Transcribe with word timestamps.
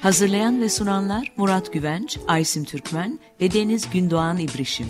Hazırlayan 0.00 0.60
ve 0.60 0.68
sunanlar 0.68 1.32
Murat 1.36 1.72
Güvenç, 1.72 2.18
Aysim 2.26 2.64
Türkmen 2.64 3.18
ve 3.40 3.52
Deniz 3.52 3.90
Gündoğan 3.90 4.38
İbrişim 4.38 4.86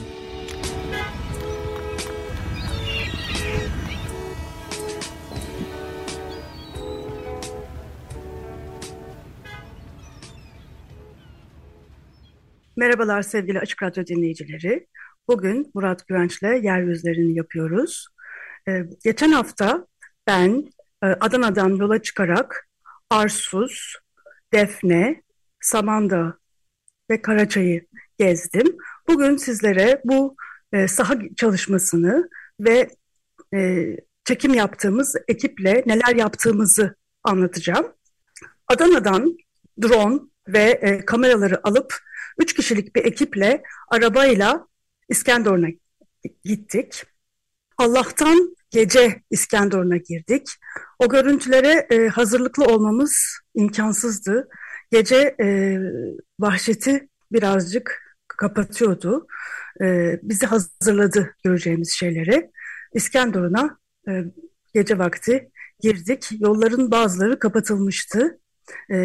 Merhabalar 12.76 13.23
sevgili 13.23 13.59
Açık 13.59 13.82
Radyo 13.82 14.06
dinleyicileri. 14.06 14.87
Bugün 15.29 15.70
Murat 15.74 16.09
Güvenç'le 16.09 16.42
yeryüzlerini 16.42 17.34
yapıyoruz. 17.34 18.09
Ee, 18.69 18.87
geçen 19.05 19.33
hafta 19.33 19.87
ben 20.27 20.73
e, 21.02 21.07
Adana'dan 21.07 21.77
yola 21.77 22.02
çıkarak 22.02 22.69
Arsuz, 23.10 23.97
Defne, 24.52 25.23
Samandağ 25.60 26.38
ve 27.10 27.23
Karaçay'ı 27.23 27.87
gezdim. 28.19 28.77
Bugün 29.09 29.37
sizlere 29.37 30.01
bu 30.05 30.37
e, 30.73 30.88
saha 30.88 31.15
çalışmasını 31.37 32.29
ve 32.60 32.88
e, 33.55 33.87
çekim 34.25 34.55
yaptığımız 34.55 35.16
ekiple 35.29 35.82
neler 35.87 36.16
yaptığımızı 36.16 36.97
anlatacağım. 37.25 37.95
Adana'dan 38.66 39.38
drone 39.82 40.21
ve 40.49 40.63
e, 40.63 41.05
kameraları 41.05 41.66
alıp 41.66 41.99
üç 42.38 42.55
kişilik 42.55 42.97
bir 42.97 43.05
ekiple 43.05 43.63
arabayla 43.88 44.66
İskenderun'a 45.09 45.69
gittik. 46.45 47.05
Allah'tan 47.79 48.57
gece 48.71 49.23
İskenderun'a 49.30 49.97
girdik. 49.97 50.49
O 50.99 51.09
görüntülere 51.09 51.87
e, 51.91 52.09
hazırlıklı 52.09 52.65
olmamız 52.65 53.38
imkansızdı. 53.55 54.49
Gece 54.91 55.35
e, 55.41 55.79
vahşeti 56.41 57.09
birazcık 57.33 58.02
kapatıyordu. 58.29 59.27
E, 59.80 60.19
bizi 60.23 60.47
hazırladı 60.47 61.35
göreceğimiz 61.45 61.93
şeylere. 61.93 62.51
İskenderun'a 62.95 63.79
e, 64.09 64.25
gece 64.75 64.99
vakti 64.99 65.50
girdik. 65.81 66.28
Yolların 66.41 66.91
bazıları 66.91 67.38
kapatılmıştı. 67.38 68.38
E, 68.91 68.97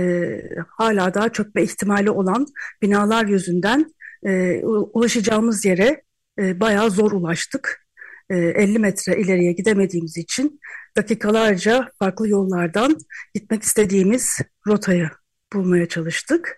hala 0.67 1.13
daha 1.13 1.29
çökme 1.29 1.63
ihtimali 1.63 2.11
olan 2.11 2.45
binalar 2.81 3.25
yüzünden 3.25 3.93
e, 4.25 4.59
ulaşacağımız 4.65 5.65
yere 5.65 6.03
e, 6.39 6.59
bayağı 6.59 6.91
zor 6.91 7.11
ulaştık. 7.11 7.82
E, 8.29 8.35
50 8.35 8.79
metre 8.79 9.17
ileriye 9.17 9.51
gidemediğimiz 9.51 10.17
için 10.17 10.59
dakikalarca 10.97 11.91
farklı 11.99 12.29
yollardan 12.29 12.97
gitmek 13.33 13.63
istediğimiz 13.63 14.37
rotayı 14.67 15.09
bulmaya 15.53 15.87
çalıştık. 15.87 16.57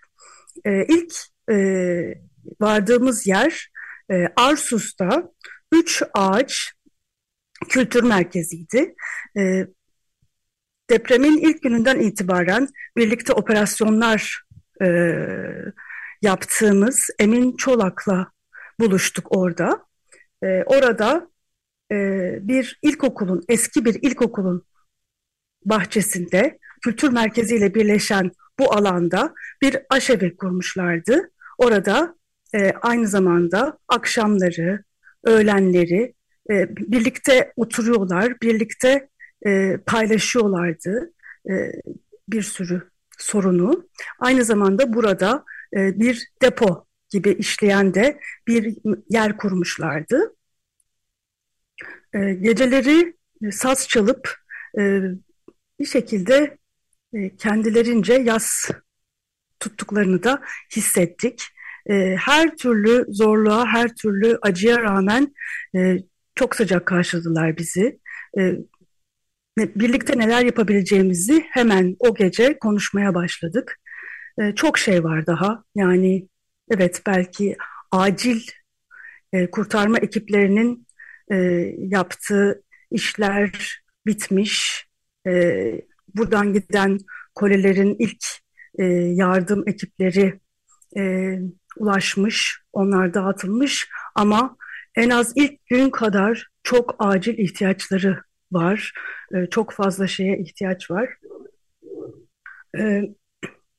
E, 0.65 0.85
ilk 0.85 1.13
e, 1.51 1.55
vardığımız 2.61 3.27
yer 3.27 3.71
e, 4.11 4.27
Arsus'ta 4.35 5.31
Üç 5.71 6.03
Ağaç 6.13 6.73
Kültür 7.69 8.03
Merkezi'ydi. 8.03 8.95
E, 9.37 9.67
depremin 10.89 11.37
ilk 11.37 11.63
gününden 11.63 11.99
itibaren 11.99 12.67
birlikte 12.97 13.33
operasyonlar 13.33 14.43
e, 14.81 14.87
yaptığımız 16.21 17.09
Emin 17.19 17.57
Çolak'la 17.57 18.27
buluştuk 18.79 19.37
orada. 19.37 19.85
E, 20.43 20.63
orada 20.65 21.29
e, 21.91 21.95
bir 22.41 22.79
ilkokulun, 22.81 23.43
eski 23.49 23.85
bir 23.85 23.99
ilkokulun 24.01 24.65
bahçesinde 25.65 26.59
kültür 26.81 27.09
merkeziyle 27.09 27.75
birleşen 27.75 28.31
bu 28.59 28.73
alanda 28.73 29.33
bir 29.61 29.77
aşevi 29.89 30.37
kurmuşlardı. 30.37 31.31
Orada 31.57 32.15
e, 32.55 32.71
aynı 32.81 33.07
zamanda 33.07 33.77
akşamları, 33.87 34.83
öğlenleri 35.23 36.13
e, 36.49 36.75
birlikte 36.75 37.53
oturuyorlar, 37.55 38.41
birlikte 38.41 39.09
e, 39.45 39.77
paylaşıyorlardı 39.77 41.13
e, 41.49 41.53
bir 42.27 42.41
sürü 42.41 42.89
sorunu. 43.17 43.89
Aynı 44.19 44.45
zamanda 44.45 44.93
burada 44.93 45.43
e, 45.73 45.99
bir 45.99 46.27
depo 46.41 46.85
gibi 47.09 47.29
işleyen 47.29 47.93
de 47.93 48.19
bir 48.47 48.75
yer 49.09 49.37
kurmuşlardı. 49.37 50.35
E, 52.15 52.33
geceleri 52.33 53.15
saz 53.51 53.87
çalıp 53.87 54.35
e, 54.79 55.01
bir 55.79 55.85
şekilde 55.85 56.57
e, 57.13 57.35
kendilerince 57.35 58.13
yaz 58.13 58.69
tuttuklarını 59.59 60.23
da 60.23 60.41
hissettik. 60.75 61.43
E, 61.89 62.15
her 62.15 62.57
türlü 62.57 63.05
zorluğa, 63.09 63.65
her 63.67 63.95
türlü 63.95 64.37
acıya 64.41 64.79
rağmen 64.81 65.33
e, 65.75 65.97
çok 66.35 66.55
sıcak 66.55 66.85
karşıladılar 66.85 67.57
bizi. 67.57 67.99
E, 68.37 68.55
birlikte 69.57 70.19
neler 70.19 70.45
yapabileceğimizi 70.45 71.45
hemen 71.49 71.95
o 71.99 72.15
gece 72.15 72.59
konuşmaya 72.59 73.15
başladık. 73.15 73.79
E, 74.41 74.55
çok 74.55 74.77
şey 74.77 75.03
var 75.03 75.25
daha. 75.25 75.63
Yani 75.75 76.27
evet 76.71 77.01
belki 77.07 77.57
acil 77.91 78.41
e, 79.33 79.51
kurtarma 79.51 79.97
ekiplerinin 79.97 80.84
e, 81.31 81.35
yaptığı 81.77 82.63
işler 82.91 83.79
bitmiş. 84.05 84.87
E, 85.27 85.31
buradan 86.15 86.53
giden 86.53 86.99
kolelerin 87.35 87.95
ilk 87.99 88.25
e, 88.79 88.83
yardım 88.93 89.63
ekipleri 89.67 90.39
e, 90.97 91.33
ulaşmış, 91.77 92.61
onlar 92.73 93.13
dağıtılmış 93.13 93.89
ama 94.15 94.57
en 94.95 95.09
az 95.09 95.33
ilk 95.35 95.65
gün 95.65 95.89
kadar 95.89 96.47
çok 96.63 96.95
acil 96.99 97.37
ihtiyaçları 97.37 98.23
var. 98.51 98.93
E, 99.35 99.49
çok 99.49 99.71
fazla 99.71 100.07
şeye 100.07 100.37
ihtiyaç 100.37 100.91
var. 100.91 101.17
E, 102.79 103.01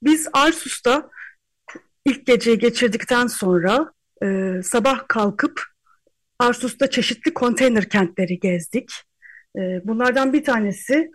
biz 0.02 0.28
Arsus'ta 0.32 1.10
ilk 2.04 2.26
geceyi 2.26 2.58
geçirdikten 2.58 3.26
sonra 3.26 3.92
e, 4.22 4.60
sabah 4.62 5.08
kalkıp 5.08 5.75
Arsus'ta 6.38 6.90
çeşitli 6.90 7.34
konteyner 7.34 7.88
kentleri 7.88 8.38
gezdik. 8.38 8.90
E, 9.58 9.80
bunlardan 9.84 10.32
bir 10.32 10.44
tanesi 10.44 11.10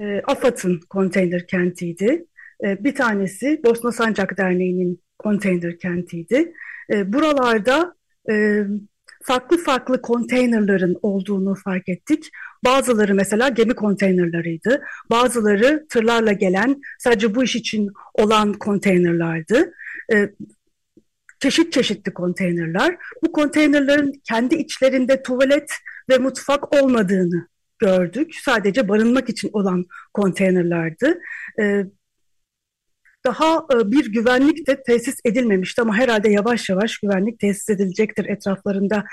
e, 0.00 0.22
AFAD'ın 0.26 0.80
konteyner 0.90 1.46
kentiydi. 1.46 2.26
E, 2.64 2.84
bir 2.84 2.94
tanesi 2.94 3.60
Bosna 3.64 3.92
Sancak 3.92 4.38
Derneği'nin 4.38 5.02
konteyner 5.18 5.78
kentiydi. 5.78 6.52
E, 6.92 7.12
buralarda 7.12 7.94
e, 8.30 8.64
farklı 9.22 9.58
farklı 9.58 10.02
konteynerların 10.02 10.96
olduğunu 11.02 11.54
fark 11.54 11.88
ettik. 11.88 12.30
Bazıları 12.64 13.14
mesela 13.14 13.48
gemi 13.48 13.74
konteynerlarıydı. 13.74 14.82
Bazıları 15.10 15.86
tırlarla 15.88 16.32
gelen 16.32 16.80
sadece 16.98 17.34
bu 17.34 17.44
iş 17.44 17.56
için 17.56 17.90
olan 18.14 18.52
konteynerlardı. 18.52 19.72
Çeşit 21.46 21.72
çeşitli 21.72 22.14
konteynerler. 22.14 22.96
Bu 23.24 23.32
konteynerların 23.32 24.12
kendi 24.28 24.54
içlerinde 24.54 25.22
tuvalet 25.22 25.72
ve 26.10 26.18
mutfak 26.18 26.82
olmadığını 26.82 27.48
gördük. 27.78 28.34
Sadece 28.44 28.88
barınmak 28.88 29.28
için 29.28 29.50
olan 29.52 29.84
konteynerlardı. 30.14 31.18
E, 31.60 31.84
daha 33.26 33.66
e, 33.74 33.90
bir 33.92 34.12
güvenlik 34.12 34.66
de 34.66 34.82
tesis 34.82 35.14
edilmemişti 35.24 35.82
ama 35.82 35.96
herhalde 35.96 36.30
yavaş 36.30 36.68
yavaş 36.68 36.98
güvenlik 36.98 37.38
tesis 37.38 37.68
edilecektir 37.68 38.24
etraflarında 38.24 39.04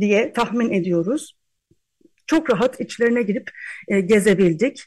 diye 0.00 0.32
tahmin 0.32 0.72
ediyoruz. 0.72 1.36
Çok 2.26 2.50
rahat 2.50 2.80
içlerine 2.80 3.22
girip 3.22 3.50
e, 3.88 4.00
gezebildik. 4.00 4.84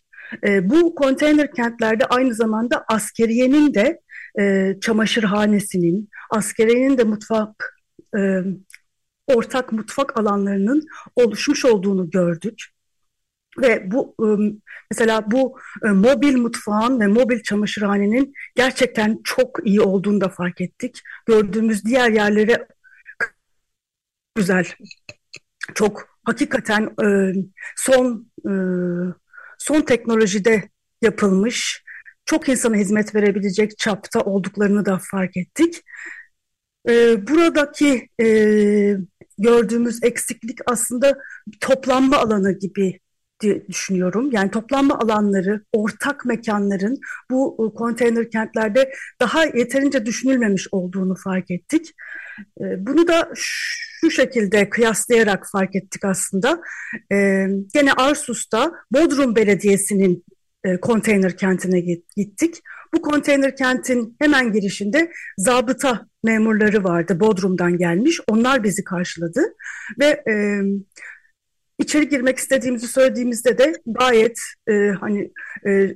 E, 0.47 0.69
bu 0.69 0.95
konteyner 0.95 1.53
kentlerde 1.53 2.05
aynı 2.05 2.33
zamanda 2.33 2.85
askeriyenin 2.88 3.73
de 3.73 4.01
çamaşırhanesinin, 4.81 6.09
askeriyenin 6.29 6.97
de 6.97 7.03
mutfak, 7.03 7.79
e, 8.18 8.41
ortak 9.27 9.71
mutfak 9.71 10.19
alanlarının 10.19 10.83
oluşmuş 11.15 11.65
olduğunu 11.65 12.09
gördük. 12.09 12.63
Ve 13.62 13.91
bu 13.91 14.15
mesela 14.91 15.31
bu 15.31 15.59
mobil 15.83 16.38
mutfağın 16.38 17.00
ve 17.00 17.07
mobil 17.07 17.44
çamaşırhanenin 17.44 18.33
gerçekten 18.56 19.19
çok 19.24 19.59
iyi 19.63 19.81
olduğunu 19.81 20.21
da 20.21 20.29
fark 20.29 20.62
ettik. 20.62 21.01
Gördüğümüz 21.25 21.85
diğer 21.85 22.12
yerlere 22.12 22.68
güzel, 24.35 24.65
çok 25.74 26.19
hakikaten 26.24 26.95
son 27.75 28.31
son 29.57 29.81
teknolojide 29.81 30.69
yapılmış, 31.01 31.83
çok 32.25 32.50
insana 32.50 32.75
hizmet 32.75 33.15
verebilecek 33.15 33.77
çapta 33.77 34.19
olduklarını 34.19 34.85
da 34.85 35.00
fark 35.12 35.38
ettik. 35.38 35.83
Buradaki 37.28 38.10
gördüğümüz 39.38 40.00
eksiklik 40.04 40.60
aslında 40.66 41.18
toplanma 41.60 42.18
alanı 42.18 42.51
gibi 42.51 43.00
düşünüyorum. 43.42 44.30
Yani 44.31 44.51
toplanma 44.51 45.00
alanları, 45.00 45.62
ortak 45.74 46.25
mekanların 46.25 47.00
bu 47.31 47.57
e, 47.60 47.78
konteyner 47.78 48.31
kentlerde 48.31 48.92
daha 49.22 49.45
yeterince 49.45 50.06
düşünülmemiş 50.06 50.68
olduğunu 50.72 51.16
fark 51.16 51.51
ettik. 51.51 51.92
E, 52.62 52.63
bunu 52.88 53.07
da 53.07 53.31
şu 53.36 54.12
şekilde 54.12 54.69
kıyaslayarak 54.69 55.48
fark 55.51 55.75
ettik 55.75 56.06
aslında. 56.06 56.62
E, 57.12 57.48
gene 57.74 57.94
Arsus'ta 57.94 58.72
Bodrum 58.92 59.36
Belediyesi'nin 59.36 60.25
konteyner 60.81 61.38
kentine 61.38 61.80
gittik. 62.16 62.62
Bu 62.94 63.01
konteyner 63.01 63.56
kentin 63.56 64.16
hemen 64.19 64.51
girişinde 64.51 65.12
zabıta 65.38 66.07
memurları 66.24 66.84
vardı. 66.84 67.19
Bodrum'dan 67.19 67.78
gelmiş. 67.78 68.19
Onlar 68.28 68.63
bizi 68.63 68.84
karşıladı 68.84 69.42
ve 70.00 70.24
içeri 71.80 72.10
girmek 72.10 72.38
istediğimizi 72.38 72.88
söylediğimizde 72.88 73.57
de 73.57 73.74
gayet 73.86 74.39
e, 74.69 74.74
hani 75.00 75.31
e, 75.68 75.95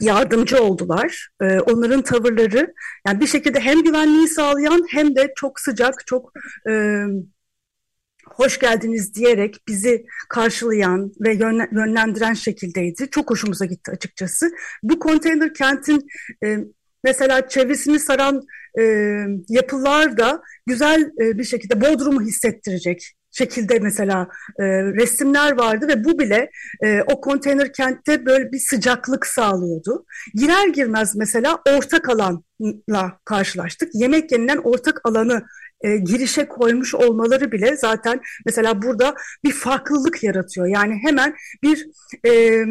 yardımcı 0.00 0.62
oldular. 0.62 1.28
E, 1.42 1.60
onların 1.60 2.02
tavırları 2.02 2.74
yani 3.06 3.20
bir 3.20 3.26
şekilde 3.26 3.60
hem 3.60 3.82
güvenliği 3.82 4.28
sağlayan 4.28 4.86
hem 4.90 5.16
de 5.16 5.32
çok 5.36 5.60
sıcak, 5.60 6.06
çok 6.06 6.32
e, 6.70 7.04
hoş 8.34 8.58
geldiniz 8.58 9.14
diyerek 9.14 9.56
bizi 9.68 10.06
karşılayan 10.28 11.12
ve 11.20 11.34
yönlendiren 11.72 12.34
şekildeydi. 12.34 13.10
Çok 13.10 13.30
hoşumuza 13.30 13.64
gitti 13.64 13.90
açıkçası. 13.90 14.50
Bu 14.82 14.98
konteyner 14.98 15.54
kentin 15.54 16.06
e, 16.44 16.58
mesela 17.04 17.48
çevresini 17.48 17.98
saran 17.98 18.42
e, 18.80 18.82
yapılar 19.48 20.16
da 20.16 20.42
güzel 20.66 21.10
e, 21.20 21.38
bir 21.38 21.44
şekilde 21.44 21.80
Bodrum'u 21.80 22.22
hissettirecek 22.22 23.14
şekilde 23.30 23.78
mesela 23.78 24.28
e, 24.60 24.64
resimler 24.82 25.58
vardı 25.58 25.88
ve 25.88 26.04
bu 26.04 26.18
bile 26.18 26.50
e, 26.84 27.02
o 27.02 27.20
konteyner 27.20 27.72
kentte 27.72 28.26
böyle 28.26 28.52
bir 28.52 28.58
sıcaklık 28.58 29.26
sağlıyordu. 29.26 30.04
Girer 30.34 30.68
girmez 30.68 31.16
mesela 31.16 31.58
ortak 31.76 32.08
alanla 32.08 33.18
karşılaştık. 33.24 33.90
Yemek 33.94 34.32
yenilen 34.32 34.56
ortak 34.56 35.00
alanı 35.04 35.42
e, 35.80 35.96
girişe 35.96 36.48
koymuş 36.48 36.94
olmaları 36.94 37.52
bile 37.52 37.76
zaten 37.76 38.20
mesela 38.46 38.82
burada 38.82 39.14
bir 39.44 39.52
farklılık 39.52 40.22
yaratıyor. 40.22 40.66
Yani 40.66 40.98
hemen 41.02 41.34
bir 41.62 41.86
e, 42.26 42.64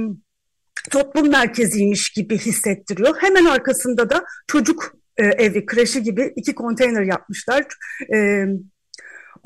toplum 0.92 1.30
merkeziymiş 1.30 2.10
gibi 2.10 2.38
hissettiriyor. 2.38 3.16
Hemen 3.20 3.46
arkasında 3.46 4.10
da 4.10 4.24
çocuk 4.48 4.98
e, 5.18 5.26
evi, 5.26 5.66
kreşi 5.66 6.04
gibi 6.04 6.34
iki 6.36 6.56
konteyner 6.56 7.04
yapmışlar. 7.04 7.66
E, 8.16 8.46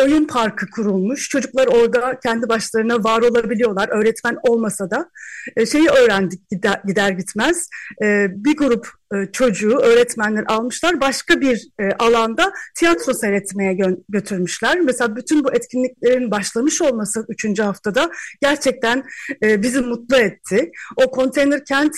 oyun 0.03 0.27
parkı 0.27 0.69
kurulmuş. 0.69 1.29
Çocuklar 1.29 1.67
orada 1.67 2.19
kendi 2.19 2.49
başlarına 2.49 3.03
var 3.03 3.21
olabiliyorlar. 3.21 3.89
Öğretmen 3.89 4.37
olmasa 4.43 4.91
da 4.91 5.09
e, 5.55 5.65
şeyi 5.65 5.89
öğrendik 5.89 6.49
gider, 6.49 6.81
gider 6.87 7.09
gitmez. 7.09 7.69
E, 8.03 8.27
bir 8.35 8.57
grup 8.57 8.87
e, 9.13 9.31
çocuğu 9.31 9.77
öğretmenler 9.77 10.43
almışlar. 10.47 11.01
Başka 11.01 11.41
bir 11.41 11.67
alanda 11.99 12.53
tiyatro 12.75 13.13
seyretmeye 13.13 13.73
gö 13.73 13.95
götürmüşler. 14.09 14.79
Mesela 14.79 15.15
bütün 15.15 15.43
bu 15.43 15.53
etkinliklerin 15.53 16.31
başlamış 16.31 16.81
olması 16.81 17.25
üçüncü 17.29 17.63
haftada 17.63 18.11
gerçekten 18.41 19.03
e, 19.43 19.63
bizi 19.63 19.81
mutlu 19.81 20.15
etti. 20.17 20.71
O 20.95 21.11
konteyner 21.11 21.65
kent 21.65 21.95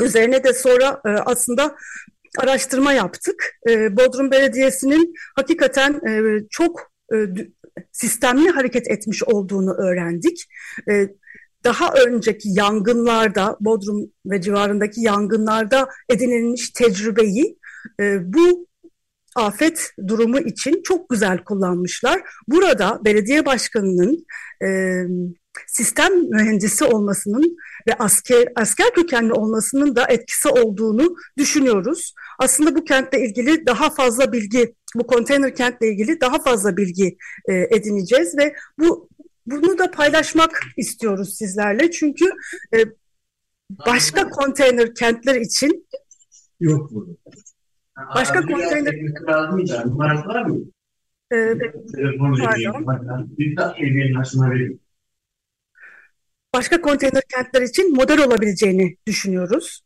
Üzerine 0.00 0.44
de 0.44 0.52
sonra 0.52 1.00
aslında 1.04 1.76
araştırma 2.38 2.92
yaptık. 2.92 3.58
E, 3.68 3.96
Bodrum 3.96 4.30
Belediyesi'nin 4.30 5.14
hakikaten 5.36 5.92
e, 6.08 6.40
çok 6.50 6.92
e, 7.14 7.16
sistemli 7.92 8.50
hareket 8.50 8.90
etmiş 8.90 9.22
olduğunu 9.22 9.74
öğrendik. 9.74 10.44
E, 10.90 11.08
daha 11.64 11.92
önceki 11.94 12.48
yangınlarda, 12.48 13.56
Bodrum 13.60 14.10
ve 14.26 14.40
civarındaki 14.40 15.00
yangınlarda 15.00 15.88
edinilmiş 16.08 16.70
tecrübeyi 16.70 17.58
bu 18.20 18.66
afet 19.36 19.92
durumu 20.08 20.38
için 20.38 20.82
çok 20.82 21.08
güzel 21.08 21.44
kullanmışlar. 21.44 22.22
Burada 22.48 23.00
belediye 23.04 23.46
başkanının 23.46 24.26
sistem 25.66 26.30
mühendisi 26.30 26.84
olmasının 26.84 27.56
ve 27.88 27.94
asker 27.98 28.48
asker 28.56 28.94
kökenli 28.94 29.32
olmasının 29.32 29.96
da 29.96 30.06
etkisi 30.08 30.48
olduğunu 30.48 31.16
düşünüyoruz. 31.38 32.14
Aslında 32.38 32.74
bu 32.76 32.84
kentle 32.84 33.26
ilgili 33.26 33.66
daha 33.66 33.90
fazla 33.90 34.32
bilgi, 34.32 34.74
bu 34.94 35.06
konteyner 35.06 35.54
kentle 35.54 35.88
ilgili 35.88 36.20
daha 36.20 36.42
fazla 36.42 36.76
bilgi 36.76 37.16
e, 37.48 37.54
edineceğiz 37.54 38.38
ve 38.38 38.54
bu 38.78 39.08
bunu 39.46 39.78
da 39.78 39.90
paylaşmak 39.90 40.62
istiyoruz 40.76 41.34
sizlerle. 41.34 41.90
Çünkü 41.90 42.24
e, 42.74 42.78
başka 43.86 44.30
konteyner 44.30 44.94
kentler 44.94 45.40
için 45.40 45.88
yok 46.60 46.90
burada. 46.90 47.12
Başka 48.14 48.40
konteyner. 48.40 48.92
Bir 48.92 49.14
dakika 49.14 49.52
başka 56.54 56.80
konteyner 56.80 57.22
kentler 57.34 57.62
için 57.62 57.94
model 57.94 58.24
olabileceğini 58.26 58.96
düşünüyoruz. 59.06 59.82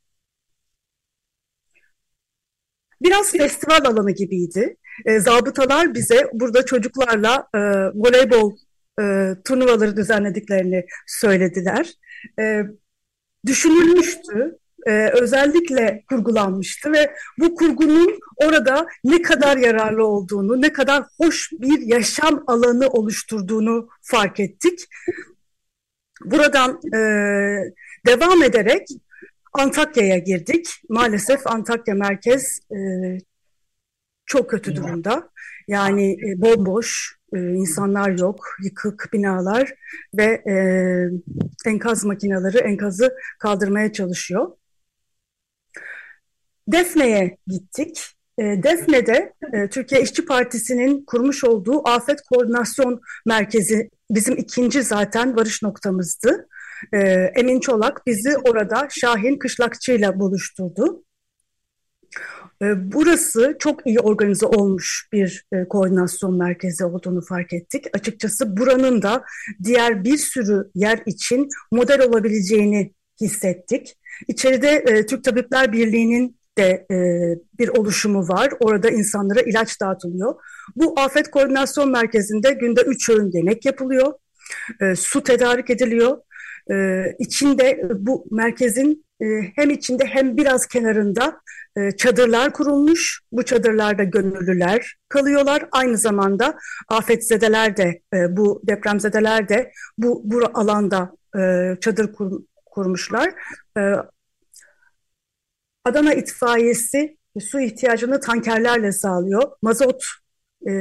Biraz 3.02 3.32
festival 3.32 3.84
alanı 3.84 4.10
gibiydi. 4.10 4.76
E, 5.06 5.20
zabıtalar 5.20 5.94
bize 5.94 6.31
burada 6.32 6.64
çocuklarla 6.64 7.49
e, 7.54 7.58
voleybol 7.94 8.56
e, 9.00 9.34
turnuvaları 9.44 9.96
düzenlediklerini 9.96 10.87
söylediler. 11.06 11.92
E, 12.40 12.62
düşünülmüştü, 13.47 14.59
e, 14.87 15.09
özellikle 15.09 16.04
kurgulanmıştı 16.09 16.92
ve 16.92 17.14
bu 17.38 17.54
kurgunun 17.54 18.18
orada 18.37 18.87
ne 19.04 19.23
kadar 19.23 19.56
yararlı 19.56 20.06
olduğunu, 20.06 20.62
ne 20.62 20.73
kadar 20.73 21.04
hoş 21.18 21.50
bir 21.52 21.80
yaşam 21.80 22.44
alanı 22.47 22.88
oluşturduğunu 22.88 23.88
fark 24.02 24.40
ettik. 24.40 24.80
Buradan 26.25 26.80
e, 26.94 26.99
devam 28.06 28.42
ederek 28.42 28.88
Antakya'ya 29.52 30.18
girdik. 30.18 30.68
Maalesef 30.88 31.47
Antakya 31.47 31.94
merkez 31.94 32.61
e, 32.71 32.78
çok 34.26 34.50
kötü 34.50 34.76
durumda. 34.76 35.30
Yani 35.68 36.12
e, 36.12 36.42
bomboş, 36.42 37.16
e, 37.35 37.38
insanlar 37.38 38.18
yok, 38.18 38.47
yıkık 38.64 39.09
binalar 39.12 39.75
ve 40.14 40.25
e, 40.25 40.56
enkaz 41.71 42.04
makineleri 42.04 42.59
enkazı 42.59 43.14
kaldırmaya 43.38 43.92
çalışıyor. 43.92 44.50
Defne'ye 46.68 47.37
gittik. 47.47 48.06
E, 48.38 48.42
Defne'de 48.42 49.32
e, 49.52 49.68
Türkiye 49.68 50.02
İşçi 50.02 50.25
Partisi'nin 50.25 51.04
kurmuş 51.04 51.44
olduğu 51.44 51.88
Afet 51.88 52.23
Koordinasyon 52.23 53.00
Merkezi 53.26 53.90
bizim 54.11 54.37
ikinci 54.37 54.82
zaten 54.82 55.37
varış 55.37 55.62
noktamızdı. 55.62 56.49
E, 56.95 56.99
Emin 57.37 57.61
Çolak 57.61 58.07
bizi 58.07 58.37
orada 58.37 58.89
Şahin 58.91 59.39
Kışlakçı 59.39 59.93
ile 59.93 60.21
buluşturdu. 60.21 61.05
Burası 62.77 63.57
çok 63.59 63.87
iyi 63.87 64.01
organize 64.01 64.47
olmuş 64.47 65.09
bir 65.12 65.45
koordinasyon 65.69 66.39
merkezi 66.39 66.85
olduğunu 66.85 67.21
fark 67.21 67.53
ettik. 67.53 67.85
Açıkçası 67.95 68.57
buranın 68.57 69.03
da 69.03 69.25
diğer 69.65 70.05
bir 70.05 70.17
sürü 70.17 70.71
yer 70.75 71.03
için 71.07 71.49
model 71.71 72.03
olabileceğini 72.03 72.95
hissettik. 73.21 73.95
İçeride 74.29 75.07
Türk 75.07 75.25
Tabipler 75.25 75.73
Birliği'nin 75.73 76.37
de 76.59 76.87
e, 76.91 76.97
bir 77.59 77.69
oluşumu 77.69 78.29
var. 78.29 78.53
Orada 78.61 78.91
insanlara 78.91 79.41
ilaç 79.41 79.81
dağıtılıyor. 79.81 80.35
Bu 80.77 81.01
afet 81.01 81.31
koordinasyon 81.31 81.91
merkezinde 81.91 82.53
günde 82.53 82.81
üç 82.81 83.11
öğün 83.11 83.31
yemek 83.33 83.65
yapılıyor. 83.65 84.12
E, 84.81 84.97
su 84.97 85.23
tedarik 85.23 85.71
ediliyor. 85.71 86.19
E, 86.71 87.04
içinde 87.19 87.83
bu 87.95 88.26
merkezin 88.31 89.04
e, 89.21 89.25
hem 89.57 89.71
içinde 89.71 90.04
hem 90.04 90.37
biraz 90.37 90.66
kenarında 90.66 91.40
e, 91.76 91.90
çadırlar 91.97 92.52
kurulmuş. 92.52 93.21
Bu 93.33 93.42
çadırlarda 93.42 94.04
gönüllüler 94.04 94.97
kalıyorlar. 95.09 95.69
Aynı 95.73 95.99
zamanda 95.99 96.59
afetzedeler 96.88 97.76
de 97.76 98.00
e, 98.14 98.37
bu 98.37 98.62
depremzedeler 98.66 99.49
de 99.49 99.73
bu, 99.99 100.23
bu 100.25 100.40
alanda 100.54 101.16
e, 101.38 101.40
çadır 101.81 102.12
kur, 102.12 102.42
kurmuşlar. 102.66 103.35
E, 103.78 103.83
Adana 105.85 106.14
itfaiyesi 106.14 107.16
su 107.40 107.61
ihtiyacını 107.61 108.21
tankerlerle 108.21 108.92
sağlıyor. 108.92 109.42
Mazot 109.62 110.04
e, 110.69 110.73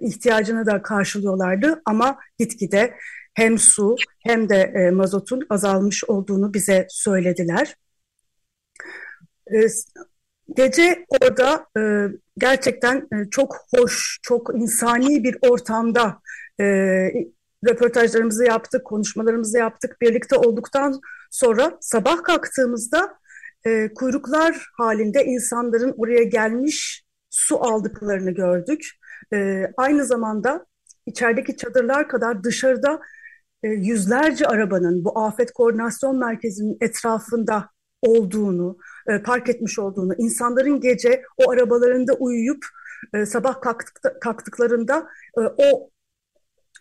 ihtiyacını 0.00 0.66
da 0.66 0.82
karşılıyorlardı 0.82 1.82
ama 1.84 2.18
gitgide 2.38 2.94
hem 3.34 3.58
su 3.58 3.96
hem 4.18 4.48
de 4.48 4.72
e, 4.74 4.90
mazotun 4.90 5.46
azalmış 5.50 6.04
olduğunu 6.04 6.54
bize 6.54 6.86
söylediler. 6.90 7.76
E, 9.54 9.66
gece 10.56 11.06
orada 11.08 11.66
e, 11.78 12.08
gerçekten 12.38 12.96
e, 12.96 13.30
çok 13.30 13.56
hoş, 13.76 14.18
çok 14.22 14.50
insani 14.54 15.24
bir 15.24 15.38
ortamda 15.42 16.20
e, 16.60 16.64
röportajlarımızı 17.68 18.44
yaptık, 18.44 18.84
konuşmalarımızı 18.84 19.58
yaptık. 19.58 20.00
Birlikte 20.00 20.36
olduktan 20.36 21.00
sonra 21.30 21.78
sabah 21.80 22.22
kalktığımızda 22.22 23.14
e, 23.66 23.94
kuyruklar 23.94 24.66
halinde 24.78 25.24
insanların 25.24 25.94
oraya 25.98 26.22
gelmiş 26.22 27.04
su 27.30 27.64
aldıklarını 27.64 28.30
gördük. 28.30 28.90
E, 29.34 29.64
aynı 29.76 30.04
zamanda 30.04 30.66
içerideki 31.06 31.56
çadırlar 31.56 32.08
kadar 32.08 32.44
dışarıda 32.44 33.00
yüzlerce 33.62 34.46
arabanın 34.46 35.04
bu 35.04 35.18
afet 35.18 35.52
koordinasyon 35.52 36.18
merkezinin 36.18 36.76
etrafında 36.80 37.70
olduğunu, 38.02 38.78
e, 39.08 39.22
park 39.22 39.48
etmiş 39.48 39.78
olduğunu, 39.78 40.14
insanların 40.18 40.80
gece 40.80 41.22
o 41.36 41.50
arabalarında 41.50 42.12
uyuyup 42.12 42.66
e, 43.14 43.26
sabah 43.26 43.60
kalktık, 43.60 44.20
kalktıklarında 44.20 45.06
e, 45.38 45.40
o 45.40 45.90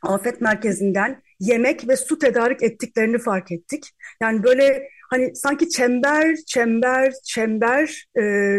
afet 0.02 0.42
merkezinden 0.42 1.22
yemek 1.40 1.88
ve 1.88 1.96
su 1.98 2.20
tedarik 2.20 2.64
ettiklerini 2.64 3.18
fark 3.18 3.52
ettik. 3.52 3.90
Yani 4.22 4.44
böyle 4.44 4.90
hani 5.10 5.36
sanki 5.36 5.70
çember, 5.70 6.36
çember, 6.48 7.14
çember 7.24 8.06
e, 8.18 8.58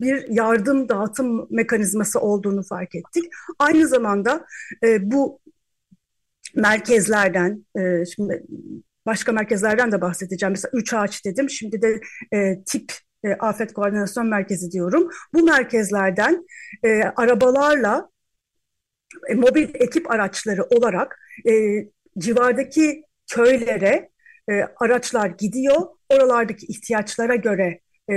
bir 0.00 0.28
yardım 0.28 0.88
dağıtım 0.88 1.46
mekanizması 1.50 2.20
olduğunu 2.20 2.62
fark 2.62 2.94
ettik. 2.94 3.24
Aynı 3.58 3.88
zamanda 3.88 4.46
e, 4.84 5.10
bu 5.10 5.40
merkezlerden, 6.56 7.66
e, 7.78 8.04
şimdi 8.04 8.42
başka 9.06 9.32
merkezlerden 9.32 9.92
de 9.92 10.00
bahsedeceğim. 10.00 10.52
Mesela 10.52 10.70
üç 10.74 10.94
ağaç 10.94 11.24
dedim, 11.24 11.50
şimdi 11.50 11.82
de 11.82 12.00
e, 12.32 12.64
tip 12.66 12.92
e, 13.24 13.32
afet 13.34 13.72
koordinasyon 13.72 14.26
merkezi 14.26 14.70
diyorum. 14.70 15.10
Bu 15.34 15.42
merkezlerden 15.42 16.46
e, 16.84 17.02
arabalarla 17.02 18.10
e, 19.28 19.34
mobil 19.34 19.68
ekip 19.74 20.10
araçları 20.10 20.64
olarak 20.64 21.18
e, 21.48 21.52
civardaki 22.18 23.04
köylere 23.30 24.10
e, 24.50 24.52
araçlar 24.80 25.26
gidiyor. 25.26 25.76
Oralardaki 26.08 26.66
ihtiyaçlara 26.66 27.34
göre 27.34 27.80
e, 28.10 28.14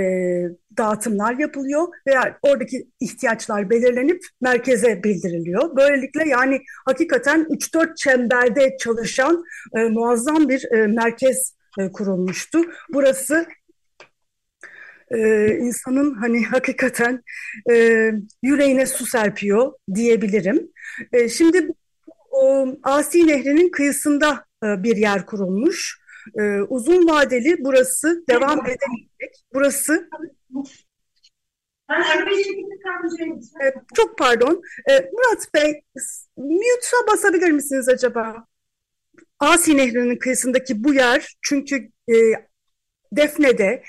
dağıtımlar 0.78 1.34
yapılıyor 1.34 1.88
veya 2.06 2.38
oradaki 2.42 2.88
ihtiyaçlar 3.00 3.70
belirlenip 3.70 4.22
merkeze 4.40 5.02
bildiriliyor. 5.04 5.76
Böylelikle 5.76 6.28
yani 6.28 6.60
hakikaten 6.86 7.46
3-4 7.50 7.96
çemberde 7.96 8.76
çalışan 8.80 9.44
e, 9.76 9.84
muazzam 9.84 10.48
bir 10.48 10.72
e, 10.72 10.86
merkez 10.86 11.54
e, 11.78 11.92
kurulmuştu. 11.92 12.58
Burası 12.92 13.46
e, 15.10 15.48
insanın 15.56 16.14
hani 16.14 16.44
hakikaten 16.44 17.22
e, 17.70 17.74
yüreğine 18.42 18.86
su 18.86 19.06
serpiyor 19.06 19.72
diyebilirim. 19.94 20.68
E, 21.12 21.28
şimdi 21.28 21.68
o 22.30 22.66
Asi 22.82 23.26
Nehri'nin 23.26 23.70
kıyısında 23.70 24.44
e, 24.64 24.82
bir 24.82 24.96
yer 24.96 25.26
kurulmuş. 25.26 25.99
E, 26.38 26.60
uzun 26.60 27.08
vadeli 27.08 27.56
burası 27.64 28.24
devam 28.28 28.58
edemeyecek. 28.58 29.44
Burası 29.54 30.08
e, 33.64 33.74
çok 33.94 34.18
pardon. 34.18 34.62
E, 34.90 34.92
Murat 34.92 35.54
Bey, 35.54 35.82
mute'a 36.36 37.06
basabilir 37.12 37.50
misiniz 37.50 37.88
acaba? 37.88 38.44
Asi 39.38 39.76
Nehri'nin 39.76 40.16
kıyısındaki 40.16 40.84
bu 40.84 40.94
yer 40.94 41.36
çünkü 41.42 41.90
e, 42.08 42.14
Defne'de 43.12 43.82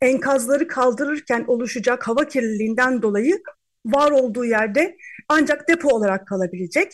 enkazları 0.00 0.68
kaldırırken 0.68 1.44
oluşacak 1.46 2.08
hava 2.08 2.28
kirliliğinden 2.28 3.02
dolayı 3.02 3.42
var 3.86 4.10
olduğu 4.10 4.44
yerde 4.44 4.96
ancak 5.28 5.68
depo 5.68 5.88
olarak 5.88 6.26
kalabilecek. 6.26 6.92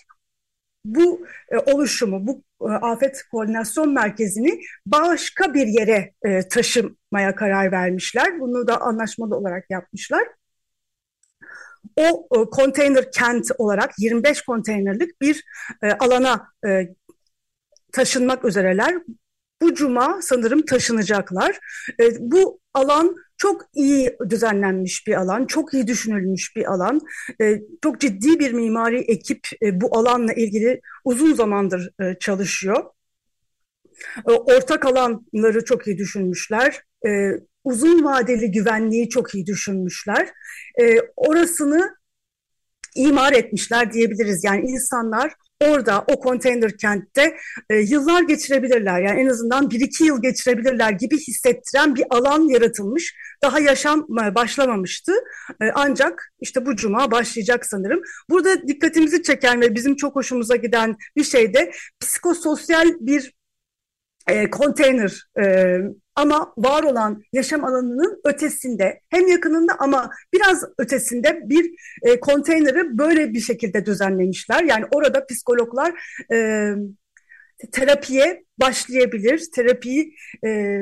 Bu 0.85 1.27
e, 1.51 1.59
oluşumu, 1.59 2.27
bu 2.27 2.43
e, 2.69 2.73
afet 2.73 3.23
koordinasyon 3.31 3.95
merkezini 3.95 4.61
başka 4.87 5.55
bir 5.55 5.67
yere 5.67 6.15
e, 6.25 6.49
taşımaya 6.49 7.35
karar 7.35 7.73
vermişler. 7.73 8.41
Bunu 8.41 8.67
da 8.67 8.81
anlaşmalı 8.81 9.37
olarak 9.37 9.71
yapmışlar. 9.71 10.29
O 11.97 12.29
konteyner 12.51 13.13
kent 13.13 13.51
olarak 13.59 13.99
25 13.99 14.43
konteynerlik 14.43 15.21
bir 15.21 15.45
alana 15.99 16.49
taşınmak 17.93 18.45
üzereler. 18.45 18.95
Bu 19.63 19.75
cuma 19.75 20.23
sanırım 20.23 20.63
taşınacaklar. 20.63 21.59
Bu 22.19 22.61
alan 22.75 23.17
çok 23.43 23.63
iyi 23.75 24.17
düzenlenmiş 24.29 25.07
bir 25.07 25.15
alan, 25.15 25.47
çok 25.47 25.75
iyi 25.75 25.87
düşünülmüş 25.87 26.57
bir 26.57 26.73
alan. 26.73 27.01
E, 27.41 27.61
çok 27.83 28.01
ciddi 28.01 28.39
bir 28.39 28.53
mimari 28.53 28.99
ekip 28.99 29.49
e, 29.63 29.81
bu 29.81 29.99
alanla 29.99 30.33
ilgili 30.33 30.81
uzun 31.05 31.35
zamandır 31.35 31.91
e, 32.01 32.19
çalışıyor. 32.21 32.85
E, 34.29 34.33
ortak 34.33 34.87
alanları 34.87 35.65
çok 35.65 35.87
iyi 35.87 35.99
düşünmüşler. 35.99 36.81
E, 37.07 37.11
uzun 37.65 38.05
vadeli 38.05 38.51
güvenliği 38.51 39.09
çok 39.09 39.35
iyi 39.35 39.47
düşünmüşler. 39.47 40.29
Orasını 41.17 41.97
imar 42.97 43.33
etmişler 43.33 43.93
diyebiliriz. 43.93 44.45
Yani 44.45 44.71
insanlar 44.71 45.35
orada 45.63 46.05
o 46.07 46.21
konteyner 46.21 46.77
kentte 46.77 47.37
e, 47.71 47.77
yıllar 47.77 48.23
geçirebilirler. 48.23 49.01
Yani 49.01 49.21
en 49.21 49.27
azından 49.27 49.71
bir 49.71 49.81
iki 49.81 50.05
yıl 50.05 50.23
geçirebilirler 50.23 50.91
gibi 50.91 51.19
hissettiren 51.19 51.95
bir 51.95 52.05
alan 52.11 52.49
yaratılmış. 52.49 53.15
Daha 53.43 53.61
yaşam 53.61 54.07
e, 54.25 54.35
başlamamıştı. 54.35 55.13
E, 55.63 55.71
ancak 55.75 56.33
işte 56.41 56.67
bu 56.67 56.77
cuma 56.77 57.11
başlayacak 57.11 57.67
sanırım. 57.67 58.03
Burada 58.31 58.69
dikkatimizi 58.69 59.23
çeken 59.23 59.61
ve 59.61 59.75
bizim 59.75 59.97
çok 59.97 60.17
hoşumuza 60.17 60.57
giden 60.57 60.97
bir 61.17 61.25
şey 61.25 61.55
de 61.55 61.73
psikososyal 62.01 62.89
bir 63.01 63.33
e, 64.29 64.51
konteyner 64.51 65.23
e, 65.43 65.77
ama 66.17 66.53
var 66.57 66.83
olan 66.83 67.23
yaşam 67.33 67.65
alanının 67.65 68.21
ötesinde 68.25 69.01
hem 69.11 69.29
yakınında 69.29 69.73
ama 69.79 70.11
biraz 70.35 70.65
ötesinde 70.79 71.41
bir 71.45 71.71
e, 72.03 72.21
konteyneri 72.21 72.99
böyle 72.99 73.33
bir 73.33 73.41
şekilde 73.41 73.87
düzenlemişler. 73.87 74.65
Yani 74.65 74.85
orada 74.91 75.27
psikologlar 75.27 75.93
e, 76.33 76.69
terapiye 77.73 78.45
başlayabilir, 78.61 79.49
terapiyi 79.55 80.15
e, 80.47 80.79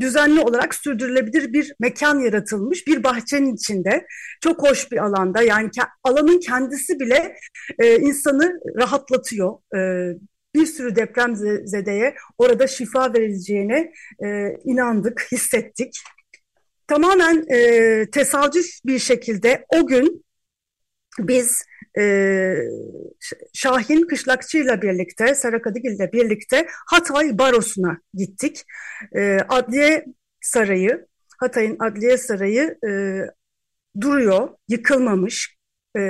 düzenli 0.00 0.40
olarak 0.40 0.74
sürdürülebilir 0.74 1.52
bir 1.52 1.74
mekan 1.80 2.18
yaratılmış 2.18 2.86
bir 2.86 3.04
bahçenin 3.04 3.54
içinde. 3.54 4.06
Çok 4.40 4.68
hoş 4.68 4.92
bir 4.92 5.04
alanda 5.04 5.42
yani 5.42 5.70
alanın 6.04 6.40
kendisi 6.40 7.00
bile 7.00 7.36
e, 7.78 7.96
insanı 7.96 8.60
rahatlatıyor. 8.76 9.58
E, 9.76 10.12
bir 10.56 10.66
sürü 10.66 10.96
deprem 10.96 11.36
zedeye 11.64 12.14
orada 12.38 12.66
şifa 12.66 13.14
verileceğine 13.14 13.92
e, 14.24 14.56
inandık, 14.64 15.26
hissettik. 15.32 16.02
Tamamen 16.86 17.44
e, 17.54 18.10
tesadüf 18.10 18.66
bir 18.84 18.98
şekilde 18.98 19.66
o 19.68 19.86
gün 19.86 20.24
biz 21.18 21.62
e, 21.98 22.54
Şahin 23.54 24.06
Kışlakçı 24.06 24.58
ile 24.58 24.82
birlikte, 24.82 25.34
Sarakadigil 25.34 25.90
ile 25.90 26.12
birlikte 26.12 26.66
Hatay 26.86 27.38
Barosu'na 27.38 27.98
gittik. 28.14 28.64
E, 29.16 29.38
Adliye 29.48 30.04
Sarayı, 30.40 31.06
Hatay'ın 31.38 31.76
Adliye 31.80 32.18
Sarayı 32.18 32.78
e, 32.88 32.90
duruyor, 34.00 34.48
yıkılmamış, 34.68 35.55
e, 35.96 36.00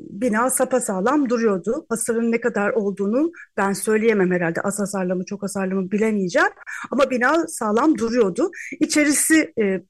bina 0.00 0.50
sapasağlam 0.50 1.28
duruyordu. 1.28 1.86
Hasarın 1.88 2.32
ne 2.32 2.40
kadar 2.40 2.70
olduğunu 2.70 3.32
ben 3.56 3.72
söyleyemem 3.72 4.30
herhalde. 4.32 4.60
Az 4.60 4.80
hasarlı 4.80 5.16
mı 5.16 5.24
çok 5.24 5.42
hasarlı 5.42 5.74
mı 5.74 5.90
bilemeyeceğim. 5.90 6.50
Ama 6.90 7.10
bina 7.10 7.46
sağlam 7.48 7.98
duruyordu. 7.98 8.50
İçerisi 8.80 9.52
e, 9.62 9.82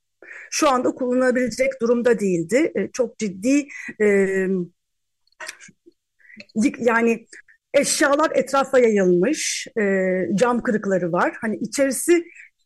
şu 0.51 0.69
anda 0.71 0.91
kullanılabilecek 0.91 1.81
durumda 1.83 2.21
değildi. 2.21 2.73
E, 2.77 2.91
çok 2.93 3.19
ciddi 3.19 3.67
e, 4.01 4.07
yani 6.79 7.27
eşyalar 7.75 8.31
etrafa 8.35 8.79
yayılmış, 8.79 9.67
e, 9.81 9.83
cam 10.35 10.63
kırıkları 10.63 11.13
var. 11.13 11.37
Hani 11.41 11.57
içerisi 11.57 12.25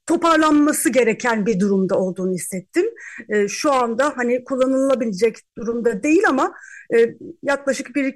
toparlanması 0.08 0.90
gereken 0.90 1.46
bir 1.46 1.60
durumda 1.60 1.98
olduğunu 1.98 2.32
hissettim. 2.34 2.86
E, 3.28 3.48
şu 3.48 3.72
anda 3.72 4.12
hani 4.16 4.44
kullanılabilecek 4.44 5.36
durumda 5.58 6.02
değil 6.02 6.22
ama 6.28 6.52
e, 6.94 7.14
yaklaşık 7.42 7.94
bir, 7.94 8.14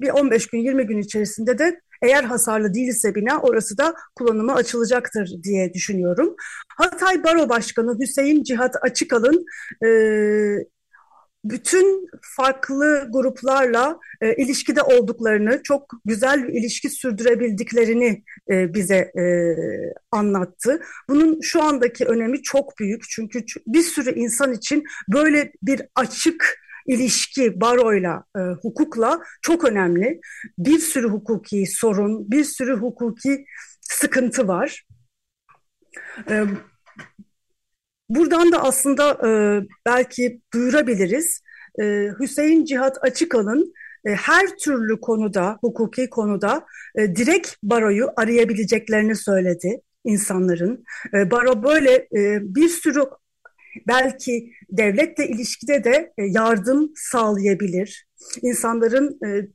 bir 0.00 0.10
15 0.10 0.46
gün 0.46 0.58
20 0.58 0.86
gün 0.86 0.98
içerisinde 0.98 1.58
de 1.58 1.80
Eğer 2.02 2.24
hasarlı 2.24 2.74
değilse 2.74 3.14
bina 3.14 3.40
orası 3.40 3.78
da 3.78 3.94
kullanıma 4.14 4.54
açılacaktır 4.54 5.30
diye 5.42 5.74
düşünüyorum. 5.74 6.34
Hatay 6.68 7.24
Baro 7.24 7.48
Başkanı 7.48 7.98
Hüseyin 8.00 8.42
Cihat 8.42 8.76
Açıkalın 8.82 9.44
e, 9.84 9.88
bütün 11.44 12.08
farklı 12.22 13.08
gruplarla 13.12 13.98
e, 14.20 14.34
ilişkide 14.34 14.82
olduklarını, 14.82 15.62
çok 15.62 15.92
güzel 16.04 16.48
bir 16.48 16.52
ilişki 16.52 16.90
sürdürebildiklerini 16.90 18.24
e, 18.50 18.74
bize 18.74 18.96
e, 18.96 19.24
anlattı. 20.10 20.80
Bunun 21.08 21.40
şu 21.40 21.62
andaki 21.62 22.04
önemi 22.04 22.42
çok 22.42 22.78
büyük 22.78 23.02
çünkü 23.10 23.44
bir 23.66 23.82
sürü 23.82 24.14
insan 24.14 24.52
için 24.52 24.84
böyle 25.12 25.52
bir 25.62 25.82
açık 25.94 26.64
ilişki 26.86 27.60
baroyla, 27.60 28.24
e, 28.36 28.40
hukukla 28.40 29.20
çok 29.42 29.64
önemli. 29.64 30.20
Bir 30.58 30.78
sürü 30.78 31.08
hukuki 31.08 31.66
sorun, 31.66 32.30
bir 32.30 32.44
sürü 32.44 32.76
hukuki 32.76 33.44
sıkıntı 33.80 34.48
var. 34.48 34.86
E, 36.30 36.44
Buradan 38.08 38.52
da 38.52 38.62
aslında 38.62 39.28
e, 39.28 39.30
belki 39.86 40.40
duyurabiliriz. 40.54 41.40
E, 41.80 42.08
Hüseyin 42.20 42.64
Cihat 42.64 42.98
Açıkalın 43.02 43.72
e, 44.04 44.10
her 44.10 44.56
türlü 44.56 45.00
konuda, 45.00 45.58
hukuki 45.60 46.10
konuda 46.10 46.64
e, 46.96 47.16
direkt 47.16 47.54
baroyu 47.62 48.08
arayabileceklerini 48.16 49.16
söyledi 49.16 49.80
insanların. 50.04 50.84
E, 51.14 51.30
baro 51.30 51.62
böyle 51.62 51.94
e, 51.94 52.40
bir 52.54 52.68
sürü 52.68 53.04
belki 53.88 54.52
devletle 54.70 55.28
ilişkide 55.28 55.84
de 55.84 56.12
e, 56.18 56.24
yardım 56.24 56.92
sağlayabilir. 56.96 58.06
İnsanların 58.42 59.18
e, 59.26 59.48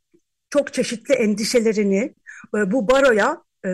çok 0.49 0.73
çeşitli 0.73 1.13
endişelerini 1.13 2.15
e, 2.57 2.71
bu 2.71 2.87
baroya 2.87 3.41
e, 3.65 3.69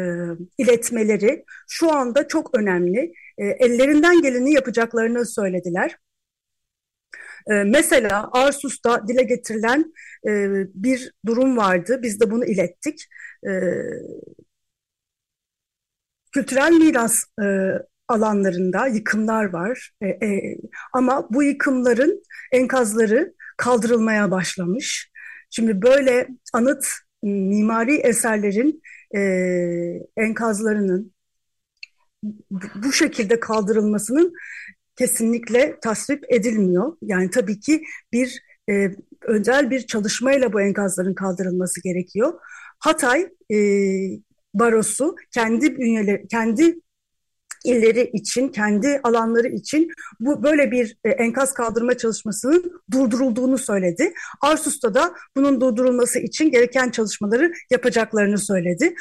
iletmeleri 0.58 1.46
şu 1.70 1.91
anda 1.91 2.27
çok 2.27 2.58
önemli. 2.58 3.13
E, 3.38 3.46
ellerinden 3.46 4.22
geleni 4.22 4.54
yapacaklarını 4.54 5.25
söylediler. 5.25 5.98
E, 7.48 7.54
mesela 7.63 8.30
Arsus'ta 8.32 9.08
dile 9.08 9.24
getirilen 9.24 9.94
e, 10.27 10.32
bir 10.74 11.12
durum 11.25 11.58
vardı. 11.58 12.00
Biz 12.01 12.20
de 12.20 12.32
bunu 12.32 12.46
ilettik. 12.46 13.06
E, 13.48 13.51
kültürel 16.32 16.72
miras 16.72 17.24
alanlarında 18.08 18.88
yıkımlar 18.88 19.54
var. 19.54 19.92
Ama 20.94 21.27
bu 21.34 21.44
yıkımların 21.44 22.24
enkazları 22.51 23.34
kaldırılmaya 23.58 24.32
başlamış. 24.32 25.12
Şimdi 25.50 25.82
böyle 25.82 26.27
anıt 26.54 26.86
mimari 27.24 27.96
eserlerin 27.96 28.82
enkazlarının 30.18 31.14
bu 32.84 32.91
şekilde 32.91 33.39
kaldırılmasının 33.39 34.34
kesinlikle 34.96 35.79
tasvip 35.79 36.24
edilmiyor. 36.29 36.98
Yani 37.01 37.29
tabii 37.29 37.60
ki 37.60 37.84
bir 38.13 38.41
e, 38.70 38.91
özel 39.22 39.70
bir 39.70 39.88
çalışmayla 39.88 40.53
bu 40.53 40.62
enkazların 40.62 41.13
kaldırılması 41.13 41.82
gerekiyor. 41.84 42.34
Hatay 42.79 43.27
e, 43.53 43.58
barosu 44.53 45.15
kendi 45.32 45.77
bünyeleri, 45.77 46.27
kendi 46.27 46.79
illeri 47.65 48.10
için, 48.13 48.50
kendi 48.50 49.00
alanları 49.03 49.48
için 49.48 49.91
bu 50.20 50.44
böyle 50.44 50.72
bir 50.72 50.98
e, 51.03 51.10
enkaz 51.10 51.53
kaldırma 51.53 51.98
çalışmasının 51.98 52.82
durdurulduğunu 52.91 53.58
söyledi. 53.58 54.13
Arsus'ta 54.41 54.94
da 54.94 55.13
bunun 55.36 55.62
durdurulması 55.62 56.20
için 56.20 56.51
gereken 56.51 56.89
çalışmaları 56.89 57.53
yapacaklarını 57.72 58.38
söyledi. 58.38 58.96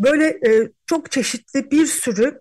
Böyle 0.00 0.26
e, 0.26 0.70
çok 0.86 1.10
çeşitli 1.10 1.70
bir 1.70 1.86
sürü 1.86 2.40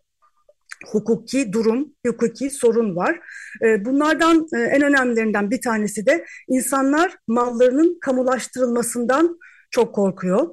hukuki 0.88 1.54
durum, 1.54 1.94
hukuki 2.06 2.50
sorun 2.50 2.96
var. 2.96 3.20
E, 3.64 3.86
bunlardan 3.86 4.48
e, 4.56 4.58
en 4.60 4.82
önemlilerinden 4.82 5.52
bir 5.52 5.62
tanesi 5.62 6.06
de 6.06 6.26
insanlar 6.48 7.18
mallarının 7.28 8.00
kamulaştırılmasından 8.02 9.40
çok 9.72 9.96
korkuyor. 9.96 10.48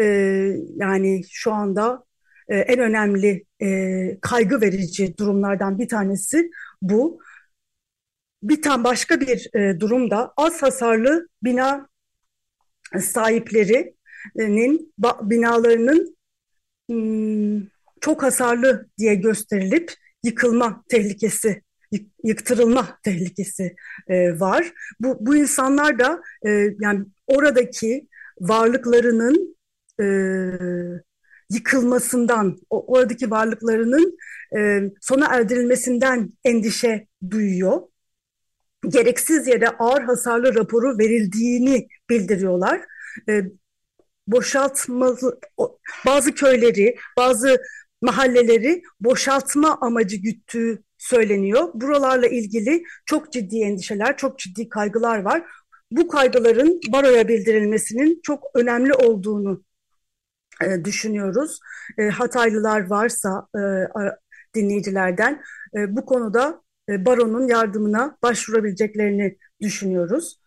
E, 0.00 0.04
yani 0.76 1.22
şu 1.30 1.52
anda 1.52 2.04
en 2.48 2.78
önemli 2.78 3.44
kaygı 4.20 4.60
verici 4.60 5.18
durumlardan 5.18 5.78
bir 5.78 5.88
tanesi 5.88 6.50
bu. 6.82 7.20
Bir 8.42 8.62
tane 8.62 8.84
başka 8.84 9.20
bir 9.20 9.50
durum 9.80 10.10
da 10.10 10.32
az 10.36 10.62
hasarlı 10.62 11.28
bina 11.42 11.88
sahiplerinin 13.00 14.94
binalarının 15.22 16.16
hmm, 16.88 17.73
çok 18.00 18.22
hasarlı 18.22 18.88
diye 18.98 19.14
gösterilip 19.14 19.92
yıkılma 20.24 20.84
tehlikesi, 20.88 21.62
yıktırılma 22.24 22.98
tehlikesi 23.02 23.76
e, 24.08 24.40
var. 24.40 24.72
Bu, 25.00 25.16
bu 25.20 25.36
insanlar 25.36 25.98
da 25.98 26.22
e, 26.46 26.50
yani 26.80 27.04
oradaki 27.26 28.08
varlıklarının 28.40 29.56
e, 30.00 30.06
yıkılmasından, 31.50 32.58
o, 32.70 32.94
oradaki 32.94 33.30
varlıklarının 33.30 34.18
e, 34.56 34.90
sona 35.00 35.26
erdirilmesinden 35.26 36.32
endişe 36.44 37.06
duyuyor. 37.30 37.82
Gereksiz 38.88 39.46
yere 39.46 39.68
ağır 39.68 40.02
hasarlı 40.02 40.54
raporu 40.54 40.98
verildiğini 40.98 41.88
bildiriyorlar. 42.10 42.80
E, 43.28 43.42
boşaltmalı 44.26 45.40
bazı 46.06 46.34
köyleri, 46.34 46.96
bazı 47.16 47.56
mahalleleri 48.04 48.82
boşaltma 49.00 49.78
amacı 49.80 50.16
güttüğü 50.16 50.82
söyleniyor. 50.98 51.68
Buralarla 51.74 52.26
ilgili 52.26 52.82
çok 53.06 53.32
ciddi 53.32 53.60
endişeler, 53.60 54.16
çok 54.16 54.38
ciddi 54.38 54.68
kaygılar 54.68 55.18
var. 55.18 55.42
Bu 55.90 56.08
kaygıların 56.08 56.80
baroya 56.92 57.28
bildirilmesinin 57.28 58.20
çok 58.22 58.44
önemli 58.54 58.94
olduğunu 58.94 59.64
e, 60.62 60.84
düşünüyoruz. 60.84 61.60
E, 61.98 62.08
Hataylılar 62.08 62.86
varsa 62.90 63.46
e, 63.56 63.60
dinleyicilerden 64.54 65.42
e, 65.76 65.96
bu 65.96 66.06
konuda 66.06 66.62
e, 66.88 67.06
baronun 67.06 67.48
yardımına 67.48 68.18
başvurabileceklerini 68.22 69.38
düşünüyoruz. 69.60 70.40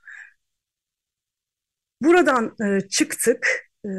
Buradan 2.01 2.55
e, 2.65 2.87
çıktık, 2.89 3.47
e, 3.85 3.89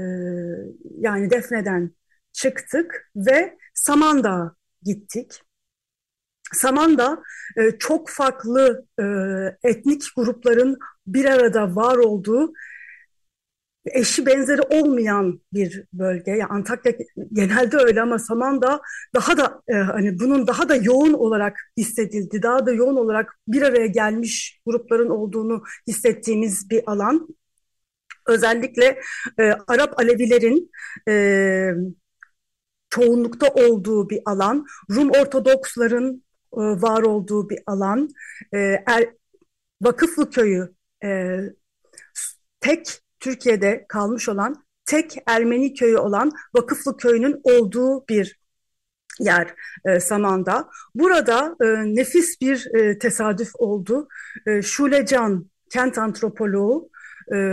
yani 0.99 1.31
Defne'den 1.31 1.91
çıktık 2.39 3.11
ve 3.17 3.59
Samandağ'a 3.75 4.55
gittik. 4.83 5.43
Samandağ 6.53 7.23
e, 7.57 7.79
çok 7.79 8.09
farklı 8.09 8.87
e, 9.01 9.05
etnik 9.69 10.03
grupların 10.17 10.79
bir 11.07 11.25
arada 11.25 11.77
var 11.77 11.97
olduğu 11.97 12.53
eşi 13.87 14.27
benzeri 14.27 14.61
olmayan 14.63 15.41
bir 15.53 15.85
bölge. 15.93 16.31
Yani 16.31 16.45
Antakya 16.45 16.93
genelde 17.33 17.77
öyle 17.77 18.03
ama 18.03 18.19
Samandağ 18.19 18.81
daha 19.15 19.37
da 19.37 19.63
e, 19.69 19.75
hani 19.75 20.21
bunun 20.21 20.47
daha 20.47 20.69
da 20.69 20.77
yoğun 20.77 21.13
olarak 21.13 21.59
hissedildi. 21.77 22.43
Daha 22.43 22.67
da 22.67 22.73
yoğun 22.73 22.97
olarak 22.97 23.39
bir 23.49 23.63
araya 23.63 23.87
gelmiş 23.87 24.61
grupların 24.67 25.11
olduğunu 25.11 25.63
hissettiğimiz 25.89 26.71
bir 26.71 26.83
alan. 26.87 27.29
Özellikle 28.27 29.01
e, 29.39 29.43
Arap 29.67 29.99
Alevilerin 29.99 30.71
e, 31.09 31.15
çoğunlukta 32.91 33.49
olduğu 33.49 34.11
bir 34.11 34.21
alan, 34.27 34.67
Rum 34.91 35.11
Ortodoksların 35.11 36.25
e, 36.53 36.61
var 36.61 37.03
olduğu 37.03 37.51
bir 37.51 37.59
alan, 37.67 38.09
e, 38.55 38.59
er, 38.87 39.15
Vakıflı 39.83 40.31
Köyü 40.31 40.75
e, 41.05 41.39
tek 42.61 43.01
Türkiye'de 43.21 43.87
kalmış 43.89 44.29
olan 44.29 44.65
tek 44.87 45.17
Ermeni 45.27 45.75
köyü 45.75 45.97
olan 45.97 46.33
Vakıflı 46.55 46.97
Köyü'nün 46.97 47.41
olduğu 47.43 48.09
bir 48.09 48.39
yer 49.21 49.55
e, 49.85 50.01
Saman'da. 50.01 50.69
Burada 50.95 51.57
e, 51.61 51.67
nefis 51.95 52.41
bir 52.41 52.75
e, 52.75 52.99
tesadüf 52.99 53.51
oldu. 53.55 54.09
E, 54.47 54.63
Şulecan 54.63 55.51
kent 55.71 55.99
antropoloğu 55.99 56.91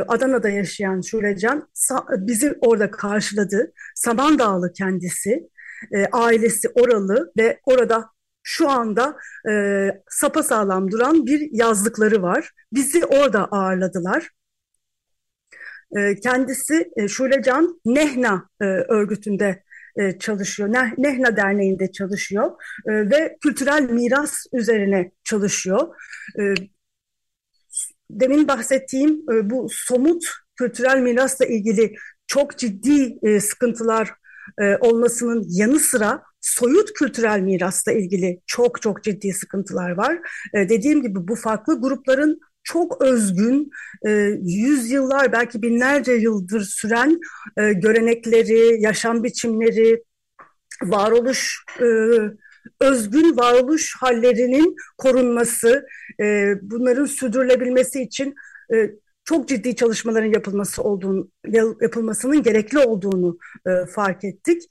Adana'da 0.08 0.50
yaşayan 0.50 1.02
Şulecan 1.02 1.70
bizi 2.10 2.58
orada 2.62 2.92
karşıladı. 2.92 3.72
Samandağlı 3.96 4.74
kendisi, 4.74 5.50
e, 5.92 6.06
ailesi 6.06 6.70
oralı 6.70 7.32
ve 7.38 7.60
orada 7.66 8.06
şu 8.44 8.70
anda 8.70 9.18
e, 9.50 9.88
sapasağlam 10.10 10.92
duran 10.92 11.26
bir 11.26 11.50
yazlıkları 11.52 12.22
var. 12.22 12.52
Bizi 12.74 13.06
orada 13.06 13.46
ağırladılar. 13.46 14.30
E, 15.98 16.16
kendisi 16.20 16.92
e, 16.96 17.08
Şulecan 17.08 17.82
Nehna 17.86 18.50
e, 18.62 18.66
örgütünde 18.66 19.64
e, 19.96 20.20
çalışıyor. 20.20 20.74
Ne, 20.74 20.94
Nehna 20.98 21.38
Derneği'nde 21.38 21.92
çalışıyor 21.92 22.52
e, 22.88 22.92
ve 22.92 23.38
kültürel 23.42 23.90
miras 23.90 24.46
üzerine 24.54 25.12
çalışıyor. 25.24 25.88
E, 26.40 26.54
demin 28.20 28.48
bahsettiğim 28.48 29.12
e, 29.32 29.50
bu 29.50 29.68
somut 29.72 30.26
kültürel 30.56 31.00
mirasla 31.00 31.46
ilgili 31.46 31.96
çok 32.28 32.58
ciddi 32.58 33.18
e, 33.24 33.40
sıkıntılar 33.40 34.12
e, 34.62 34.78
olmasının 34.78 35.46
yanı 35.50 35.80
sıra 35.80 36.22
soyut 36.42 36.94
kültürel 36.94 37.40
mirasla 37.40 37.92
ilgili 37.92 38.42
çok 38.48 38.82
çok 38.82 39.04
ciddi 39.04 39.34
sıkıntılar 39.34 39.92
var. 39.92 40.20
E, 40.54 40.70
dediğim 40.70 41.02
gibi 41.02 41.28
bu 41.28 41.36
farklı 41.36 41.82
grupların 41.82 42.40
çok 42.64 43.02
özgün, 43.02 43.70
e, 44.08 44.12
yüzyıllar 44.42 45.32
belki 45.32 45.62
binlerce 45.62 46.12
yıldır 46.12 46.62
süren 46.62 47.20
e, 47.58 47.74
görenekleri, 47.74 48.82
yaşam 48.82 49.24
biçimleri, 49.24 50.04
varoluş 50.84 51.64
e, 51.80 51.86
özgün 52.80 53.38
varoluş 53.38 53.96
hallerinin 54.00 54.76
korunması, 54.98 55.86
e, 56.22 56.54
bunların 56.62 57.06
sürdürülebilmesi 57.06 58.02
için 58.02 58.36
e, 58.74 58.92
çok 59.24 59.48
ciddi 59.48 59.76
çalışmaların 59.76 60.32
yapılması 60.34 60.84
olduğunu, 60.84 61.30
yapılmasının 61.82 62.44
gerekli 62.44 62.80
olduğunu 62.80 63.38
e, 63.68 63.86
fark 63.86 64.24
ettik. 64.24 64.62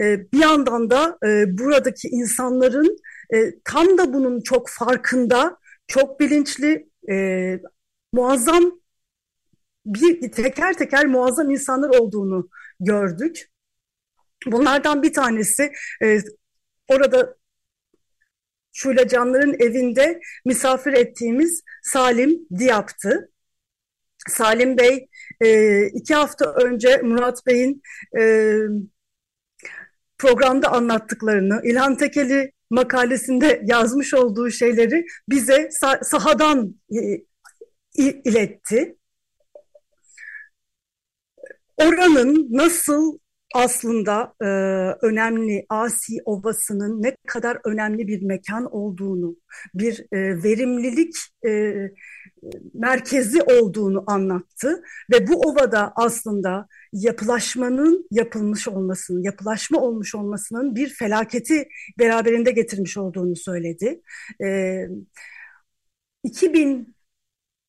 E, 0.00 0.32
bir 0.32 0.38
yandan 0.38 0.90
da 0.90 1.18
e, 1.26 1.58
buradaki 1.58 2.08
insanların 2.08 2.96
e, 3.34 3.60
tam 3.64 3.98
da 3.98 4.12
bunun 4.14 4.40
çok 4.40 4.68
farkında, 4.68 5.58
çok 5.86 6.20
bilinçli, 6.20 6.88
e, 7.10 7.60
muazzam 8.12 8.82
bir 9.86 10.32
teker 10.32 10.74
teker 10.78 11.06
muazzam 11.06 11.50
insanlar 11.50 11.88
olduğunu 11.98 12.48
gördük. 12.80 13.48
Bunlardan 14.46 15.02
bir 15.02 15.12
tanesi 15.12 15.72
e, 16.02 16.18
orada 16.88 17.36
Şule 18.72 19.08
Canlar'ın 19.08 19.54
evinde 19.58 20.20
misafir 20.44 20.92
ettiğimiz 20.92 21.62
Salim 21.82 22.38
Diyap'tı. 22.58 23.28
Salim 24.28 24.78
Bey 24.78 25.08
e, 25.40 25.86
iki 25.86 26.14
hafta 26.14 26.52
önce 26.52 26.96
Murat 26.96 27.46
Bey'in 27.46 27.82
e, 28.18 28.54
programda 30.18 30.72
anlattıklarını, 30.72 31.60
İlhan 31.64 31.96
Tekeli 31.96 32.52
makalesinde 32.70 33.62
yazmış 33.64 34.14
olduğu 34.14 34.50
şeyleri 34.50 35.06
bize 35.28 35.68
sah 35.70 36.02
sahadan 36.02 36.74
e, 36.90 37.24
iletti. 37.98 38.96
Oranın 41.76 42.48
nasıl 42.50 43.18
aslında 43.54 44.34
e, 44.40 44.46
önemli 45.06 45.66
Asi 45.68 46.18
Ovası'nın 46.24 47.02
ne 47.02 47.16
kadar 47.26 47.58
önemli 47.64 48.08
bir 48.08 48.22
mekan 48.22 48.72
olduğunu, 48.72 49.36
bir 49.74 50.00
e, 50.12 50.42
verimlilik 50.42 51.14
e, 51.46 51.74
merkezi 52.74 53.42
olduğunu 53.42 54.04
anlattı 54.06 54.82
ve 55.12 55.28
bu 55.28 55.40
ovada 55.40 55.92
aslında 55.96 56.66
yapılaşmanın 56.92 58.06
yapılmış 58.10 58.68
olmasının, 58.68 59.22
yapılaşma 59.22 59.80
olmuş 59.80 60.14
olmasının 60.14 60.74
bir 60.74 60.88
felaketi 60.88 61.68
beraberinde 61.98 62.50
getirmiş 62.50 62.96
olduğunu 62.96 63.36
söyledi. 63.36 64.00
E, 64.44 64.78
2000 66.24 66.94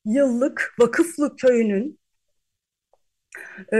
yıllık 0.05 0.75
Vakıflı 0.79 1.35
Köyü'nün 1.35 1.99
e, 3.73 3.79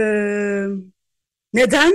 neden 1.54 1.92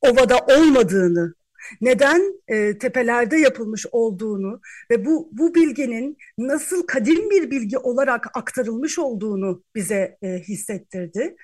ovada 0.00 0.38
olmadığını, 0.38 1.34
neden 1.80 2.40
e, 2.48 2.78
tepelerde 2.78 3.36
yapılmış 3.36 3.86
olduğunu 3.92 4.60
ve 4.90 5.04
bu 5.04 5.28
bu 5.32 5.54
bilginin 5.54 6.16
nasıl 6.38 6.86
kadim 6.86 7.30
bir 7.30 7.50
bilgi 7.50 7.78
olarak 7.78 8.26
aktarılmış 8.34 8.98
olduğunu 8.98 9.64
bize 9.74 10.18
e, 10.22 10.38
hissettirdi. 10.38 11.36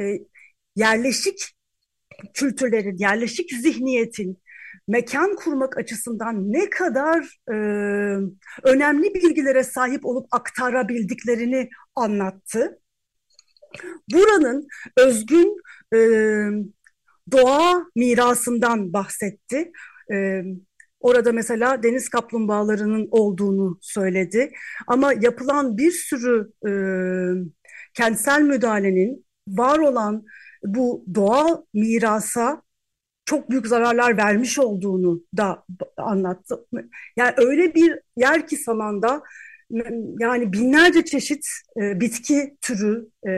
E, 0.00 0.18
yerleşik 0.76 1.54
kültürlerin, 2.34 2.96
yerleşik 2.96 3.50
zihniyetin 3.52 4.38
mekan 4.88 5.36
kurmak 5.36 5.78
açısından 5.78 6.52
ne 6.52 6.70
kadar 6.70 7.38
e, 7.48 7.54
önemli 8.62 9.14
bilgilere 9.14 9.64
sahip 9.64 10.06
olup 10.06 10.26
aktarabildiklerini 10.30 11.68
anlattı. 11.94 12.78
Buranın 14.12 14.68
özgün 14.96 15.56
e, 15.94 15.98
doğa 17.32 17.86
mirasından 17.96 18.92
bahsetti. 18.92 19.72
E, 20.12 20.42
orada 21.00 21.32
mesela 21.32 21.82
deniz 21.82 22.08
kaplumbağalarının 22.08 23.08
olduğunu 23.10 23.78
söyledi. 23.80 24.52
Ama 24.86 25.12
yapılan 25.12 25.78
bir 25.78 25.90
sürü 25.90 26.50
e, 26.68 26.70
kentsel 27.94 28.42
müdahalenin 28.42 29.26
var 29.48 29.78
olan 29.78 30.24
bu 30.64 31.04
doğa 31.14 31.64
mirasa 31.74 32.62
çok 33.24 33.50
büyük 33.50 33.66
zararlar 33.66 34.16
vermiş 34.16 34.58
olduğunu 34.58 35.22
da 35.36 35.64
anlattı. 35.96 36.66
Yani 37.16 37.34
öyle 37.36 37.74
bir 37.74 37.98
yer 38.16 38.46
ki 38.46 38.56
Saman'da 38.56 39.22
yani 40.18 40.52
binlerce 40.52 41.04
çeşit 41.04 41.46
e, 41.80 42.00
bitki 42.00 42.56
türü, 42.60 43.08
e, 43.28 43.32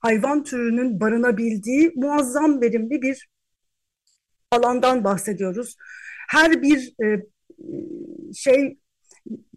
hayvan 0.00 0.44
türünün 0.44 1.00
barınabildiği 1.00 1.92
muazzam 1.96 2.60
verimli 2.60 3.02
bir 3.02 3.28
alandan 4.50 5.04
bahsediyoruz. 5.04 5.76
Her 6.30 6.62
bir 6.62 6.94
e, 7.04 7.22
şey 8.34 8.78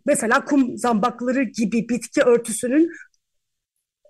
mesela 0.06 0.46
kum 0.46 0.78
zambakları 0.78 1.44
gibi 1.44 1.90
bitki 1.90 2.22
örtüsünün 2.22 2.92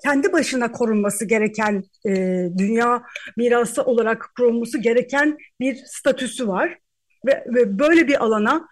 kendi 0.03 0.33
başına 0.33 0.71
korunması 0.71 1.25
gereken 1.25 1.83
e, 2.07 2.13
dünya 2.57 3.03
mirası 3.37 3.83
olarak 3.83 4.31
korunması 4.37 4.77
gereken 4.77 5.37
bir 5.59 5.75
statüsü 5.85 6.47
var 6.47 6.77
ve, 7.25 7.45
ve 7.47 7.79
böyle 7.79 8.07
bir 8.07 8.23
alana 8.23 8.67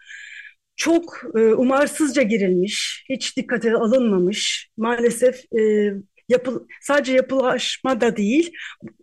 çok 0.75 1.21
e, 1.35 1.39
umarsızca 1.39 2.21
girilmiş, 2.21 3.05
hiç 3.09 3.37
dikkate 3.37 3.73
alınmamış. 3.73 4.69
Maalesef 4.77 5.53
e, 5.59 5.91
yapı, 6.29 6.67
sadece 6.81 7.13
yapılaşma 7.13 8.01
da 8.01 8.17
değil, 8.17 8.53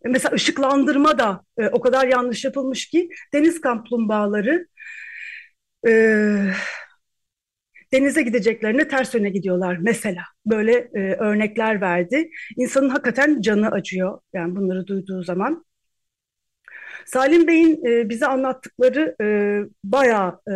mesela 0.04 0.34
ışıklandırma 0.34 1.18
da 1.18 1.44
e, 1.58 1.68
o 1.68 1.80
kadar 1.80 2.06
yanlış 2.06 2.44
yapılmış 2.44 2.88
ki 2.88 3.08
deniz 3.32 3.60
kaplumbağaları 3.60 4.66
e, 5.88 5.92
denize 7.92 8.22
gideceklerine 8.22 8.88
ters 8.88 9.14
yöne 9.14 9.30
gidiyorlar 9.30 9.76
mesela. 9.80 10.22
Böyle 10.46 10.72
e, 10.94 11.00
örnekler 11.14 11.80
verdi. 11.80 12.30
İnsanın 12.56 12.88
hakikaten 12.88 13.40
canı 13.40 13.70
acıyor 13.70 14.20
yani 14.32 14.56
bunları 14.56 14.86
duyduğu 14.86 15.22
zaman. 15.22 15.64
Salim 17.06 17.46
Bey'in 17.46 17.86
e, 17.86 18.08
bize 18.08 18.26
anlattıkları 18.26 19.16
e, 19.22 19.26
bayağı 19.84 20.40
e, 20.50 20.54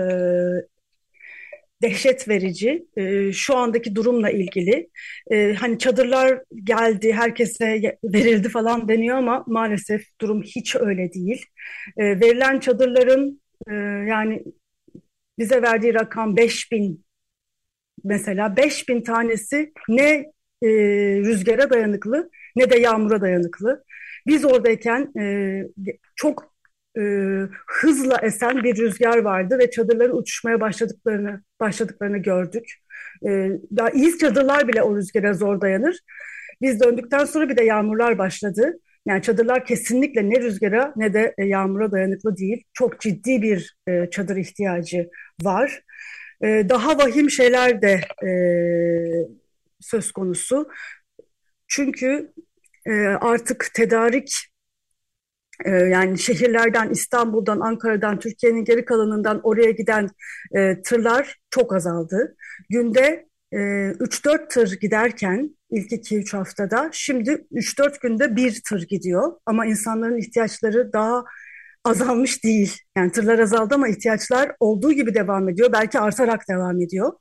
dehşet 1.84 2.28
verici 2.28 2.86
e, 2.96 3.32
şu 3.32 3.56
andaki 3.56 3.94
durumla 3.94 4.30
ilgili. 4.30 4.90
E, 5.30 5.54
hani 5.54 5.78
çadırlar 5.78 6.42
geldi, 6.64 7.12
herkese 7.12 7.98
verildi 8.04 8.48
falan 8.48 8.88
deniyor 8.88 9.16
ama 9.16 9.44
maalesef 9.46 10.02
durum 10.20 10.42
hiç 10.42 10.76
öyle 10.76 11.12
değil. 11.12 11.46
E, 11.96 12.20
verilen 12.20 12.60
çadırların 12.60 13.40
e, 13.70 13.72
yani 14.08 14.44
bize 15.38 15.62
verdiği 15.62 15.94
rakam 15.94 16.36
5000 16.36 17.04
mesela 18.04 18.56
5000 18.56 19.02
tanesi 19.02 19.72
ne 19.88 20.32
e, 20.62 20.68
rüzgara 21.18 21.70
dayanıklı 21.70 22.30
ne 22.56 22.70
de 22.70 22.78
yağmura 22.78 23.20
dayanıklı. 23.20 23.84
Biz 24.26 24.44
oradayken 24.44 25.12
e, 25.20 25.62
çok 26.16 26.53
e, 26.98 27.02
hızla 27.66 28.18
esen 28.22 28.64
bir 28.64 28.76
rüzgar 28.76 29.18
vardı 29.18 29.58
ve 29.58 29.70
çadırların 29.70 30.16
uçuşmaya 30.16 30.60
başladıklarını 30.60 31.40
başladıklarını 31.60 32.18
gördük. 32.18 32.64
E, 33.26 33.50
daha 33.76 33.90
iyi 33.90 34.18
çadırlar 34.18 34.68
bile 34.68 34.82
o 34.82 34.96
rüzgara 34.96 35.34
zor 35.34 35.60
dayanır. 35.60 35.98
Biz 36.62 36.80
döndükten 36.80 37.24
sonra 37.24 37.48
bir 37.48 37.56
de 37.56 37.64
yağmurlar 37.64 38.18
başladı. 38.18 38.78
Yani 39.06 39.22
çadırlar 39.22 39.64
kesinlikle 39.64 40.30
ne 40.30 40.40
rüzgara 40.40 40.92
ne 40.96 41.14
de 41.14 41.34
e, 41.38 41.44
yağmura 41.44 41.92
dayanıklı 41.92 42.36
değil. 42.36 42.64
Çok 42.72 43.00
ciddi 43.00 43.42
bir 43.42 43.76
e, 43.88 44.10
çadır 44.10 44.36
ihtiyacı 44.36 45.10
var. 45.42 45.82
E, 46.42 46.66
daha 46.68 46.98
vahim 46.98 47.30
şeyler 47.30 47.82
de 47.82 48.00
e, 48.26 48.30
söz 49.80 50.12
konusu. 50.12 50.68
Çünkü 51.68 52.32
e, 52.86 52.92
artık 53.06 53.70
tedarik 53.74 54.53
yani 55.66 56.18
şehirlerden, 56.18 56.90
İstanbul'dan, 56.90 57.60
Ankara'dan, 57.60 58.18
Türkiye'nin 58.18 58.64
geri 58.64 58.84
kalanından 58.84 59.40
oraya 59.42 59.70
giden 59.70 60.08
e, 60.56 60.82
tırlar 60.82 61.40
çok 61.50 61.74
azaldı. 61.74 62.36
Günde 62.70 63.26
e, 63.52 63.56
3-4 63.56 64.48
tır 64.48 64.80
giderken 64.80 65.56
ilk 65.70 65.92
2-3 65.92 66.36
haftada 66.36 66.88
şimdi 66.92 67.46
3-4 67.52 68.00
günde 68.02 68.36
bir 68.36 68.62
tır 68.68 68.82
gidiyor. 68.88 69.32
Ama 69.46 69.66
insanların 69.66 70.18
ihtiyaçları 70.18 70.92
daha 70.92 71.24
azalmış 71.84 72.44
değil. 72.44 72.78
Yani 72.96 73.12
tırlar 73.12 73.38
azaldı 73.38 73.74
ama 73.74 73.88
ihtiyaçlar 73.88 74.52
olduğu 74.60 74.92
gibi 74.92 75.14
devam 75.14 75.48
ediyor. 75.48 75.72
Belki 75.72 75.98
artarak 75.98 76.48
devam 76.48 76.80
ediyor. 76.80 77.12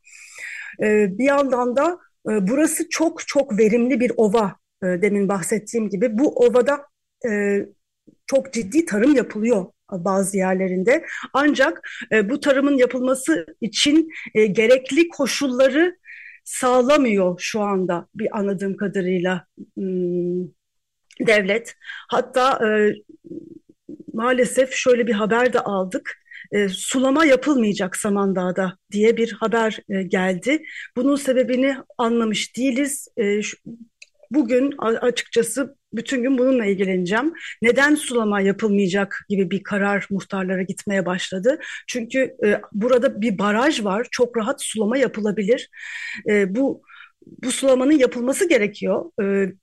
E, 0.84 1.18
bir 1.18 1.26
yandan 1.26 1.76
da 1.76 2.00
e, 2.30 2.48
burası 2.48 2.90
çok 2.90 3.28
çok 3.28 3.60
verimli 3.60 4.00
bir 4.00 4.12
ova 4.18 4.56
e, 4.84 4.86
demin 4.86 5.30
bahsettiğim 5.30 5.90
gibi 5.90 6.18
bu 6.18 6.36
ovada 6.36 6.86
e, 7.30 7.60
çok 8.28 8.54
ciddi 8.54 8.86
tarım 8.86 9.16
yapılıyor 9.16 9.66
bazı 9.92 10.38
yerlerinde. 10.38 11.06
Ancak 11.34 11.90
e, 12.12 12.30
bu 12.30 12.40
tarımın 12.40 12.78
yapılması 12.78 13.46
için 13.62 14.10
e, 14.34 14.46
gerekli 14.46 15.08
koşulları 15.08 15.98
sağlamıyor 16.44 17.40
şu 17.40 17.62
anda 17.62 18.08
bir 18.16 18.38
anladığım 18.38 18.78
kadarıyla 18.78 19.46
hmm, 19.76 20.48
devlet. 21.28 21.76
Hatta 22.10 22.68
e, 22.68 22.94
maalesef 24.14 24.74
şöyle 24.74 25.08
bir 25.08 25.14
haber 25.14 25.54
de 25.54 25.60
aldık. 25.60 26.24
E, 26.52 26.70
sulama 26.70 27.26
yapılmayacak 27.26 27.98
Samandağ'da 27.98 28.78
diye 28.92 29.18
bir 29.18 29.32
haber 29.32 29.80
e, 29.90 30.04
geldi. 30.04 30.64
Bunun 30.96 31.16
sebebini 31.16 31.78
anlamış 31.98 32.58
değiliz. 32.58 33.08
E, 33.18 33.42
şu, 33.42 33.58
bugün 34.32 34.72
açıkçası 34.78 35.76
bütün 35.94 36.24
gün 36.24 36.38
bununla 36.38 36.66
ilgileneceğim. 36.66 37.34
Neden 37.62 37.96
sulama 37.96 38.42
yapılmayacak 38.42 39.26
gibi 39.30 39.52
bir 39.52 39.64
karar 39.64 40.08
muhtarlara 40.10 40.62
gitmeye 40.62 41.06
başladı. 41.06 41.60
Çünkü 41.88 42.36
e, 42.46 42.62
burada 42.72 43.22
bir 43.22 43.38
baraj 43.38 43.84
var. 43.84 44.08
Çok 44.12 44.38
rahat 44.38 44.64
sulama 44.64 44.98
yapılabilir. 44.98 45.70
E, 46.30 46.56
bu 46.56 46.82
bu 47.44 47.52
sulamanın 47.52 47.98
yapılması 47.98 48.50
gerekiyor. 48.50 49.12
E, 49.24 49.54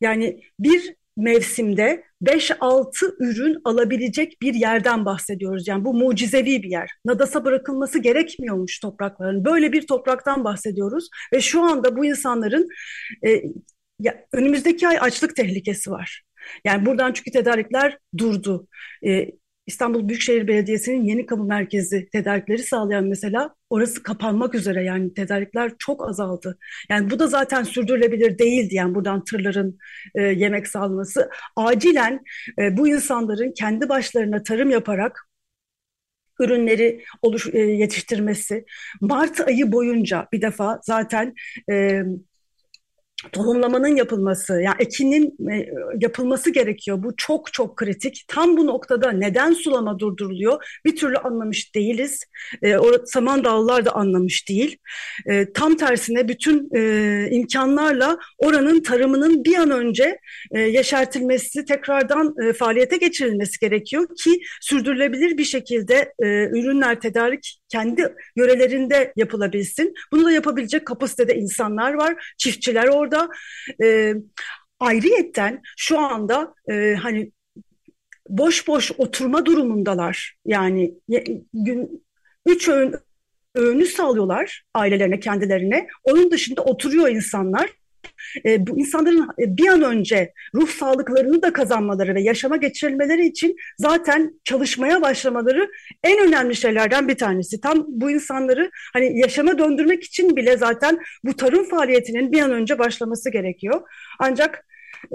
yani 0.00 0.40
bir 0.58 0.94
mevsimde 1.16 2.04
5-6 2.22 3.14
ürün 3.20 3.60
alabilecek 3.64 4.42
bir 4.42 4.54
yerden 4.54 5.04
bahsediyoruz. 5.04 5.68
Yani 5.68 5.84
bu 5.84 5.94
mucizevi 5.94 6.62
bir 6.62 6.70
yer. 6.70 6.90
Nadasa 7.04 7.44
bırakılması 7.44 7.98
gerekmiyormuş 7.98 8.80
toprakların. 8.80 9.44
Böyle 9.44 9.72
bir 9.72 9.86
topraktan 9.86 10.44
bahsediyoruz 10.44 11.08
ve 11.32 11.40
şu 11.40 11.62
anda 11.62 11.96
bu 11.96 12.04
insanların 12.04 12.68
e, 13.26 13.42
ya, 14.00 14.26
önümüzdeki 14.32 14.88
ay 14.88 14.98
açlık 15.00 15.36
tehlikesi 15.36 15.90
var. 15.90 16.22
Yani 16.64 16.86
buradan 16.86 17.12
çünkü 17.12 17.30
tedarikler 17.30 17.98
durdu. 18.18 18.68
Ee, 19.06 19.30
İstanbul 19.66 20.08
Büyükşehir 20.08 20.48
Belediyesi'nin 20.48 21.04
yeni 21.04 21.26
kamu 21.26 21.44
merkezi 21.44 22.08
tedarikleri 22.12 22.62
sağlayan 22.62 23.04
mesela 23.04 23.54
orası 23.70 24.02
kapanmak 24.02 24.54
üzere 24.54 24.84
yani 24.84 25.14
tedarikler 25.14 25.72
çok 25.78 26.08
azaldı. 26.08 26.58
Yani 26.90 27.10
bu 27.10 27.18
da 27.18 27.26
zaten 27.26 27.62
sürdürülebilir 27.62 28.38
değildi 28.38 28.74
yani 28.74 28.94
buradan 28.94 29.24
tırların 29.24 29.78
e, 30.14 30.22
yemek 30.22 30.68
sağlaması. 30.68 31.30
Acilen 31.56 32.20
e, 32.58 32.76
bu 32.76 32.88
insanların 32.88 33.52
kendi 33.52 33.88
başlarına 33.88 34.42
tarım 34.42 34.70
yaparak 34.70 35.28
ürünleri 36.40 37.04
oluş, 37.22 37.46
e, 37.52 37.58
yetiştirmesi. 37.58 38.64
Mart 39.00 39.40
ayı 39.40 39.72
boyunca 39.72 40.28
bir 40.32 40.42
defa 40.42 40.80
zaten 40.82 41.34
e, 41.70 42.02
tohumlamanın 43.32 43.96
yapılması, 43.96 44.52
yani 44.52 44.76
ekinin 44.78 45.50
e, 45.50 45.66
yapılması 46.00 46.50
gerekiyor. 46.50 47.02
Bu 47.02 47.16
çok 47.16 47.52
çok 47.52 47.76
kritik. 47.76 48.24
Tam 48.28 48.56
bu 48.56 48.66
noktada 48.66 49.12
neden 49.12 49.52
sulama 49.52 49.98
durduruluyor 49.98 50.64
bir 50.84 50.96
türlü 50.96 51.16
anlamış 51.16 51.74
değiliz. 51.74 52.24
E, 52.62 52.76
o 52.76 53.06
Samandağlılar 53.06 53.84
da 53.84 53.92
anlamış 53.92 54.48
değil. 54.48 54.76
E, 55.26 55.52
tam 55.52 55.76
tersine 55.76 56.28
bütün 56.28 56.68
e, 56.76 57.28
imkanlarla 57.30 58.18
oranın 58.38 58.82
tarımının 58.82 59.44
bir 59.44 59.56
an 59.56 59.70
önce 59.70 60.18
e, 60.50 60.60
yeşertilmesi, 60.60 61.64
tekrardan 61.64 62.34
e, 62.44 62.52
faaliyete 62.52 62.96
geçirilmesi 62.96 63.58
gerekiyor 63.60 64.06
ki 64.24 64.40
sürdürülebilir 64.60 65.38
bir 65.38 65.44
şekilde 65.44 66.12
e, 66.22 66.26
ürünler 66.26 67.00
tedarik 67.00 67.58
kendi 67.68 68.14
yörelerinde 68.36 69.12
yapılabilsin. 69.16 69.94
Bunu 70.12 70.24
da 70.24 70.32
yapabilecek 70.32 70.86
kapasitede 70.86 71.34
insanlar 71.34 71.94
var, 71.94 72.34
çiftçiler 72.38 72.88
orada. 73.12 73.28
E, 73.82 74.14
ayrıyetten 74.80 75.62
şu 75.76 75.98
anda 75.98 76.54
e, 76.70 76.94
hani 76.94 77.32
boş 78.28 78.68
boş 78.68 78.92
oturma 78.98 79.46
durumundalar. 79.46 80.36
Yani 80.46 80.94
gün 81.52 82.04
üç 82.46 82.68
öğün 82.68 82.94
öğünü 83.54 83.86
sağlıyorlar 83.86 84.62
ailelerine, 84.74 85.20
kendilerine. 85.20 85.86
Onun 86.04 86.30
dışında 86.30 86.62
oturuyor 86.62 87.08
insanlar 87.08 87.70
e, 88.46 88.66
bu 88.66 88.78
insanların 88.78 89.28
e, 89.38 89.56
bir 89.56 89.68
an 89.68 89.82
önce 89.82 90.32
ruh 90.54 90.68
sağlıklarını 90.68 91.42
da 91.42 91.52
kazanmaları 91.52 92.14
ve 92.14 92.22
yaşama 92.22 92.56
geçirilmeleri 92.56 93.26
için 93.26 93.56
zaten 93.78 94.40
çalışmaya 94.44 95.02
başlamaları 95.02 95.70
en 96.04 96.28
önemli 96.28 96.56
şeylerden 96.56 97.08
bir 97.08 97.14
tanesi. 97.14 97.60
Tam 97.60 97.84
bu 97.88 98.10
insanları 98.10 98.70
hani 98.92 99.18
yaşama 99.18 99.58
döndürmek 99.58 100.04
için 100.04 100.36
bile 100.36 100.56
zaten 100.56 100.98
bu 101.24 101.36
tarım 101.36 101.68
faaliyetinin 101.68 102.32
bir 102.32 102.42
an 102.42 102.52
önce 102.52 102.78
başlaması 102.78 103.30
gerekiyor. 103.30 103.80
Ancak 104.18 104.66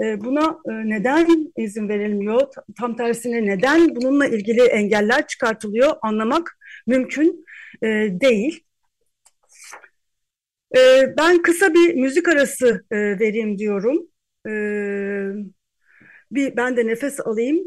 e, 0.02 0.20
Buna 0.20 0.58
e, 0.68 0.72
neden 0.72 1.52
izin 1.56 1.88
verilmiyor? 1.88 2.46
Tam 2.78 2.96
tersine 2.96 3.46
neden 3.46 3.96
bununla 3.96 4.26
ilgili 4.26 4.62
engeller 4.62 5.26
çıkartılıyor 5.26 5.92
anlamak 6.02 6.58
mümkün 6.86 7.44
değil. 8.10 8.64
E, 10.76 11.14
ben 11.18 11.42
kısa 11.42 11.74
bir 11.74 11.94
müzik 11.94 12.28
arası 12.28 12.84
e, 12.90 12.96
vereyim 12.96 13.58
diyorum. 13.58 14.08
E, 14.46 14.52
bir 16.30 16.56
ben 16.56 16.76
de 16.76 16.86
nefes 16.86 17.20
alayım 17.20 17.58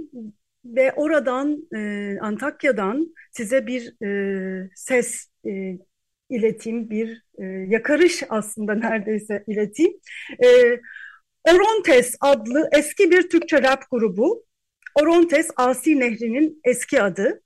ve 0.65 0.93
oradan 0.93 1.67
e, 1.75 2.17
Antakya'dan 2.21 3.15
size 3.31 3.67
bir 3.67 4.05
e, 4.05 4.69
ses 4.75 5.27
e, 5.45 5.77
ileteyim, 6.29 6.89
bir 6.89 7.23
e, 7.39 7.45
yakarış 7.45 8.23
aslında 8.29 8.73
neredeyse 8.73 9.43
ileteyim. 9.47 9.93
E, 10.43 10.79
Orontes 11.49 12.15
adlı 12.21 12.69
eski 12.71 13.11
bir 13.11 13.29
Türkçe 13.29 13.63
rap 13.63 13.83
grubu. 13.91 14.45
Orontes 15.01 15.49
Asi 15.55 15.99
Nehri'nin 15.99 16.61
eski 16.63 17.01
adı. 17.01 17.41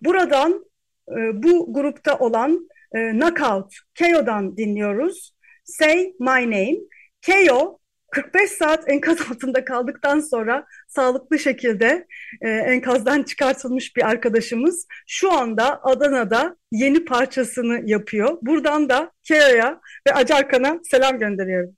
Buradan 0.00 0.64
e, 1.08 1.42
bu 1.42 1.74
grupta 1.74 2.18
olan 2.18 2.68
e, 2.94 3.10
Knockout, 3.10 3.74
Keo'dan 3.94 4.56
dinliyoruz. 4.56 5.34
Say 5.64 6.14
My 6.20 6.50
Name. 6.50 6.76
Keo 7.22 7.78
45 8.14 8.50
saat 8.50 8.90
enkaz 8.90 9.20
altında 9.30 9.64
kaldıktan 9.64 10.20
sonra 10.20 10.66
sağlıklı 10.88 11.38
şekilde 11.38 12.06
e, 12.40 12.48
enkazdan 12.48 13.22
çıkartılmış 13.22 13.96
bir 13.96 14.02
arkadaşımız 14.02 14.86
şu 15.06 15.32
anda 15.32 15.80
Adana'da 15.82 16.56
yeni 16.72 17.04
parçasını 17.04 17.90
yapıyor. 17.90 18.38
Buradan 18.42 18.88
da 18.88 19.12
Keo'ya 19.22 19.80
ve 20.08 20.14
Acarkan'a 20.14 20.80
selam 20.90 21.18
gönderiyorum. 21.18 21.76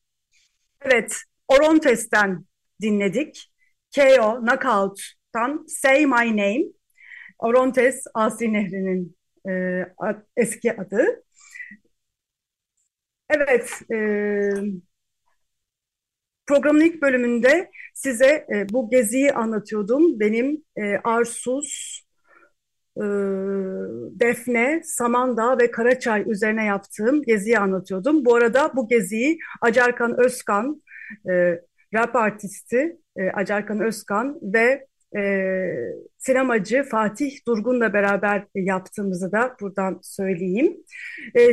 Evet, 0.80 1.16
Orontes'ten 1.48 2.44
dinledik. 2.82 3.52
Keo 3.90 4.40
Knockout'tan 4.40 5.64
Say 5.68 6.06
My 6.06 6.30
Name. 6.30 6.64
Orontes 7.38 8.04
Asi 8.14 8.52
Nehri'nin 8.52 9.16
e, 9.48 9.84
eski 10.36 10.72
adı. 10.80 11.22
Evet, 13.30 13.82
e, 13.92 13.96
programın 16.46 16.80
ilk 16.80 17.02
bölümünde 17.02 17.70
size 17.94 18.46
e, 18.54 18.68
bu 18.70 18.90
geziyi 18.90 19.32
anlatıyordum. 19.32 20.20
Benim 20.20 20.64
e, 20.76 20.96
Arsuz, 21.04 22.02
e, 22.96 23.02
Defne, 24.20 24.80
Samandağ 24.84 25.58
ve 25.58 25.70
Karaçay 25.70 26.24
üzerine 26.26 26.64
yaptığım 26.64 27.22
geziyi 27.22 27.58
anlatıyordum. 27.58 28.24
Bu 28.24 28.34
arada 28.34 28.72
bu 28.76 28.88
geziyi 28.88 29.38
Acarkan 29.60 30.20
Özkan, 30.20 30.82
e, 31.30 31.60
rap 31.94 32.16
artisti 32.16 32.96
e, 33.16 33.30
Acarkan 33.30 33.80
Özkan 33.80 34.38
ve 34.42 34.86
e, 35.16 35.22
sinemacı 36.26 36.82
Fatih 36.90 37.46
Durgun'la 37.46 37.92
beraber 37.92 38.44
yaptığımızı 38.54 39.32
da 39.32 39.56
buradan 39.60 39.98
söyleyeyim. 40.02 40.76
E, 41.34 41.52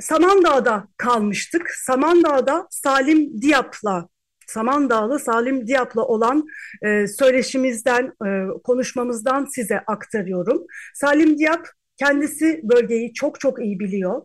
Samandağ'da 0.00 0.88
kalmıştık. 0.96 1.70
Samandağ'da 1.70 2.66
Salim 2.70 3.42
Diyap'la 3.42 4.08
Samandağlı 4.46 5.18
Salim 5.18 5.66
Diyap'la 5.66 6.04
olan 6.04 6.46
e, 6.82 7.06
söyleşimizden, 7.06 8.12
e, 8.26 8.28
konuşmamızdan 8.64 9.44
size 9.44 9.80
aktarıyorum. 9.86 10.66
Salim 10.94 11.38
Diyap 11.38 11.68
kendisi 11.96 12.60
bölgeyi 12.62 13.12
çok 13.12 13.40
çok 13.40 13.62
iyi 13.62 13.80
biliyor 13.80 14.22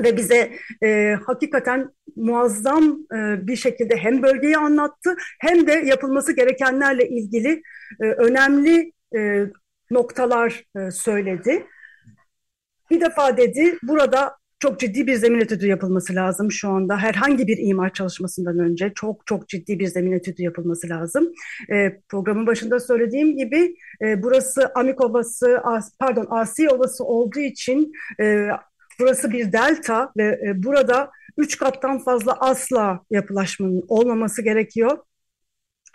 ve 0.00 0.16
bize 0.16 0.52
e, 0.82 1.16
hakikaten 1.26 1.90
muazzam 2.16 2.98
e, 3.14 3.46
bir 3.46 3.56
şekilde 3.56 3.96
hem 3.96 4.22
bölgeyi 4.22 4.58
anlattı 4.58 5.16
hem 5.40 5.66
de 5.66 5.72
yapılması 5.72 6.36
gerekenlerle 6.36 7.08
ilgili 7.08 7.62
e, 8.02 8.04
önemli 8.04 8.92
e, 9.16 9.46
noktalar 9.90 10.64
e, 10.76 10.90
söyledi. 10.90 11.66
Bir 12.90 13.00
defa 13.00 13.36
dedi 13.36 13.78
burada 13.82 14.36
çok 14.64 14.80
ciddi 14.80 15.06
bir 15.06 15.14
zemin 15.14 15.40
etüdü 15.40 15.66
yapılması 15.66 16.14
lazım 16.14 16.52
şu 16.52 16.68
anda. 16.68 16.96
Herhangi 16.96 17.46
bir 17.46 17.58
imar 17.58 17.92
çalışmasından 17.92 18.58
önce 18.58 18.92
çok 18.94 19.26
çok 19.26 19.48
ciddi 19.48 19.78
bir 19.78 19.86
zemin 19.86 20.12
etüdü 20.12 20.42
yapılması 20.42 20.88
lazım. 20.88 21.32
E, 21.72 22.00
programın 22.08 22.46
başında 22.46 22.80
söylediğim 22.80 23.36
gibi 23.36 23.76
e, 24.02 24.22
burası 24.22 24.72
Amik 24.74 25.00
Ovası, 25.00 25.58
As, 25.58 25.92
pardon 25.98 26.26
Asi 26.30 26.68
Ovası 26.70 27.04
olduğu 27.04 27.40
için 27.40 27.92
e, 28.20 28.48
Burası 29.00 29.30
bir 29.30 29.52
delta 29.52 30.12
ve 30.16 30.40
e, 30.46 30.62
burada 30.62 31.10
üç 31.36 31.58
kattan 31.58 31.98
fazla 31.98 32.32
asla 32.32 33.00
yapılaşmanın 33.10 33.84
olmaması 33.88 34.42
gerekiyor 34.42 34.98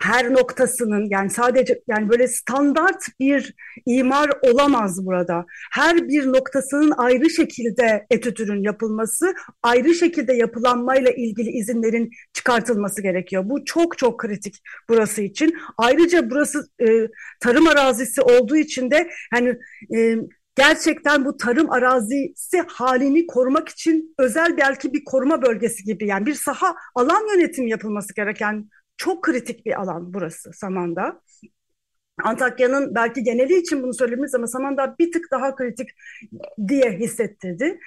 her 0.00 0.32
noktasının 0.32 1.06
yani 1.10 1.30
sadece 1.30 1.82
yani 1.88 2.08
böyle 2.08 2.28
standart 2.28 3.04
bir 3.20 3.54
imar 3.86 4.30
olamaz 4.42 5.06
burada. 5.06 5.46
Her 5.72 6.08
bir 6.08 6.26
noktasının 6.26 6.92
ayrı 6.96 7.30
şekilde 7.30 8.06
etütürün 8.10 8.62
yapılması, 8.62 9.34
ayrı 9.62 9.94
şekilde 9.94 10.32
yapılanmayla 10.32 11.10
ilgili 11.10 11.50
izinlerin 11.50 12.10
çıkartılması 12.32 13.02
gerekiyor. 13.02 13.42
Bu 13.46 13.64
çok 13.64 13.98
çok 13.98 14.20
kritik 14.20 14.62
burası 14.88 15.22
için. 15.22 15.58
Ayrıca 15.78 16.30
burası 16.30 16.68
e, 16.80 16.86
tarım 17.40 17.68
arazisi 17.68 18.22
olduğu 18.22 18.56
için 18.56 18.90
de 18.90 19.10
hani 19.30 19.58
e, 19.94 20.16
gerçekten 20.60 21.24
bu 21.24 21.36
tarım 21.36 21.70
arazisi 21.70 22.60
halini 22.68 23.26
korumak 23.26 23.68
için 23.68 24.14
özel 24.18 24.56
belki 24.56 24.92
bir 24.92 25.04
koruma 25.04 25.42
bölgesi 25.42 25.84
gibi 25.84 26.06
yani 26.06 26.26
bir 26.26 26.34
saha 26.34 26.74
alan 26.94 27.36
yönetimi 27.36 27.70
yapılması 27.70 28.14
gereken 28.14 28.68
çok 28.96 29.24
kritik 29.24 29.66
bir 29.66 29.80
alan 29.80 30.14
burası 30.14 30.52
Samandağ. 30.52 31.20
Antakya'nın 32.24 32.94
belki 32.94 33.22
geneli 33.22 33.56
için 33.56 33.82
bunu 33.82 33.94
söylemeyiz 33.94 34.34
ama 34.34 34.46
Samandağ 34.46 34.96
bir 34.98 35.12
tık 35.12 35.30
daha 35.30 35.56
kritik 35.56 35.88
diye 36.68 36.92
hissettirdi. 36.92 37.80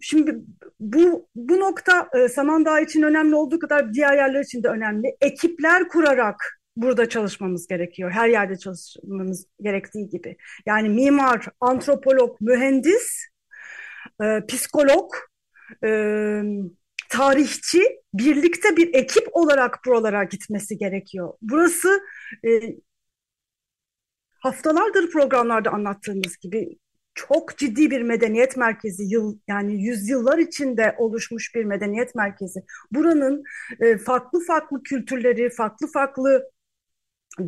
Şimdi 0.00 0.36
bu 0.80 1.28
bu 1.34 1.60
nokta 1.60 2.08
Samandağ 2.34 2.80
için 2.80 3.02
önemli 3.02 3.34
olduğu 3.34 3.58
kadar 3.58 3.94
diğer 3.94 4.14
yerler 4.14 4.40
için 4.40 4.62
de 4.62 4.68
önemli. 4.68 5.16
Ekipler 5.20 5.88
kurarak 5.88 6.61
burada 6.76 7.08
çalışmamız 7.08 7.66
gerekiyor. 7.66 8.10
Her 8.10 8.28
yerde 8.28 8.58
çalışmamız 8.58 9.46
gerektiği 9.60 10.08
gibi. 10.08 10.36
Yani 10.66 10.88
mimar, 10.88 11.46
antropolog, 11.60 12.40
mühendis, 12.40 13.26
psikolog, 14.48 15.10
tarihçi 17.10 17.82
birlikte 18.14 18.76
bir 18.76 18.94
ekip 18.94 19.28
olarak 19.32 19.80
buralara 19.86 20.24
gitmesi 20.24 20.78
gerekiyor. 20.78 21.34
Burası 21.42 22.00
e, 22.46 22.76
haftalardır 24.40 25.10
programlarda 25.10 25.70
anlattığımız 25.70 26.36
gibi 26.36 26.78
çok 27.14 27.58
ciddi 27.58 27.90
bir 27.90 28.02
medeniyet 28.02 28.56
merkezi 28.56 29.04
yıl 29.04 29.38
yani 29.48 29.82
yüzyıllar 29.82 30.38
içinde 30.38 30.94
oluşmuş 30.98 31.54
bir 31.54 31.64
medeniyet 31.64 32.14
merkezi. 32.14 32.64
Buranın 32.92 33.42
e, 33.80 33.98
farklı 33.98 34.40
farklı 34.46 34.82
kültürleri, 34.82 35.50
farklı 35.50 35.86
farklı 35.86 36.51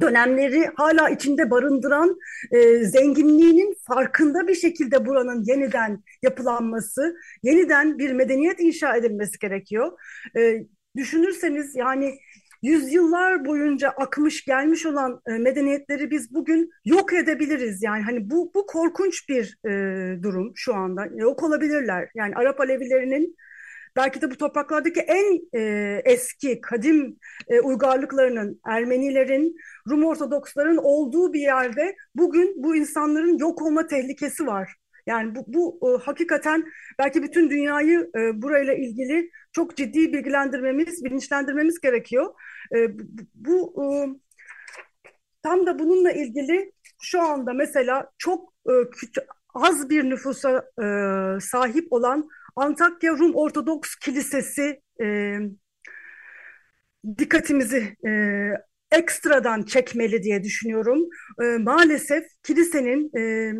dönemleri 0.00 0.70
hala 0.74 1.08
içinde 1.08 1.50
barındıran 1.50 2.16
e, 2.50 2.84
zenginliğinin 2.84 3.76
farkında 3.86 4.48
bir 4.48 4.54
şekilde 4.54 5.06
buranın 5.06 5.44
yeniden 5.44 6.02
yapılanması, 6.22 7.16
yeniden 7.42 7.98
bir 7.98 8.12
medeniyet 8.12 8.60
inşa 8.60 8.96
edilmesi 8.96 9.38
gerekiyor. 9.38 9.92
E, 10.36 10.66
düşünürseniz 10.96 11.76
yani 11.76 12.18
yüzyıllar 12.62 13.44
boyunca 13.44 13.88
akmış 13.88 14.44
gelmiş 14.44 14.86
olan 14.86 15.20
e, 15.26 15.30
medeniyetleri 15.30 16.10
biz 16.10 16.34
bugün 16.34 16.70
yok 16.84 17.12
edebiliriz. 17.12 17.82
Yani 17.82 18.02
hani 18.02 18.30
bu 18.30 18.52
bu 18.54 18.66
korkunç 18.66 19.28
bir 19.28 19.58
e, 19.66 20.22
durum 20.22 20.52
şu 20.54 20.74
anda. 20.74 21.06
Yok 21.14 21.42
olabilirler. 21.42 22.08
Yani 22.14 22.34
Arap 22.34 22.60
Alevilerinin 22.60 23.36
belki 23.96 24.22
de 24.22 24.30
bu 24.30 24.36
topraklardaki 24.36 25.00
en 25.00 25.40
e, 25.60 26.02
eski 26.04 26.60
kadim 26.60 27.16
e, 27.48 27.60
uygarlıklarının, 27.60 28.60
Ermenilerin, 28.66 29.56
Rum 29.90 30.04
Ortodoksların 30.04 30.76
olduğu 30.76 31.32
bir 31.32 31.40
yerde 31.40 31.96
bugün 32.14 32.54
bu 32.56 32.76
insanların 32.76 33.38
yok 33.38 33.62
olma 33.62 33.86
tehlikesi 33.86 34.46
var. 34.46 34.74
Yani 35.06 35.34
bu, 35.34 35.44
bu 35.46 35.90
e, 35.90 36.04
hakikaten 36.04 36.64
belki 36.98 37.22
bütün 37.22 37.50
dünyayı 37.50 38.10
e, 38.16 38.42
burayla 38.42 38.74
ilgili 38.74 39.30
çok 39.52 39.76
ciddi 39.76 40.12
bilgilendirmemiz, 40.12 41.04
bilinçlendirmemiz 41.04 41.80
gerekiyor. 41.80 42.34
E, 42.76 42.88
bu, 43.34 43.84
e, 43.84 43.86
tam 45.42 45.66
da 45.66 45.78
bununla 45.78 46.12
ilgili 46.12 46.72
şu 47.02 47.22
anda 47.22 47.52
mesela 47.52 48.10
çok 48.18 48.52
e, 48.68 48.72
az 49.54 49.90
bir 49.90 50.04
nüfusa 50.04 50.64
e, 50.82 50.86
sahip 51.40 51.92
olan 51.92 52.28
Antakya 52.56 53.12
Rum 53.12 53.34
Ortodoks 53.34 53.94
Kilisesi 53.94 54.80
e, 55.02 55.38
dikkatimizi 57.18 57.96
e, 58.06 58.10
ekstradan 58.92 59.62
çekmeli 59.62 60.22
diye 60.22 60.42
düşünüyorum. 60.42 61.08
E, 61.42 61.44
maalesef 61.44 62.24
kilisenin 62.42 63.18
e, 63.18 63.52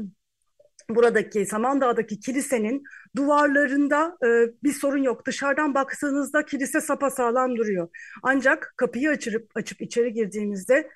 buradaki 0.91 1.47
Samandağ'daki 1.47 2.21
kilisenin 2.21 2.83
duvarlarında 3.17 4.17
e, 4.25 4.29
bir 4.63 4.73
sorun 4.73 5.03
yok. 5.03 5.27
Dışarıdan 5.27 5.75
baktığınızda 5.75 6.45
kilise 6.45 6.81
sapasağlam 6.81 7.57
duruyor. 7.57 7.89
Ancak 8.23 8.75
kapıyı 8.77 9.11
açıp 9.11 9.51
açıp 9.55 9.83
içeri 9.83 10.13
girdiğimizde 10.13 10.91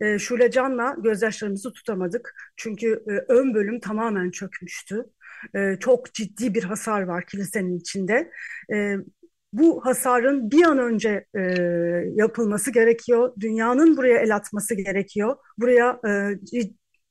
e, 0.00 0.18
Şule 0.18 0.50
Can'la 0.50 0.96
gözyaşlarımızı 0.98 1.72
tutamadık. 1.72 2.34
Çünkü 2.56 3.04
e, 3.06 3.32
ön 3.32 3.54
bölüm 3.54 3.80
tamamen 3.80 4.30
çökmüştü. 4.30 5.04
E, 5.54 5.76
çok 5.80 6.14
ciddi 6.14 6.54
bir 6.54 6.64
hasar 6.64 7.02
var 7.02 7.24
kilisenin 7.26 7.78
içinde. 7.78 8.30
E, 8.74 8.96
bu 9.52 9.86
hasarın 9.86 10.50
bir 10.50 10.64
an 10.64 10.78
önce 10.78 11.26
e, 11.34 11.40
yapılması 12.14 12.72
gerekiyor. 12.72 13.32
Dünyanın 13.40 13.96
buraya 13.96 14.18
el 14.18 14.36
atması 14.36 14.74
gerekiyor. 14.74 15.36
Buraya 15.58 16.00
e, 16.08 16.38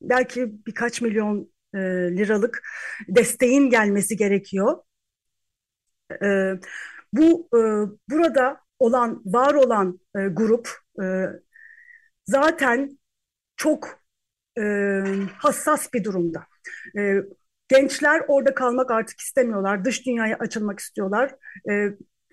belki 0.02 0.52
birkaç 0.68 1.02
milyon 1.02 1.52
e, 1.76 1.80
liralık 2.18 2.64
desteğin 3.08 3.70
gelmesi 3.70 4.18
gerekiyor. 4.18 4.78
E, 6.24 6.54
bu 7.14 7.50
e, 7.54 7.60
burada 8.10 8.60
olan, 8.80 9.22
var 9.26 9.54
olan 9.54 10.00
e, 10.16 10.28
grup 10.28 10.70
e, 11.04 11.26
zaten 12.26 13.00
çok 13.56 14.00
e, 14.58 14.64
hassas 15.38 15.94
bir 15.94 16.04
durumda. 16.04 16.44
E, 16.98 17.16
gençler 17.72 18.22
orada 18.28 18.54
kalmak 18.54 18.92
artık 18.92 19.20
istemiyorlar. 19.20 19.86
Dış 19.86 20.06
dünyaya 20.06 20.38
açılmak 20.40 20.80
istiyorlar. 20.80 21.36
E, 21.70 21.74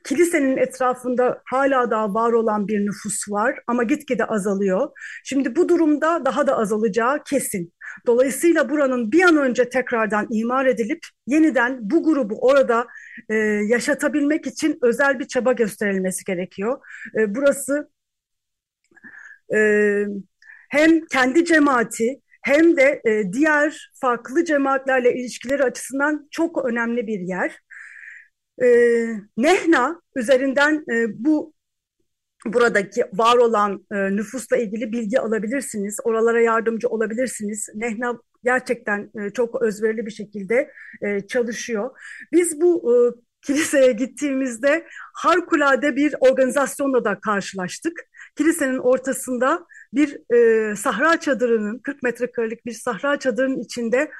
kilisenin 0.04 0.56
etrafında 0.56 1.42
hala 1.44 1.90
daha 1.90 2.14
var 2.14 2.32
olan 2.32 2.68
bir 2.68 2.86
nüfus 2.86 3.30
var 3.30 3.58
ama 3.66 3.82
gitgide 3.82 4.24
azalıyor. 4.24 4.90
Şimdi 5.24 5.56
bu 5.56 5.68
durumda 5.68 6.24
daha 6.24 6.46
da 6.46 6.56
azalacağı 6.56 7.22
kesin. 7.24 7.72
Dolayısıyla 8.06 8.70
buranın 8.70 9.12
bir 9.12 9.22
an 9.22 9.36
önce 9.36 9.68
tekrardan 9.68 10.26
imar 10.30 10.66
edilip 10.66 11.00
yeniden 11.26 11.78
bu 11.80 12.04
grubu 12.04 12.38
orada 12.40 12.86
e, 13.28 13.34
yaşatabilmek 13.68 14.46
için 14.46 14.78
özel 14.82 15.18
bir 15.18 15.28
çaba 15.28 15.52
gösterilmesi 15.52 16.24
gerekiyor. 16.24 16.78
E, 17.18 17.34
burası 17.34 17.90
e, 19.54 19.58
hem 20.70 21.06
kendi 21.06 21.44
cemaati 21.44 22.20
hem 22.42 22.76
de 22.76 23.02
e, 23.04 23.32
diğer 23.32 23.90
farklı 24.00 24.44
cemaatlerle 24.44 25.14
ilişkileri 25.14 25.64
açısından 25.64 26.28
çok 26.30 26.64
önemli 26.64 27.06
bir 27.06 27.20
yer. 27.20 27.58
E, 28.62 28.66
Nehna 29.36 30.02
üzerinden 30.16 30.84
e, 30.92 31.06
bu 31.24 31.54
buradaki 32.46 33.04
var 33.12 33.36
olan 33.36 33.86
e, 33.92 33.96
nüfusla 34.16 34.56
ilgili 34.56 34.92
bilgi 34.92 35.20
alabilirsiniz. 35.20 35.96
Oralara 36.04 36.40
yardımcı 36.40 36.88
olabilirsiniz. 36.88 37.68
Nehna 37.74 38.18
gerçekten 38.44 39.10
e, 39.20 39.30
çok 39.30 39.62
özverili 39.62 40.06
bir 40.06 40.10
şekilde 40.10 40.70
e, 41.02 41.26
çalışıyor. 41.26 41.90
Biz 42.32 42.60
bu 42.60 42.94
e, 42.94 42.96
kiliseye 43.42 43.92
gittiğimizde 43.92 44.86
harikulade 45.14 45.96
bir 45.96 46.14
organizasyonla 46.20 47.04
da 47.04 47.20
karşılaştık. 47.20 48.00
Kilisenin 48.36 48.78
ortasında 48.78 49.66
bir 49.92 50.34
e, 50.34 50.76
sahra 50.76 51.20
çadırının, 51.20 51.78
40 51.78 52.02
metrekarelik 52.02 52.66
bir 52.66 52.72
sahra 52.72 53.18
çadırının 53.18 53.60
içinde 53.60 54.10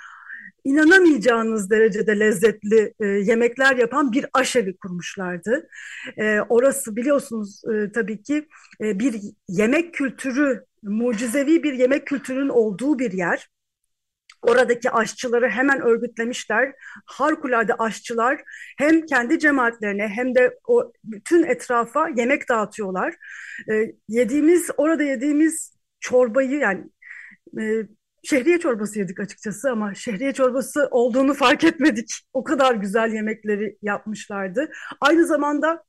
inanamayacağınız 0.64 1.70
derecede 1.70 2.20
lezzetli 2.20 2.94
e, 3.00 3.06
yemekler 3.06 3.76
yapan 3.76 4.12
bir 4.12 4.26
aşevi 4.32 4.76
kurmuşlardı. 4.76 5.68
E, 6.16 6.40
orası 6.48 6.96
biliyorsunuz 6.96 7.62
e, 7.74 7.92
tabii 7.92 8.22
ki 8.22 8.48
e, 8.80 8.98
bir 8.98 9.20
yemek 9.48 9.94
kültürü, 9.94 10.64
mucizevi 10.82 11.62
bir 11.62 11.72
yemek 11.72 12.06
kültürünün 12.06 12.48
olduğu 12.48 12.98
bir 12.98 13.12
yer. 13.12 13.48
Oradaki 14.42 14.90
aşçıları 14.90 15.48
hemen 15.48 15.80
örgütlemişler. 15.80 16.72
Harikulade 17.06 17.74
aşçılar 17.74 18.40
hem 18.78 19.06
kendi 19.06 19.38
cemaatlerine 19.38 20.08
hem 20.08 20.34
de 20.34 20.58
o 20.68 20.92
bütün 21.04 21.42
etrafa 21.42 22.08
yemek 22.08 22.48
dağıtıyorlar. 22.48 23.14
E, 23.70 23.92
yediğimiz, 24.08 24.70
orada 24.76 25.02
yediğimiz 25.02 25.78
çorbayı 26.00 26.58
yani 26.58 26.84
e, 27.60 27.86
şehriye 28.24 28.58
çorbası 28.58 28.98
yedik 28.98 29.20
açıkçası 29.20 29.70
ama 29.70 29.94
şehriye 29.94 30.32
çorbası 30.32 30.88
olduğunu 30.90 31.34
fark 31.34 31.64
etmedik. 31.64 32.10
O 32.32 32.44
kadar 32.44 32.74
güzel 32.74 33.12
yemekleri 33.12 33.78
yapmışlardı. 33.82 34.70
Aynı 35.00 35.26
zamanda 35.26 35.84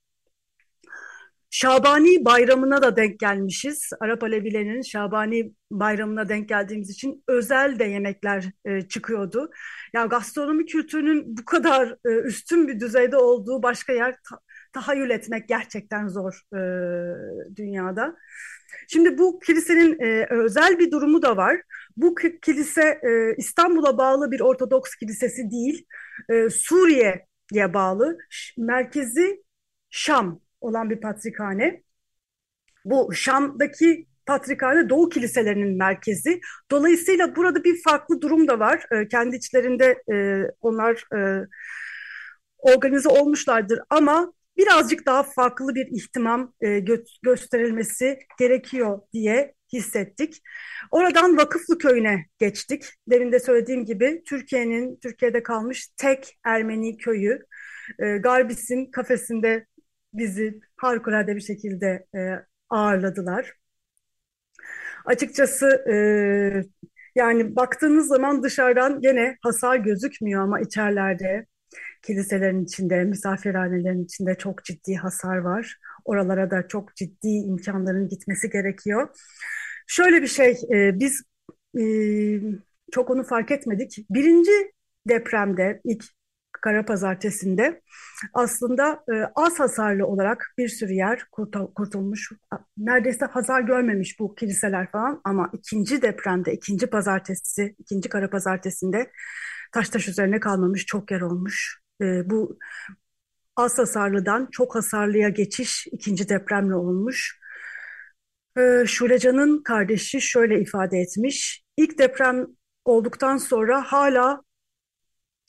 Şabani 1.50 2.26
bayramına 2.26 2.82
da 2.82 2.96
denk 2.96 3.20
gelmişiz. 3.20 3.90
Arap 4.00 4.24
Alevilerinin 4.24 4.82
Şabani 4.82 5.54
bayramına 5.72 6.30
denk 6.30 6.50
geldiğimiz 6.50 6.90
için 6.90 7.24
özel 7.28 7.80
de 7.80 7.84
yemekler 7.84 8.52
e, 8.66 8.82
çıkıyordu. 8.82 9.52
Ya 9.94 10.06
gastronomi 10.06 10.66
kültürünün 10.66 11.38
bu 11.38 11.46
kadar 11.46 11.96
e, 12.06 12.10
üstün 12.10 12.68
bir 12.68 12.80
düzeyde 12.80 13.18
olduğu 13.18 13.64
başka 13.64 13.94
yer 13.94 14.16
ta 14.30 14.40
tahayyül 14.74 15.10
etmek 15.10 15.48
gerçekten 15.48 16.08
zor 16.08 16.42
e, 16.54 16.60
dünyada. 17.56 18.16
Şimdi 18.88 19.18
bu 19.18 19.40
kilisenin 19.40 20.00
e, 20.00 20.28
özel 20.30 20.80
bir 20.80 20.92
durumu 20.92 21.22
da 21.22 21.38
var. 21.38 21.62
Bu 21.98 22.16
kilise 22.42 23.00
e, 23.04 23.36
İstanbul'a 23.38 23.98
bağlı 23.98 24.32
bir 24.32 24.40
Ortodoks 24.40 24.96
kilisesi 24.96 25.52
değil, 25.52 25.86
e, 26.30 26.50
Suriye'ye 26.50 27.74
bağlı. 27.74 28.18
Merkezi 28.58 29.44
Şam 29.90 30.42
olan 30.62 30.90
bir 30.90 31.02
patrikhane. 31.02 31.84
Bu 32.86 33.14
Şam'daki 33.14 34.08
patrikhane 34.26 34.90
Doğu 34.90 35.10
kiliselerinin 35.10 35.78
merkezi. 35.78 36.42
Dolayısıyla 36.72 37.36
burada 37.36 37.64
bir 37.64 37.82
farklı 37.84 38.22
durum 38.22 38.48
da 38.48 38.60
var. 38.60 38.86
E, 38.92 39.08
kendi 39.08 39.36
içlerinde 39.36 40.04
e, 40.14 40.44
onlar 40.62 41.16
e, 41.16 41.48
organize 42.58 43.10
olmuşlardır 43.10 43.80
ama 43.90 44.34
birazcık 44.58 45.06
daha 45.06 45.24
farklı 45.24 45.76
bir 45.76 45.88
ihtimam 45.88 46.54
e, 46.62 46.80
gö 46.80 47.04
gösterilmesi 47.24 48.20
gerekiyor 48.40 49.00
diye 49.14 49.54
hissettik. 49.74 50.42
Oradan 50.92 51.38
Vakıflı 51.38 51.78
Köyü'ne 51.78 52.26
geçtik. 52.40 52.86
Demin 53.08 53.32
de 53.32 53.40
söylediğim 53.40 53.86
gibi 53.86 54.24
Türkiye'nin 54.26 55.00
Türkiye'de 55.02 55.44
kalmış 55.44 55.88
tek 55.98 56.38
Ermeni 56.44 56.98
köyü. 56.98 57.40
E, 58.00 58.18
Garbis'in 58.18 58.92
kafesinde 58.92 59.66
bizi 60.14 60.60
harikulade 60.78 61.36
bir 61.36 61.42
şekilde 61.42 62.06
e, 62.16 62.20
ağırladılar. 62.70 63.54
Açıkçası 65.06 65.68
e, 65.92 65.96
yani 67.16 67.56
baktığınız 67.56 68.08
zaman 68.08 68.44
dışarıdan 68.44 69.02
gene 69.02 69.38
hasar 69.44 69.76
gözükmüyor 69.76 70.44
ama 70.44 70.60
içerilerde 70.62 71.46
kiliselerin 72.04 72.66
içinde, 72.66 73.04
misafirhanelerin 73.04 74.06
içinde 74.06 74.36
çok 74.36 74.64
ciddi 74.64 74.96
hasar 74.96 75.38
var. 75.38 75.78
Oralara 76.06 76.52
da 76.52 76.68
çok 76.68 76.96
ciddi 76.96 77.28
imkanların 77.28 78.10
gitmesi 78.10 78.50
gerekiyor. 78.50 79.10
Şöyle 79.88 80.22
bir 80.22 80.28
şey, 80.28 80.58
e, 80.74 81.00
biz 81.00 81.24
e, 81.80 81.84
çok 82.92 83.10
onu 83.10 83.24
fark 83.24 83.52
etmedik. 83.52 84.06
Birinci 84.10 84.72
depremde, 85.10 85.82
ilk 85.84 86.06
Kara 86.62 86.86
Pazartesi'nde 86.86 87.82
aslında 88.34 89.04
e, 89.14 89.14
az 89.36 89.60
hasarlı 89.60 90.08
olarak 90.08 90.54
bir 90.58 90.70
sürü 90.70 90.94
yer 90.94 91.26
kurtulmuş. 91.76 92.32
Neredeyse 92.78 93.26
hasar 93.26 93.62
görmemiş 93.62 94.20
bu 94.20 94.36
kiliseler 94.36 94.92
falan 94.92 95.22
ama 95.24 95.50
ikinci 95.54 96.02
depremde, 96.02 96.54
ikinci 96.54 96.88
pazartesi, 96.88 97.76
ikinci 97.80 98.10
Kara 98.10 98.30
Pazartesi'nde 98.30 99.12
taş 99.72 99.90
taş 99.90 100.08
üzerine 100.08 100.40
kalmamış 100.40 100.86
çok 100.86 101.12
yer 101.12 101.22
olmuş. 101.22 101.82
E, 102.02 102.30
bu 102.30 102.60
az 103.56 103.78
hasarlıdan 103.78 104.48
çok 104.52 104.76
hasarlıya 104.76 105.30
geçiş 105.30 105.88
ikinci 105.92 106.30
depremle 106.30 106.76
olmuş. 106.76 107.40
E, 108.58 108.84
Şulecan'ın 108.88 109.64
kardeşi 109.64 110.22
şöyle 110.22 110.62
ifade 110.62 110.98
etmiş. 110.98 111.64
İlk 111.78 112.00
deprem 112.00 112.46
olduktan 112.86 113.38
sonra 113.38 113.82
hala 113.82 114.42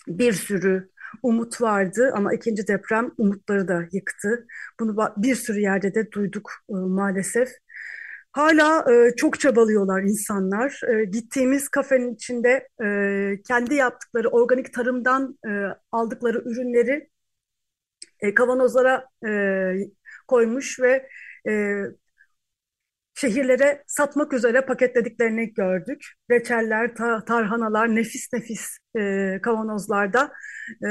bir 0.09 0.33
sürü 0.33 0.91
umut 1.23 1.61
vardı 1.61 2.13
ama 2.15 2.35
ikinci 2.35 2.67
deprem 2.67 3.11
umutları 3.19 3.69
da 3.69 3.83
yıktı. 3.93 4.47
Bunu 4.81 4.97
bir 5.17 5.35
sürü 5.35 5.61
yerde 5.61 5.95
de 5.95 6.13
duyduk 6.13 6.53
e, 6.71 6.73
maalesef. 6.73 7.49
Hala 8.33 8.93
e, 8.93 9.17
çok 9.17 9.41
çabalıyorlar 9.41 10.03
insanlar. 10.03 10.81
E, 10.89 11.05
gittiğimiz 11.05 11.69
kafenin 11.69 12.15
içinde 12.15 12.69
e, 12.85 13.43
kendi 13.49 13.75
yaptıkları 13.75 14.29
organik 14.29 14.75
tarımdan 14.75 15.39
e, 15.47 15.51
aldıkları 15.93 16.39
ürünleri 16.39 17.11
e, 18.21 18.35
kavanozlara 18.35 19.07
e, 19.27 19.31
koymuş 20.29 20.81
ve 20.81 21.09
e, 21.49 21.83
şehirlere 23.15 23.85
satmak 23.87 24.33
üzere 24.33 24.61
paketlediklerini 24.61 25.55
gördük. 25.55 26.05
Reçeller, 26.31 26.95
ta 26.95 27.25
tarhanalar 27.25 27.97
nefis 27.97 28.33
nefis 28.33 28.79
e, 28.99 29.39
kavanozlarda 29.43 30.33
e, 30.87 30.89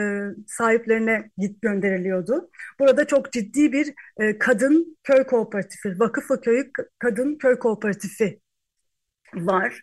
sahiplerine 0.47 1.31
git 1.37 1.61
gönderiliyordu. 1.61 2.49
Burada 2.79 3.07
çok 3.07 3.31
ciddi 3.31 3.71
bir 3.71 3.93
e, 4.19 4.37
kadın 4.37 4.97
köy 5.03 5.23
kooperatifi, 5.23 5.99
Vakıflı 5.99 6.41
Köyü 6.41 6.71
Kadın 6.99 7.37
Köy 7.37 7.59
Kooperatifi 7.59 8.39
var. 9.35 9.81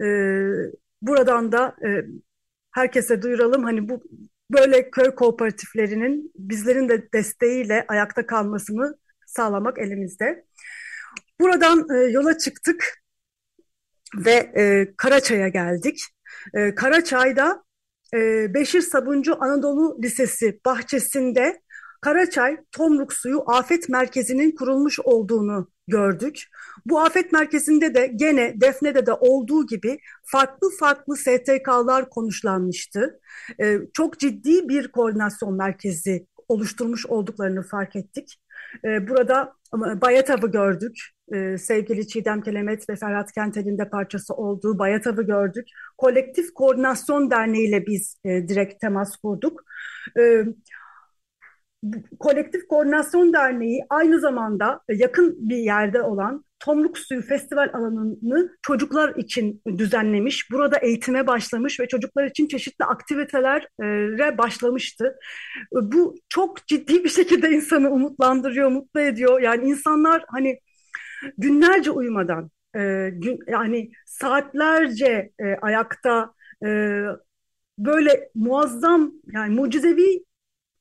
E, 0.00 0.06
buradan 1.02 1.52
da 1.52 1.76
e, 1.86 2.04
herkese 2.72 3.22
duyuralım 3.22 3.64
hani 3.64 3.88
bu 3.88 4.02
böyle 4.50 4.90
köy 4.90 5.14
kooperatiflerinin 5.14 6.32
bizlerin 6.36 6.88
de 6.88 7.12
desteğiyle 7.12 7.84
ayakta 7.88 8.26
kalmasını 8.26 8.98
sağlamak 9.26 9.78
elimizde. 9.78 10.44
Buradan 11.44 11.86
e, 11.94 11.98
yola 11.98 12.38
çıktık 12.38 13.02
ve 14.16 14.30
e, 14.32 14.94
Karaçay'a 14.96 15.48
geldik. 15.48 16.04
E, 16.54 16.74
Karaçay'da 16.74 17.64
e, 18.14 18.54
Beşir 18.54 18.80
Sabuncu 18.80 19.44
Anadolu 19.44 20.02
Lisesi 20.02 20.60
bahçesinde 20.66 21.62
Karaçay 22.00 22.56
Tomruk 22.72 23.12
Suyu 23.12 23.42
Afet 23.46 23.88
Merkezi'nin 23.88 24.56
kurulmuş 24.56 25.00
olduğunu 25.00 25.68
gördük. 25.88 26.44
Bu 26.86 27.00
afet 27.00 27.32
merkezinde 27.32 27.94
de 27.94 28.06
gene 28.06 28.60
Defne'de 28.60 29.06
de 29.06 29.12
olduğu 29.12 29.66
gibi 29.66 29.98
farklı 30.22 30.70
farklı 30.80 31.16
STK'lar 31.16 32.10
konuşlanmıştı. 32.10 33.20
Ee, 33.60 33.78
çok 33.92 34.18
ciddi 34.18 34.68
bir 34.68 34.88
koordinasyon 34.88 35.56
merkezi 35.56 36.26
oluşturmuş 36.48 37.06
olduklarını 37.06 37.62
fark 37.62 37.96
ettik. 37.96 38.40
Ee, 38.84 39.08
burada 39.08 39.52
Bayatav'ı 39.72 40.50
gördük. 40.50 41.13
Ee, 41.32 41.58
sevgili 41.58 42.08
Çiğdem 42.08 42.42
Kelemet 42.42 42.90
ve 42.90 42.96
Ferhat 42.96 43.32
Kentel'in 43.32 43.78
de 43.78 43.88
parçası 43.88 44.34
olduğu 44.34 44.78
Bayatav'ı 44.78 45.22
gördük. 45.22 45.68
Kolektif 45.98 46.54
Koordinasyon 46.54 47.30
Derneği 47.30 47.68
ile 47.68 47.86
biz 47.86 48.20
e, 48.24 48.48
direkt 48.48 48.80
temas 48.80 49.16
kurduk. 49.16 49.64
Ee, 50.18 50.44
Kolektif 52.18 52.68
Koordinasyon 52.68 53.32
Derneği 53.32 53.80
aynı 53.90 54.20
zamanda 54.20 54.80
yakın 54.88 55.36
bir 55.48 55.56
yerde 55.56 56.02
olan 56.02 56.44
Tomruk 56.58 56.98
Suyu 56.98 57.22
Festival 57.22 57.70
alanını 57.72 58.56
çocuklar 58.62 59.14
için 59.16 59.62
düzenlemiş. 59.78 60.50
Burada 60.50 60.78
eğitime 60.78 61.26
başlamış 61.26 61.80
ve 61.80 61.88
çocuklar 61.88 62.24
için 62.24 62.48
çeşitli 62.48 62.84
aktivitelere 62.84 64.38
başlamıştı. 64.38 65.16
Bu 65.72 66.14
çok 66.28 66.66
ciddi 66.66 67.04
bir 67.04 67.08
şekilde 67.08 67.50
insanı 67.50 67.90
umutlandırıyor, 67.90 68.68
mutlu 68.70 69.00
ediyor. 69.00 69.40
Yani 69.40 69.68
insanlar 69.68 70.24
hani 70.28 70.58
günlerce 71.38 71.90
uyumadan, 71.90 72.50
e, 72.76 73.10
gün, 73.12 73.38
yani 73.46 73.90
saatlerce 74.06 75.32
e, 75.38 75.44
ayakta 75.62 76.34
e, 76.66 77.00
böyle 77.78 78.30
muazzam 78.34 79.12
yani 79.32 79.54
mucizevi 79.54 80.24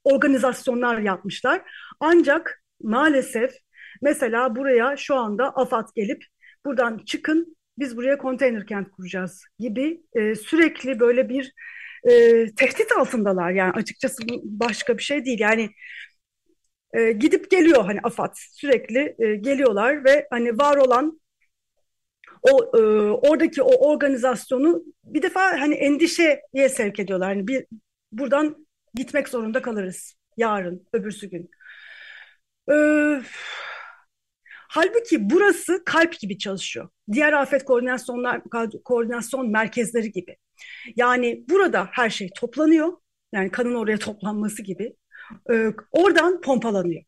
organizasyonlar 0.03 0.99
yapmışlar. 0.99 1.61
Ancak 1.99 2.63
maalesef 2.83 3.53
mesela 4.01 4.55
buraya 4.55 4.97
şu 4.97 5.15
anda 5.15 5.49
AFAD 5.49 5.89
gelip 5.95 6.23
buradan 6.65 6.97
çıkın 6.97 7.57
biz 7.79 7.97
buraya 7.97 8.17
konteyner 8.17 8.67
kent 8.67 8.91
kuracağız 8.91 9.43
gibi 9.59 10.01
e, 10.13 10.35
sürekli 10.35 10.99
böyle 10.99 11.29
bir 11.29 11.53
e, 12.03 12.11
tehdit 12.55 12.91
altındalar. 12.97 13.51
Yani 13.51 13.71
açıkçası 13.71 14.23
başka 14.43 14.97
bir 14.97 15.03
şey 15.03 15.25
değil. 15.25 15.39
Yani 15.39 15.69
e, 16.93 17.11
gidip 17.11 17.51
geliyor 17.51 17.85
hani 17.85 17.99
AFAD 18.03 18.33
sürekli 18.35 19.15
e, 19.19 19.35
geliyorlar 19.35 20.05
ve 20.05 20.27
hani 20.29 20.57
var 20.57 20.77
olan 20.77 21.19
o 22.41 22.77
e, 22.77 22.81
oradaki 23.11 23.61
o 23.61 23.91
organizasyonu 23.91 24.83
bir 25.03 25.21
defa 25.21 25.41
hani 25.59 25.73
endişeye 25.75 26.69
sevk 26.69 26.99
ediyorlar. 26.99 27.29
Hani 27.29 27.47
bir 27.47 27.65
buradan 28.11 28.67
gitmek 28.95 29.29
zorunda 29.29 29.61
kalırız 29.61 30.15
yarın, 30.37 30.87
öbürsü 30.93 31.29
gün. 31.29 31.49
Ee, 32.71 33.21
halbuki 34.69 35.29
burası 35.29 35.83
kalp 35.85 36.19
gibi 36.19 36.37
çalışıyor. 36.37 36.89
Diğer 37.11 37.33
afet 37.33 37.65
koordinasyonlar, 37.65 38.41
koordinasyon 38.85 39.49
merkezleri 39.51 40.11
gibi. 40.11 40.37
Yani 40.95 41.45
burada 41.49 41.89
her 41.91 42.09
şey 42.09 42.29
toplanıyor. 42.35 42.93
Yani 43.33 43.51
kanın 43.51 43.75
oraya 43.75 43.97
toplanması 43.97 44.63
gibi. 44.63 44.95
Ee, 45.51 45.73
oradan 45.91 46.41
pompalanıyor. 46.41 47.03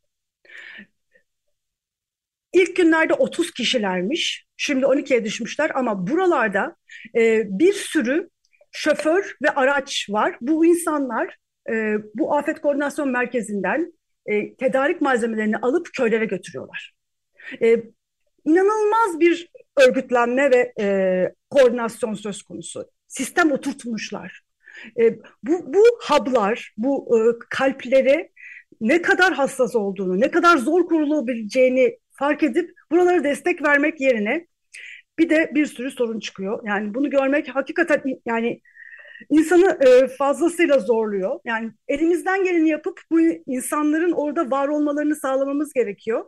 İlk 2.53 2.75
günlerde 2.75 3.13
30 3.13 3.51
kişilermiş. 3.51 4.45
Şimdi 4.57 4.85
12'ye 4.85 5.25
düşmüşler 5.25 5.71
ama 5.75 6.07
buralarda 6.07 6.75
e, 7.17 7.43
bir 7.45 7.73
sürü 7.73 8.29
şoför 8.71 9.35
ve 9.43 9.49
araç 9.49 10.07
var. 10.09 10.37
Bu 10.41 10.65
insanlar 10.65 11.37
e, 11.69 11.95
bu 12.15 12.35
afet 12.35 12.61
koordinasyon 12.61 13.09
merkezinden 13.09 13.93
e, 14.25 14.55
tedarik 14.55 15.01
malzemelerini 15.01 15.57
alıp 15.57 15.89
köylere 15.93 16.25
götürüyorlar. 16.25 16.93
E, 17.61 17.83
inanılmaz 18.45 19.19
bir 19.19 19.49
örgütlenme 19.77 20.51
ve 20.51 20.73
e, 20.79 21.33
koordinasyon 21.49 22.13
söz 22.13 22.43
konusu. 22.43 22.91
Sistem 23.07 23.51
oturtmuşlar. 23.51 24.44
E, 24.99 25.19
bu, 25.43 25.73
bu 25.73 25.83
hub'lar, 26.07 26.73
bu 26.77 27.19
e, 27.19 27.19
kalpleri 27.49 28.31
ne 28.81 29.01
kadar 29.01 29.33
hassas 29.33 29.75
olduğunu, 29.75 30.19
ne 30.19 30.31
kadar 30.31 30.57
zor 30.57 30.87
kurulabileceğini 30.87 31.99
fark 32.11 32.43
edip 32.43 32.71
buralara 32.91 33.23
destek 33.23 33.63
vermek 33.63 34.01
yerine 34.01 34.47
bir 35.19 35.29
de 35.29 35.51
bir 35.55 35.65
sürü 35.65 35.91
sorun 35.91 36.19
çıkıyor. 36.19 36.61
Yani 36.67 36.93
bunu 36.93 37.09
görmek 37.09 37.55
hakikaten 37.55 38.01
yani 38.25 38.61
insanı 39.29 39.77
e, 39.85 40.07
fazlasıyla 40.07 40.79
zorluyor. 40.79 41.39
Yani 41.45 41.71
elimizden 41.87 42.43
geleni 42.43 42.69
yapıp 42.69 43.01
bu 43.11 43.19
insanların 43.47 44.11
orada 44.11 44.51
var 44.51 44.67
olmalarını 44.67 45.15
sağlamamız 45.15 45.73
gerekiyor. 45.73 46.25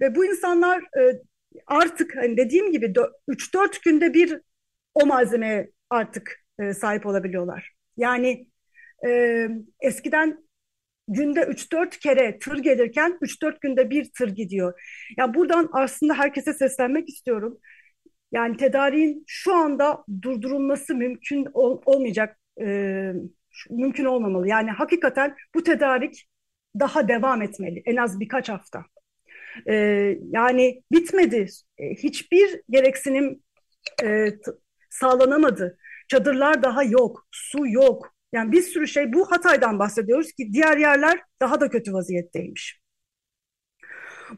Ve 0.00 0.14
bu 0.14 0.24
insanlar 0.24 0.78
e, 0.78 1.22
artık 1.66 2.16
hani 2.16 2.36
dediğim 2.36 2.72
gibi 2.72 2.92
3-4 3.28 3.84
günde 3.84 4.14
bir 4.14 4.40
o 4.94 5.06
malzemeye 5.06 5.70
artık 5.90 6.44
e, 6.58 6.74
sahip 6.74 7.06
olabiliyorlar. 7.06 7.79
Yani 7.96 8.46
e, 9.06 9.48
eskiden 9.80 10.44
günde 11.08 11.40
3-4 11.40 11.98
kere 11.98 12.38
tır 12.38 12.58
gelirken 12.58 13.18
3-4 13.20 13.60
günde 13.60 13.90
bir 13.90 14.10
tır 14.18 14.28
gidiyor. 14.28 14.72
Ya 15.18 15.24
yani 15.24 15.34
buradan 15.34 15.68
aslında 15.72 16.14
herkese 16.14 16.52
seslenmek 16.54 17.08
istiyorum. 17.08 17.58
Yani 18.32 18.56
tedariğin 18.56 19.24
şu 19.26 19.54
anda 19.54 20.04
durdurulması 20.22 20.94
mümkün 20.94 21.48
ol, 21.54 21.82
olmayacak, 21.86 22.38
e, 22.60 23.12
mümkün 23.70 24.04
olmamalı. 24.04 24.48
Yani 24.48 24.70
hakikaten 24.70 25.36
bu 25.54 25.62
tedarik 25.64 26.28
daha 26.80 27.08
devam 27.08 27.42
etmeli 27.42 27.82
en 27.86 27.96
az 27.96 28.20
birkaç 28.20 28.48
hafta. 28.48 28.84
E, 29.68 29.74
yani 30.32 30.82
bitmedi. 30.92 31.46
E, 31.78 31.94
hiçbir 31.94 32.62
gereksinim 32.70 33.42
e, 34.04 34.26
sağlanamadı. 34.90 35.78
Çadırlar 36.10 36.62
daha 36.62 36.82
yok, 36.82 37.26
su 37.30 37.68
yok. 37.68 38.14
Yani 38.32 38.52
bir 38.52 38.62
sürü 38.62 38.88
şey 38.88 39.12
bu 39.12 39.30
Hatay'dan 39.30 39.78
bahsediyoruz 39.78 40.32
ki 40.32 40.52
diğer 40.52 40.76
yerler 40.76 41.20
daha 41.40 41.60
da 41.60 41.70
kötü 41.70 41.92
vaziyetteymiş. 41.92 42.80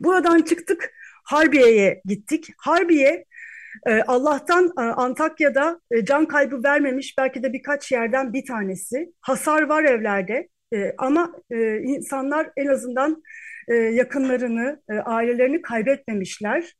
Buradan 0.00 0.42
çıktık 0.42 0.92
Harbiye'ye 1.24 2.02
gittik. 2.04 2.48
Harbiye 2.58 3.24
e, 3.86 4.02
Allah'tan 4.02 4.72
e, 4.78 4.80
Antakya'da 4.80 5.80
e, 5.90 6.04
can 6.04 6.26
kaybı 6.26 6.62
vermemiş 6.64 7.14
belki 7.18 7.42
de 7.42 7.52
birkaç 7.52 7.92
yerden 7.92 8.32
bir 8.32 8.46
tanesi. 8.46 9.12
Hasar 9.20 9.62
var 9.62 9.84
evlerde 9.84 10.48
ama 10.98 11.32
insanlar 11.84 12.50
en 12.56 12.66
azından 12.66 13.22
yakınlarını, 13.92 14.82
ailelerini 15.04 15.62
kaybetmemişler. 15.62 16.74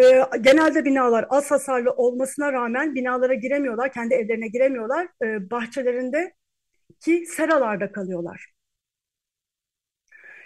E, 0.00 0.24
genelde 0.40 0.84
binalar 0.84 1.26
az 1.30 1.50
hasarlı 1.50 1.90
olmasına 1.90 2.52
rağmen 2.52 2.94
binalara 2.94 3.34
giremiyorlar, 3.34 3.92
kendi 3.92 4.14
evlerine 4.14 4.48
giremiyorlar. 4.48 5.08
E, 5.22 5.50
bahçelerinde 5.50 6.34
ki 7.00 7.26
seralarda 7.26 7.92
kalıyorlar. 7.92 8.52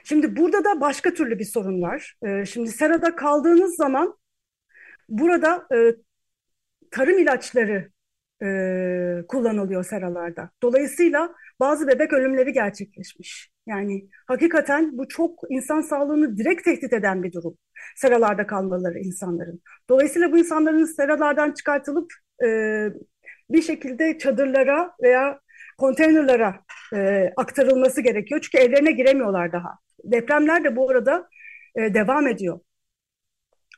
Şimdi 0.05 0.36
burada 0.36 0.64
da 0.64 0.80
başka 0.80 1.14
türlü 1.14 1.38
bir 1.38 1.44
sorun 1.44 1.82
var. 1.82 2.16
E, 2.26 2.44
şimdi 2.46 2.70
serada 2.70 3.16
kaldığınız 3.16 3.76
zaman 3.76 4.18
burada 5.09 5.66
e, 5.74 5.94
tarım 6.90 7.18
ilaçları 7.18 7.90
e, 8.42 9.26
kullanılıyor 9.28 9.84
seralarda. 9.84 10.50
Dolayısıyla 10.62 11.34
bazı 11.61 11.88
bebek 11.88 12.12
ölümleri 12.12 12.52
gerçekleşmiş. 12.52 13.53
Yani 13.66 14.08
hakikaten 14.26 14.98
bu 14.98 15.08
çok 15.08 15.40
insan 15.50 15.80
sağlığını 15.80 16.36
direkt 16.36 16.64
tehdit 16.64 16.92
eden 16.92 17.22
bir 17.22 17.32
durum. 17.32 17.58
Seralarda 17.96 18.46
kalmaları 18.46 18.98
insanların. 18.98 19.62
Dolayısıyla 19.88 20.32
bu 20.32 20.38
insanların 20.38 20.84
seralardan 20.84 21.52
çıkartılıp 21.52 22.12
e, 22.44 22.48
bir 23.50 23.62
şekilde 23.62 24.18
çadırlara 24.18 24.92
veya 25.02 25.40
konteynerlara 25.78 26.60
e, 26.94 27.32
aktarılması 27.36 28.00
gerekiyor. 28.00 28.40
Çünkü 28.40 28.64
evlerine 28.64 28.92
giremiyorlar 28.92 29.52
daha. 29.52 29.78
Depremler 30.04 30.64
de 30.64 30.76
bu 30.76 30.90
arada 30.90 31.28
e, 31.76 31.94
devam 31.94 32.26
ediyor. 32.26 32.60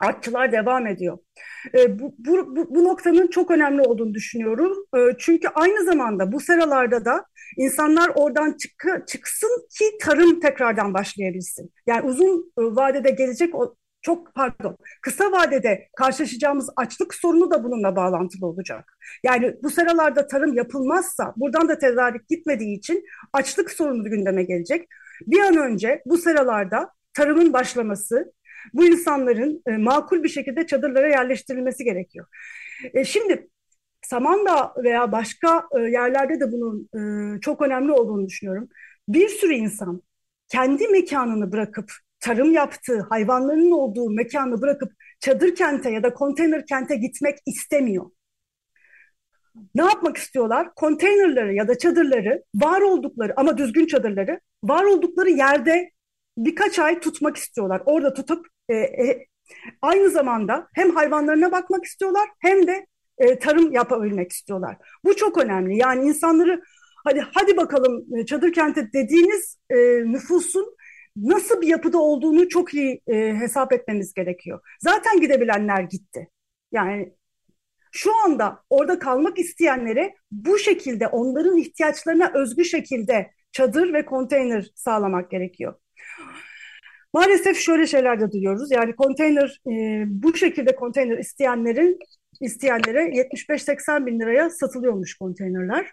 Artçılar 0.00 0.52
devam 0.52 0.86
ediyor. 0.86 1.18
E, 1.74 1.98
bu, 1.98 2.14
bu, 2.18 2.56
bu, 2.56 2.74
bu 2.74 2.84
noktanın 2.84 3.26
çok 3.26 3.50
önemli 3.50 3.82
olduğunu 3.82 4.14
düşünüyorum. 4.14 4.72
E, 4.96 4.98
çünkü 5.18 5.48
aynı 5.48 5.84
zamanda 5.84 6.32
bu 6.32 6.40
seralarda 6.40 7.04
da 7.04 7.24
insanlar 7.56 8.10
oradan 8.14 8.56
çık, 8.56 8.84
çıksın 9.06 9.68
ki 9.78 9.84
tarım 10.00 10.40
tekrardan 10.40 10.94
başlayabilsin. 10.94 11.72
Yani 11.86 12.06
uzun 12.06 12.52
e, 12.58 12.62
vadede 12.62 13.10
gelecek 13.10 13.54
o, 13.54 13.76
çok 14.02 14.34
pardon 14.34 14.76
kısa 15.02 15.32
vadede 15.32 15.88
karşılaşacağımız 15.96 16.70
açlık 16.76 17.14
sorunu 17.14 17.50
da 17.50 17.64
bununla 17.64 17.96
bağlantılı 17.96 18.46
olacak. 18.46 18.98
Yani 19.22 19.54
bu 19.62 19.70
seralarda 19.70 20.26
tarım 20.26 20.54
yapılmazsa 20.54 21.34
buradan 21.36 21.68
da 21.68 21.78
tedarik 21.78 22.28
gitmediği 22.28 22.78
için 22.78 23.04
açlık 23.32 23.70
sorunu 23.70 24.04
gündeme 24.04 24.42
gelecek. 24.42 24.88
Bir 25.26 25.40
an 25.40 25.56
önce 25.56 26.02
bu 26.06 26.18
seralarda 26.18 26.90
tarımın 27.14 27.52
başlaması, 27.52 28.32
bu 28.74 28.84
insanların 28.84 29.62
e, 29.66 29.76
makul 29.76 30.22
bir 30.22 30.28
şekilde 30.28 30.66
çadırlara 30.66 31.08
yerleştirilmesi 31.08 31.84
gerekiyor. 31.84 32.26
E, 32.94 33.04
şimdi 33.04 33.48
Samandağ 34.08 34.74
veya 34.84 35.12
başka 35.12 35.68
e, 35.78 35.80
yerlerde 35.80 36.40
de 36.40 36.52
bunun 36.52 36.88
e, 37.36 37.40
çok 37.40 37.62
önemli 37.62 37.92
olduğunu 37.92 38.26
düşünüyorum. 38.26 38.68
Bir 39.08 39.28
sürü 39.28 39.52
insan 39.52 40.02
kendi 40.48 40.88
mekanını 40.88 41.52
bırakıp 41.52 41.92
tarım 42.20 42.52
yaptığı, 42.52 43.00
hayvanlarının 43.00 43.70
olduğu 43.70 44.10
mekanı 44.10 44.62
bırakıp 44.62 44.92
çadır 45.20 45.54
kente 45.54 45.90
ya 45.90 46.02
da 46.02 46.14
konteyner 46.14 46.66
kente 46.66 46.96
gitmek 46.96 47.38
istemiyor. 47.46 48.10
Ne 49.74 49.84
yapmak 49.84 50.16
istiyorlar? 50.16 50.74
Konteynerları 50.74 51.54
ya 51.54 51.68
da 51.68 51.78
çadırları 51.78 52.42
var 52.54 52.80
oldukları 52.80 53.34
ama 53.36 53.58
düzgün 53.58 53.86
çadırları 53.86 54.40
var 54.64 54.84
oldukları 54.84 55.30
yerde 55.30 55.90
birkaç 56.38 56.78
ay 56.78 57.00
tutmak 57.00 57.36
istiyorlar. 57.36 57.82
Orada 57.86 58.14
tutup 58.14 58.46
e, 58.68 58.74
e, 58.76 59.26
aynı 59.82 60.10
zamanda 60.10 60.68
hem 60.74 60.90
hayvanlarına 60.90 61.52
bakmak 61.52 61.84
istiyorlar 61.84 62.28
hem 62.40 62.66
de 62.66 62.86
e, 63.18 63.38
tarım 63.38 63.72
yapabilmek 63.72 64.32
istiyorlar. 64.32 64.76
Bu 65.04 65.16
çok 65.16 65.38
önemli. 65.38 65.76
Yani 65.76 66.06
insanları 66.08 66.62
hadi 67.04 67.26
hadi 67.34 67.56
bakalım 67.56 68.04
e, 68.16 68.26
çadır 68.26 68.52
kenti 68.52 68.92
dediğiniz 68.92 69.58
e, 69.70 69.76
nüfusun 70.12 70.76
nasıl 71.16 71.60
bir 71.60 71.66
yapıda 71.66 71.98
olduğunu 71.98 72.48
çok 72.48 72.74
iyi 72.74 73.02
e, 73.06 73.34
hesap 73.34 73.72
etmemiz 73.72 74.14
gerekiyor. 74.14 74.60
Zaten 74.80 75.20
gidebilenler 75.20 75.82
gitti. 75.82 76.30
Yani 76.72 77.12
şu 77.92 78.16
anda 78.24 78.62
orada 78.70 78.98
kalmak 78.98 79.38
isteyenlere 79.38 80.14
bu 80.30 80.58
şekilde 80.58 81.06
onların 81.06 81.56
ihtiyaçlarına 81.56 82.32
özgü 82.34 82.64
şekilde 82.64 83.30
çadır 83.52 83.92
ve 83.92 84.04
konteyner 84.04 84.70
sağlamak 84.74 85.30
gerekiyor. 85.30 85.74
Maalesef 87.12 87.58
şöyle 87.58 87.86
şeyler 87.86 88.20
de 88.20 88.32
duyuyoruz. 88.32 88.70
Yani 88.70 88.96
konteyner 88.96 89.60
e, 89.66 90.04
bu 90.06 90.36
şekilde 90.36 90.76
konteyner 90.76 91.18
isteyenlerin 91.18 91.98
isteyenlere 92.40 93.02
75-80 93.02 94.06
bin 94.06 94.20
liraya 94.20 94.50
satılıyormuş 94.50 95.14
konteynerler. 95.14 95.86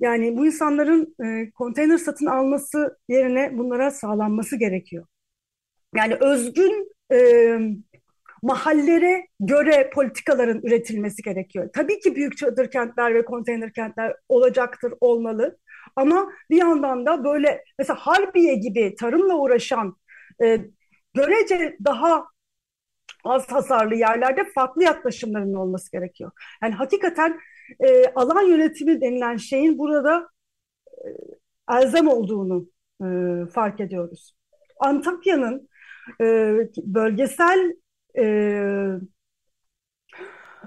Yani 0.00 0.36
bu 0.36 0.46
insanların 0.46 1.14
e, 1.24 1.50
konteyner 1.50 1.98
satın 1.98 2.26
alması 2.26 2.98
yerine 3.08 3.58
bunlara 3.58 3.90
sağlanması 3.90 4.56
gerekiyor. 4.56 5.06
Yani 5.96 6.14
özgün 6.14 6.92
e, 7.12 7.58
mahallere 8.42 9.26
göre 9.40 9.90
politikaların 9.94 10.62
üretilmesi 10.62 11.22
gerekiyor. 11.22 11.70
Tabii 11.74 12.00
ki 12.00 12.16
büyük 12.16 12.36
çadır 12.38 12.70
kentler 12.70 13.14
ve 13.14 13.24
konteyner 13.24 13.72
kentler 13.72 14.14
olacaktır, 14.28 14.94
olmalı. 15.00 15.58
Ama 15.96 16.32
bir 16.50 16.56
yandan 16.56 17.06
da 17.06 17.24
böyle 17.24 17.64
mesela 17.78 17.96
Harbiye 17.96 18.54
gibi 18.54 18.94
tarımla 18.94 19.34
uğraşan 19.34 19.96
e, 20.42 20.58
görece 21.14 21.76
daha 21.84 22.26
az 23.24 23.52
hasarlı 23.52 23.94
yerlerde 23.94 24.44
farklı 24.54 24.84
yaklaşımların 24.84 25.54
olması 25.54 25.92
gerekiyor. 25.92 26.30
Yani 26.62 26.74
hakikaten 26.74 27.40
e, 27.80 28.04
alan 28.14 28.42
yönetimi 28.42 29.00
denilen 29.00 29.36
şeyin 29.36 29.78
burada 29.78 30.28
e, 30.98 31.08
elzem 31.70 32.08
olduğunu 32.08 32.68
e, 33.02 33.06
fark 33.46 33.80
ediyoruz. 33.80 34.34
Antakya'nın 34.80 35.68
e, 36.20 36.54
bölgesel 36.76 37.76
e, 38.18 38.24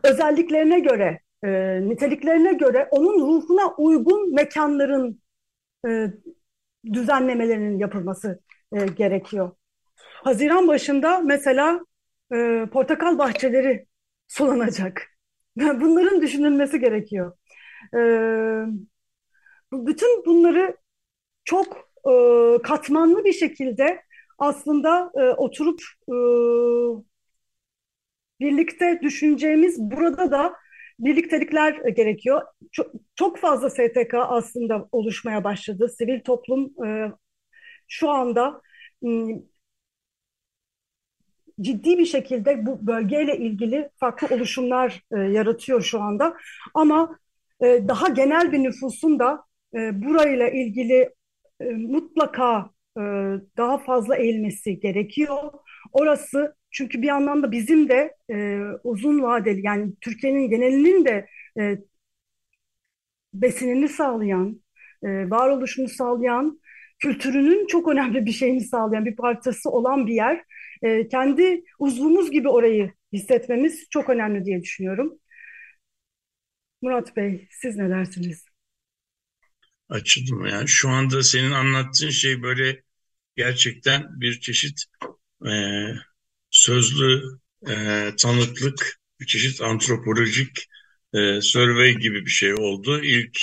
özelliklerine 0.04 0.80
göre, 0.80 1.20
e, 1.44 1.82
niteliklerine 1.82 2.54
göre 2.54 2.88
onun 2.92 3.20
ruhuna 3.22 3.76
uygun 3.78 4.36
mekanların 4.36 5.22
e, 5.88 6.08
düzenlemelerinin 6.94 7.80
yapılması 7.80 8.40
e, 8.74 8.86
gerekiyor. 8.86 9.52
Haziran 10.24 10.68
başında 10.68 11.20
mesela 11.20 11.80
e, 12.34 12.66
portakal 12.74 13.18
bahçeleri 13.18 13.88
sulanacak. 14.28 15.08
Bunların 15.58 16.22
düşünülmesi 16.22 16.80
gerekiyor. 16.80 17.38
E, 17.96 18.00
bütün 19.72 20.26
bunları 20.26 20.78
çok 21.46 21.78
e, 22.06 22.14
katmanlı 22.64 23.26
bir 23.26 23.34
şekilde 23.34 24.04
aslında 24.38 25.12
e, 25.16 25.22
oturup 25.22 25.82
e, 26.10 26.16
birlikte 28.40 29.00
düşüneceğimiz 29.04 29.80
burada 29.80 30.32
da 30.32 30.54
birliktelikler 31.00 31.74
gerekiyor. 31.74 32.42
Çok, 32.72 32.92
çok 33.16 33.38
fazla 33.38 33.70
STK 33.70 34.14
aslında 34.14 34.88
oluşmaya 34.92 35.44
başladı. 35.44 35.90
Sivil 35.98 36.20
toplum 36.20 36.86
e, 36.88 37.12
şu 37.88 38.10
anda 38.10 38.62
ciddi 41.62 41.98
bir 41.98 42.06
şekilde 42.06 42.66
bu 42.66 42.88
bölgeyle 42.88 43.38
ilgili 43.38 43.90
farklı 43.98 44.36
oluşumlar 44.36 45.04
e, 45.12 45.20
yaratıyor 45.20 45.82
şu 45.82 46.02
anda. 46.02 46.38
Ama 46.74 47.20
e, 47.64 47.66
daha 47.88 48.08
genel 48.08 48.52
bir 48.52 48.64
nüfusun 48.64 49.20
da 49.20 49.44
e, 49.76 50.04
burayla 50.04 50.50
ilgili 50.50 51.10
e, 51.60 51.66
mutlaka 51.66 52.70
e, 52.98 53.02
daha 53.58 53.78
fazla 53.78 54.16
eğilmesi 54.16 54.80
gerekiyor. 54.80 55.52
Orası 55.94 56.56
çünkü 56.72 57.02
bir 57.02 57.10
anlamda 57.10 57.52
bizim 57.52 57.90
de 57.90 58.16
e, 58.32 58.60
uzun 58.84 59.22
vadeli 59.22 59.66
yani 59.66 59.94
Türkiye'nin 60.02 60.50
genelinin 60.50 61.06
de 61.06 61.28
e, 61.60 61.78
besinini 63.34 63.90
sağlayan, 63.90 64.62
e, 65.04 65.30
varoluşunu 65.30 65.90
sağlayan, 65.90 66.62
kültürünün 67.00 67.68
çok 67.68 67.88
önemli 67.88 68.26
bir 68.26 68.32
şeyini 68.32 68.62
sağlayan 68.62 69.06
bir 69.06 69.16
parçası 69.16 69.70
olan 69.70 70.08
bir 70.08 70.14
yer. 70.14 70.44
E, 70.82 71.08
kendi 71.08 71.64
uzvumuz 71.80 72.32
gibi 72.32 72.50
orayı 72.50 72.94
hissetmemiz 73.14 73.88
çok 73.90 74.10
önemli 74.10 74.46
diye 74.46 74.62
düşünüyorum. 74.62 75.20
Murat 76.82 77.16
Bey, 77.16 77.48
siz 77.52 77.76
ne 77.78 77.90
dersiniz? 77.90 78.46
Açıldım 79.90 80.46
yani. 80.46 80.68
Şu 80.68 80.90
anda 80.90 81.24
senin 81.24 81.52
anlattığın 81.52 82.10
şey 82.10 82.42
böyle 82.44 82.84
gerçekten 83.38 84.22
bir 84.22 84.40
çeşit 84.40 84.84
e, 85.48 85.52
sözlü 86.52 87.24
e, 87.70 88.10
tanıklık, 88.20 89.00
bir 89.20 89.26
çeşit 89.26 89.62
antropolojik 89.62 90.68
e, 91.14 91.42
survey 91.42 91.96
gibi 91.96 92.26
bir 92.26 92.32
şey 92.32 92.54
oldu. 92.54 93.02
İlk 93.04 93.40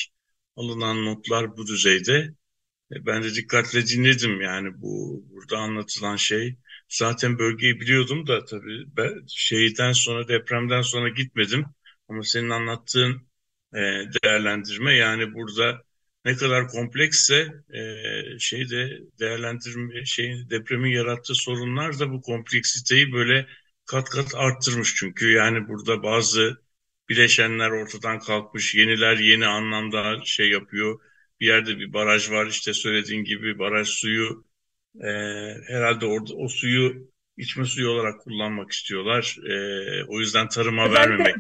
alınan 0.56 1.04
notlar 1.06 1.56
bu 1.56 1.66
düzeyde. 1.66 2.14
E, 2.92 3.06
ben 3.06 3.22
de 3.24 3.34
dikkatle 3.36 3.86
dinledim 3.86 4.40
yani 4.40 4.82
bu 4.82 5.24
burada 5.30 5.58
anlatılan 5.58 6.16
şey. 6.16 6.56
Zaten 6.88 7.38
bölgeyi 7.38 7.80
biliyordum 7.80 8.26
da 8.26 8.44
tabii 8.44 8.84
ben 8.96 9.24
şeyden 9.28 9.92
sonra 9.92 10.28
depremden 10.28 10.82
sonra 10.82 11.08
gitmedim. 11.08 11.64
Ama 12.08 12.22
senin 12.22 12.50
anlattığın 12.50 13.28
e, 13.74 13.78
değerlendirme 14.24 14.94
yani 14.94 15.34
burada 15.34 15.82
ne 16.24 16.36
kadar 16.36 16.68
kompleksse 16.68 17.46
e, 17.74 18.38
şeyde 18.38 18.98
değerlendirme 19.20 20.04
şeyin 20.04 20.50
depremin 20.50 20.90
yarattığı 20.90 21.34
sorunlar 21.34 21.98
da 21.98 22.10
bu 22.12 22.20
kompleksiteyi 22.22 23.12
böyle 23.12 23.46
kat 23.86 24.08
kat 24.10 24.34
arttırmış 24.34 24.94
çünkü 24.96 25.30
yani 25.32 25.68
burada 25.68 26.02
bazı 26.02 26.62
bileşenler 27.08 27.70
ortadan 27.70 28.18
kalkmış, 28.18 28.74
yeniler 28.74 29.16
yeni 29.18 29.46
anlamda 29.46 30.20
şey 30.24 30.50
yapıyor. 30.50 31.00
Bir 31.40 31.46
yerde 31.46 31.78
bir 31.78 31.92
baraj 31.92 32.30
var 32.30 32.46
işte 32.46 32.72
söylediğin 32.74 33.24
gibi 33.24 33.58
baraj 33.58 33.88
suyu 33.88 34.44
e, 35.04 35.08
herhalde 35.66 36.06
orada 36.06 36.34
o 36.34 36.48
suyu 36.48 37.08
içme 37.36 37.64
suyu 37.64 37.88
olarak 37.88 38.20
kullanmak 38.20 38.70
istiyorlar. 38.72 39.36
E, 39.50 39.54
o 40.04 40.20
yüzden 40.20 40.48
tarıma 40.48 40.84
Özellikle, 40.84 41.10
vermemek 41.10 41.36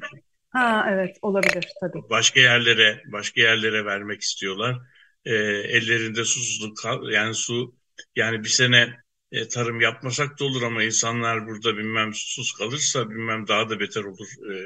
Ha 0.50 0.86
evet 0.90 1.16
olabilir 1.22 1.66
tabii. 1.80 2.10
Başka 2.10 2.40
yerlere 2.40 3.02
başka 3.12 3.40
yerlere 3.40 3.84
vermek 3.84 4.20
istiyorlar. 4.20 4.76
E, 5.24 5.34
ellerinde 5.34 6.24
susuzluk 6.24 6.78
yani 7.12 7.34
su 7.34 7.74
yani 8.16 8.44
bir 8.44 8.48
sene 8.48 8.96
e, 9.32 9.48
tarım 9.48 9.80
yapmasak 9.80 10.40
da 10.40 10.44
olur 10.44 10.62
ama 10.62 10.82
insanlar 10.82 11.46
burada 11.46 11.76
bilmem 11.76 12.14
susuz 12.14 12.52
kalırsa 12.52 13.10
bilmem 13.10 13.48
daha 13.48 13.70
da 13.70 13.80
beter 13.80 14.04
olur 14.04 14.28
e, 14.52 14.56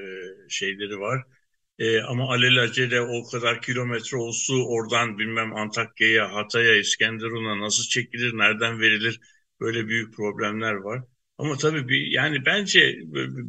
şeyleri 0.49 1.01
var. 1.01 1.23
E, 1.79 2.01
ama 2.01 2.29
alelacele 2.35 3.01
o 3.01 3.31
kadar 3.31 3.63
kilometre 3.63 4.17
o 4.17 4.33
su 4.33 4.65
oradan 4.69 5.19
bilmem 5.19 5.57
Antakya'ya, 5.57 6.35
Hatay'a, 6.35 6.77
İskenderun'a 6.77 7.61
nasıl 7.61 7.85
çekilir, 7.85 8.39
nereden 8.39 8.81
verilir 8.81 9.21
böyle 9.61 9.89
büyük 9.89 10.15
problemler 10.17 10.73
var. 10.75 11.03
Ama 11.39 11.57
tabii 11.57 11.89
bir, 11.89 12.07
yani 12.07 12.47
bence 12.47 12.99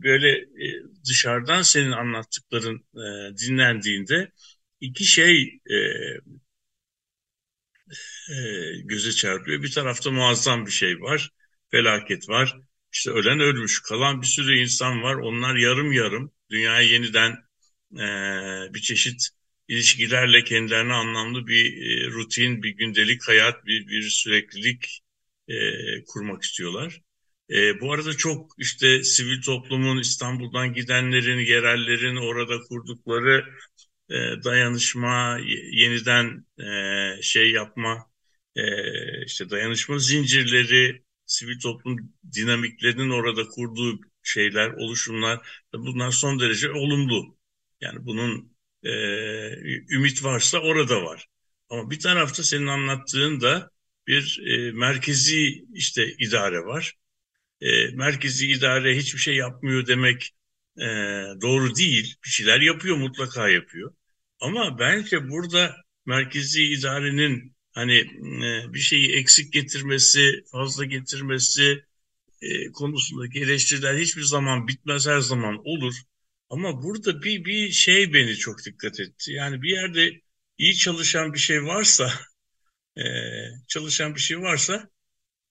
böyle 0.04 0.30
e, 0.38 0.84
dışarıdan 1.10 1.62
senin 1.62 1.92
anlattıkların 1.92 2.86
e, 2.96 3.38
dinlendiğinde 3.38 4.32
iki 4.82 5.06
şey 5.06 5.60
e, 5.70 5.78
e, 8.30 8.36
göze 8.84 9.12
çarpıyor. 9.12 9.64
Bir 9.64 9.72
tarafta 9.72 10.12
muazzam 10.12 10.66
bir 10.66 10.72
şey 10.72 11.02
var, 11.02 11.30
felaket 11.72 12.30
var. 12.30 12.58
İşte 12.94 13.12
ölen 13.12 13.40
ölmüş, 13.40 13.82
kalan 13.82 14.22
bir 14.22 14.28
sürü 14.28 14.58
insan 14.58 15.04
var. 15.04 15.16
Onlar 15.16 15.56
yarım 15.56 15.92
yarım 15.92 16.32
dünyaya 16.50 16.82
yeniden 16.82 17.36
e, 17.96 18.74
bir 18.74 18.80
çeşit 18.82 19.30
ilişkilerle 19.68 20.44
kendilerine 20.44 20.94
anlamlı 20.94 21.48
bir 21.48 21.66
e, 21.66 22.12
rutin, 22.12 22.64
bir 22.64 22.70
gündelik 22.70 23.28
hayat, 23.28 23.66
bir, 23.66 23.88
bir 23.88 24.02
süreklilik 24.02 25.04
e, 25.48 25.54
kurmak 26.08 26.44
istiyorlar. 26.44 27.02
E, 27.50 27.82
bu 27.82 27.94
arada 27.94 28.14
çok 28.18 28.52
işte 28.58 29.04
sivil 29.04 29.42
toplumun 29.42 29.98
İstanbul'dan 30.00 30.74
gidenlerin, 30.74 31.40
yerellerin 31.40 32.16
orada 32.16 32.60
kurdukları 32.60 33.46
e, 34.10 34.16
dayanışma, 34.44 35.40
yeniden 35.72 36.46
e, 36.60 37.22
şey 37.22 37.52
yapma, 37.52 38.12
e, 38.56 38.64
işte 39.26 39.50
dayanışma 39.50 40.00
zincirleri, 40.00 41.04
sivil 41.26 41.60
toplum 41.60 41.98
dinamiklerinin 42.36 43.10
orada 43.10 43.48
kurduğu 43.48 44.00
şeyler, 44.24 44.70
oluşumlar 44.70 45.64
bunlar 45.74 46.12
son 46.12 46.40
derece 46.40 46.72
olumlu. 46.72 47.38
Yani 47.84 48.06
bunun 48.06 48.54
e, 48.84 48.92
ümit 49.96 50.24
varsa 50.24 50.60
orada 50.60 51.04
var. 51.04 51.28
Ama 51.70 51.92
bir 51.92 52.00
tarafta 52.00 52.44
senin 52.44 52.68
anlattığın 52.68 53.42
da 53.42 53.70
bir 54.08 54.42
e, 54.48 54.72
merkezi 54.72 55.66
işte 55.74 56.14
idare 56.20 56.60
var 56.66 56.94
e, 57.64 57.88
merkezi 57.88 58.48
idare 58.52 58.98
hiçbir 58.98 59.20
şey 59.20 59.36
yapmıyor 59.36 59.88
demek 59.88 60.32
e, 60.78 60.86
doğru 61.42 61.76
değil. 61.76 62.16
Bir 62.26 62.30
şeyler 62.30 62.62
yapıyor 62.62 62.98
mutlaka 62.98 63.50
yapıyor. 63.50 63.94
Ama 64.40 64.80
bence 64.80 65.30
burada 65.30 65.76
merkezi 66.06 66.64
idarenin 66.64 67.56
hani 67.72 67.98
e, 68.46 68.74
bir 68.74 68.80
şeyi 68.80 69.12
eksik 69.16 69.54
getirmesi, 69.54 70.44
fazla 70.52 70.86
getirmesi 70.86 71.84
e, 72.42 72.72
konusundaki 72.72 73.40
eleştiriler 73.40 73.98
hiçbir 73.98 74.22
zaman 74.22 74.68
bitmez 74.68 75.08
her 75.08 75.20
zaman 75.20 75.62
olur. 75.66 75.96
Ama 76.54 76.84
burada 76.84 77.24
bir 77.24 77.46
bir 77.46 77.72
şey 77.72 78.14
beni 78.14 78.36
çok 78.38 78.66
dikkat 78.66 79.00
etti. 79.00 79.32
Yani 79.32 79.62
bir 79.62 79.70
yerde 79.70 80.22
iyi 80.58 80.76
çalışan 80.76 81.34
bir 81.34 81.40
şey 81.40 81.64
varsa, 81.66 82.14
e, 82.98 83.04
çalışan 83.68 84.16
bir 84.16 84.20
şey 84.22 84.42
varsa 84.42 84.90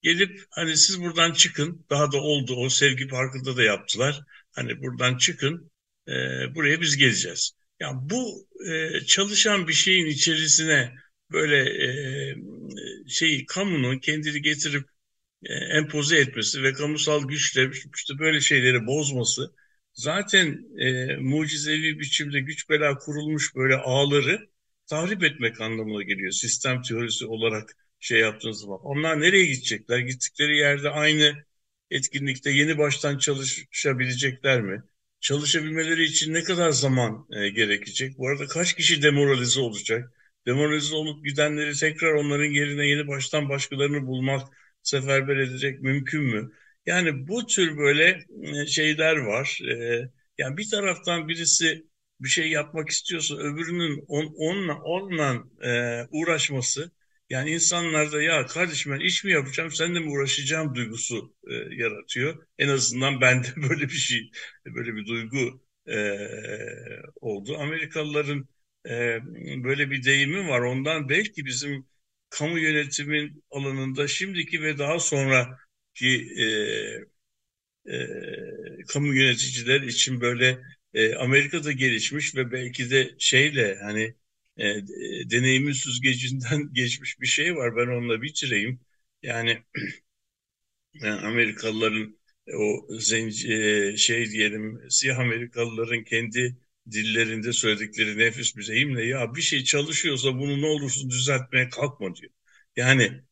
gelip 0.03 0.45
hani 0.51 0.77
siz 0.77 1.01
buradan 1.01 1.33
çıkın 1.33 1.87
daha 1.91 2.13
da 2.13 2.19
oldu 2.19 2.57
o 2.57 2.69
sevgi 2.69 3.09
parkında 3.09 3.57
da 3.57 3.63
yaptılar 3.63 4.21
hani 4.53 4.83
buradan 4.83 5.17
çıkın 5.19 5.73
e, 6.09 6.13
buraya 6.55 6.81
biz 6.81 6.97
geleceğiz. 6.97 7.53
Yani 7.81 7.99
bu 8.11 8.49
e, 8.71 9.01
çalışan 9.07 9.69
bir 9.69 9.73
şeyin 9.73 10.07
içerisine 10.07 10.95
böyle 11.33 11.59
e, 11.87 12.37
şeyi 13.09 13.47
kamunun 13.47 13.99
kendini 13.99 14.43
getirip 14.43 14.85
e, 15.45 15.55
empoze 15.55 16.19
etmesi 16.19 16.63
ve 16.63 16.73
kamusal 16.73 17.29
güçle 17.29 17.71
işte 17.97 18.19
böyle 18.19 18.41
şeyleri 18.41 18.87
bozması 18.87 19.55
zaten 19.95 20.67
e, 20.79 21.17
mucizevi 21.17 21.99
biçimde 22.01 22.41
güç 22.41 22.71
bela 22.71 22.99
kurulmuş 22.99 23.55
böyle 23.57 23.77
ağları 23.77 24.49
tahrip 24.87 25.25
etmek 25.25 25.61
anlamına 25.61 26.03
geliyor 26.03 26.33
sistem 26.33 26.83
teorisi 26.83 27.27
olarak 27.27 27.77
şey 28.01 28.21
yaptığınız 28.21 28.61
zaman. 28.61 28.79
Onlar 28.83 29.21
nereye 29.21 29.47
gidecekler? 29.47 29.99
Gittikleri 29.99 30.57
yerde 30.57 30.91
aynı 30.91 31.45
etkinlikte 31.91 32.51
yeni 32.51 32.79
baştan 32.79 33.19
çalışabilecekler 33.19 34.61
mi? 34.63 34.83
Çalışabilmeleri 35.21 36.05
için 36.05 36.35
ne 36.35 36.43
kadar 36.45 36.71
zaman 36.71 37.27
e, 37.33 37.49
gerekecek? 37.49 38.19
Bu 38.19 38.29
arada 38.29 38.47
kaç 38.47 38.75
kişi 38.75 39.03
demoralize 39.03 39.61
olacak? 39.61 40.13
Demoralize 40.47 40.95
olup 40.95 41.25
gidenleri 41.25 41.75
tekrar 41.79 42.13
onların 42.13 42.45
yerine 42.53 42.87
yeni 42.89 43.09
baştan 43.09 43.49
başkalarını 43.49 44.07
bulmak, 44.07 44.49
seferber 44.83 45.37
edecek 45.37 45.81
mümkün 45.83 46.23
mü? 46.23 46.51
Yani 46.87 47.29
bu 47.29 47.47
tür 47.47 47.77
böyle 47.79 48.25
e, 48.63 48.67
şeyler 48.67 49.17
var. 49.17 49.59
E, 49.71 49.75
yani 50.39 50.57
bir 50.57 50.71
taraftan 50.71 51.29
birisi 51.29 51.87
bir 52.21 52.29
şey 52.29 52.51
yapmak 52.51 52.89
istiyorsa 52.89 53.35
öbürünün 53.37 54.05
on, 54.09 54.35
onunla, 54.39 54.75
onunla 54.83 55.45
e, 55.65 56.07
uğraşması 56.11 56.93
yani 57.31 57.51
insanlarda 57.51 58.23
ya 58.23 58.47
kardeşim 58.47 58.93
ben 58.93 59.01
iş 59.01 59.25
mi 59.25 59.33
yapacağım 59.33 59.71
sen 59.73 59.95
de 59.95 60.01
mi 60.01 60.11
uğraşacağım 60.11 60.75
duygusu 60.75 61.35
e, 61.51 61.55
yaratıyor. 61.55 62.47
En 62.59 62.69
azından 62.69 63.21
bende 63.21 63.49
böyle 63.57 63.85
bir 63.85 63.89
şey, 63.91 64.31
böyle 64.67 64.95
bir 64.97 65.07
duygu 65.07 65.63
e, 65.89 66.19
oldu. 67.21 67.57
Amerikalıların 67.59 68.49
e, 68.89 69.19
böyle 69.65 69.91
bir 69.91 70.05
deyimi 70.05 70.49
var. 70.49 70.61
Ondan 70.61 71.09
belki 71.09 71.45
bizim 71.45 71.87
kamu 72.31 72.59
yönetimin 72.59 73.45
alanında 73.51 74.09
şimdiki 74.09 74.63
ve 74.63 74.79
daha 74.79 74.99
sonraki 75.95 76.35
e, 77.87 77.93
e, 77.95 78.85
kamu 78.89 79.15
yöneticiler 79.15 79.81
için 79.81 80.21
böyle 80.21 80.63
e, 80.95 81.15
Amerika'da 81.15 81.73
gelişmiş 81.73 82.37
ve 82.37 82.53
belki 82.53 82.91
de 82.91 83.11
şeyle 83.19 83.79
hani 83.83 84.15
e, 84.57 84.65
deneyimin 85.31 85.73
süzgecinden 85.73 86.73
geçmiş 86.73 87.21
bir 87.21 87.27
şey 87.27 87.57
var. 87.57 87.77
Ben 87.77 87.87
onunla 87.87 88.23
bitireyim. 88.23 88.81
Yani, 89.23 89.63
yani 90.95 91.21
Amerikalıların 91.27 92.19
o 92.59 92.87
zenci, 92.99 93.53
e, 93.55 93.97
şey 93.97 94.31
diyelim 94.31 94.81
siyah 94.91 95.19
Amerikalıların 95.19 96.05
kendi 96.05 96.57
dillerinde 96.91 97.53
söyledikleri 97.53 98.19
nefis 98.19 98.57
bir 98.57 98.67
deyimle 98.69 99.05
ya 99.07 99.35
bir 99.35 99.43
şey 99.43 99.65
çalışıyorsa 99.65 100.39
bunu 100.39 100.63
ne 100.63 100.67
olursun 100.67 101.11
düzeltmeye 101.11 101.69
kalkma 101.69 102.17
diyor. 102.17 102.33
Yani 102.77 103.23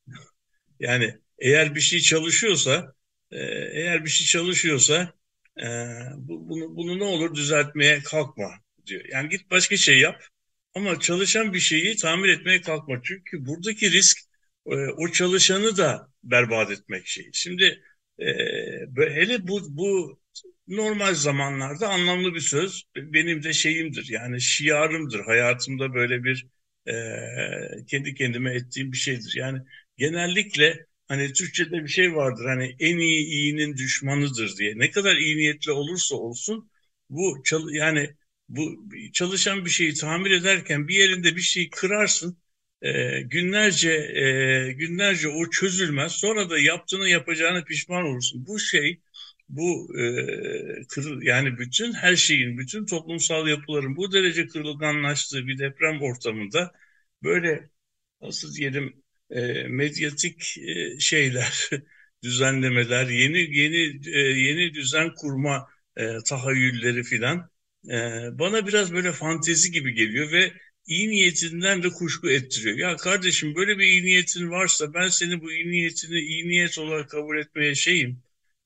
yani 0.81 1.19
eğer 1.41 1.75
bir 1.75 1.81
şey 1.81 2.01
çalışıyorsa 2.01 2.95
e, 3.31 3.39
eğer 3.73 4.05
bir 4.05 4.11
şey 4.11 4.27
çalışıyorsa 4.27 5.15
e, 5.63 5.67
bunu, 6.19 6.77
bunu 6.77 6.99
ne 6.99 7.05
olur 7.05 7.35
düzeltmeye 7.35 8.03
kalkma 8.03 8.51
diyor. 8.87 9.05
Yani 9.13 9.29
git 9.29 9.51
başka 9.51 9.77
şey 9.77 9.99
yap 10.01 10.23
ama 10.75 11.01
çalışan 11.01 11.53
bir 11.55 11.61
şeyi 11.61 11.97
tamir 11.97 12.29
etmeye 12.29 12.61
kalkma. 12.61 13.01
Çünkü 13.05 13.47
buradaki 13.47 13.93
risk 13.93 14.19
o 14.97 15.09
çalışanı 15.13 15.77
da 15.77 16.09
berbat 16.25 16.71
etmek 16.71 17.07
şey. 17.07 17.31
Şimdi 17.33 17.83
hele 18.97 19.49
bu, 19.49 19.77
bu 19.77 20.21
normal 20.69 21.15
zamanlarda 21.15 21.89
anlamlı 21.89 22.35
bir 22.35 22.41
söz. 22.41 22.85
Benim 22.97 23.43
de 23.43 23.53
şeyimdir 23.53 24.07
yani 24.11 24.41
şiarımdır. 24.41 25.21
Hayatımda 25.25 25.95
böyle 25.95 26.25
bir 26.25 26.47
e, 26.87 26.93
kendi 27.87 28.15
kendime 28.15 28.55
ettiğim 28.55 28.93
bir 28.93 28.97
şeydir. 28.97 29.33
Yani 29.37 29.59
genellikle 29.97 30.87
hani 31.11 31.33
Türkçe'de 31.33 31.85
bir 31.85 31.89
şey 31.89 32.17
vardır 32.17 32.47
hani 32.47 32.77
en 32.81 32.99
iyi 32.99 33.27
iyinin 33.27 33.77
düşmanıdır 33.77 34.57
diye. 34.59 34.79
Ne 34.79 34.91
kadar 34.91 35.17
iyi 35.17 35.37
niyetli 35.37 35.73
olursa 35.73 36.17
olsun 36.17 36.71
bu 37.11 37.43
yani 37.73 38.17
bu 38.49 38.89
çalışan 39.13 39.65
bir 39.65 39.71
şeyi 39.71 39.95
tamir 39.95 40.31
ederken 40.31 40.89
bir 40.89 40.95
yerinde 40.97 41.37
bir 41.37 41.41
şeyi 41.41 41.71
kırarsın 41.71 42.39
e, 42.83 43.21
günlerce 43.23 43.93
e, 43.93 44.73
günlerce 44.73 45.29
o 45.29 45.51
çözülmez 45.51 46.13
sonra 46.13 46.51
da 46.51 46.59
yaptığını 46.59 47.09
yapacağını 47.09 47.65
pişman 47.65 48.05
olursun. 48.05 48.47
Bu 48.47 48.59
şey 48.59 49.01
bu 49.49 49.89
e, 49.99 50.87
kırıl 50.89 51.23
yani 51.23 51.59
bütün 51.59 51.93
her 51.93 52.17
şeyin, 52.17 52.59
bütün 52.59 52.87
toplumsal 52.87 53.49
yapıların 53.49 53.97
bu 53.97 54.13
derece 54.13 54.47
kırılganlaştığı 54.47 55.47
bir 55.47 55.59
deprem 55.59 56.03
ortamında 56.03 56.73
böyle 57.23 57.71
nasıl 58.23 58.55
diyelim 58.55 59.03
e, 59.31 59.43
medyatik 59.69 60.59
e, 60.59 61.01
şeyler, 61.01 61.71
düzenlemeler, 62.23 63.09
yeni 63.09 63.59
yeni 63.59 64.01
e, 64.17 64.21
yeni 64.21 64.75
düzen 64.75 65.15
kurma 65.15 65.69
e, 65.97 66.19
tahayyülleri 66.27 67.03
filan 67.03 67.51
e, 67.89 67.95
bana 68.39 68.67
biraz 68.67 68.93
böyle 68.93 69.13
fantezi 69.13 69.73
gibi 69.73 69.95
geliyor 69.95 70.33
ve 70.33 70.53
iyi 70.87 71.11
niyetinden 71.11 71.83
de 71.83 71.89
kuşku 71.89 72.31
ettiriyor. 72.31 72.79
Ya 72.79 72.97
kardeşim 72.97 73.55
böyle 73.55 73.79
bir 73.79 73.85
iyi 73.85 74.05
niyetin 74.05 74.51
varsa 74.51 74.95
ben 74.95 75.09
seni 75.09 75.41
bu 75.41 75.53
iyi 75.53 75.71
niyetini 75.71 76.19
iyi 76.21 76.49
niyet 76.49 76.79
olarak 76.79 77.11
kabul 77.11 77.39
etmeye 77.39 77.75
şeyim, 77.75 78.23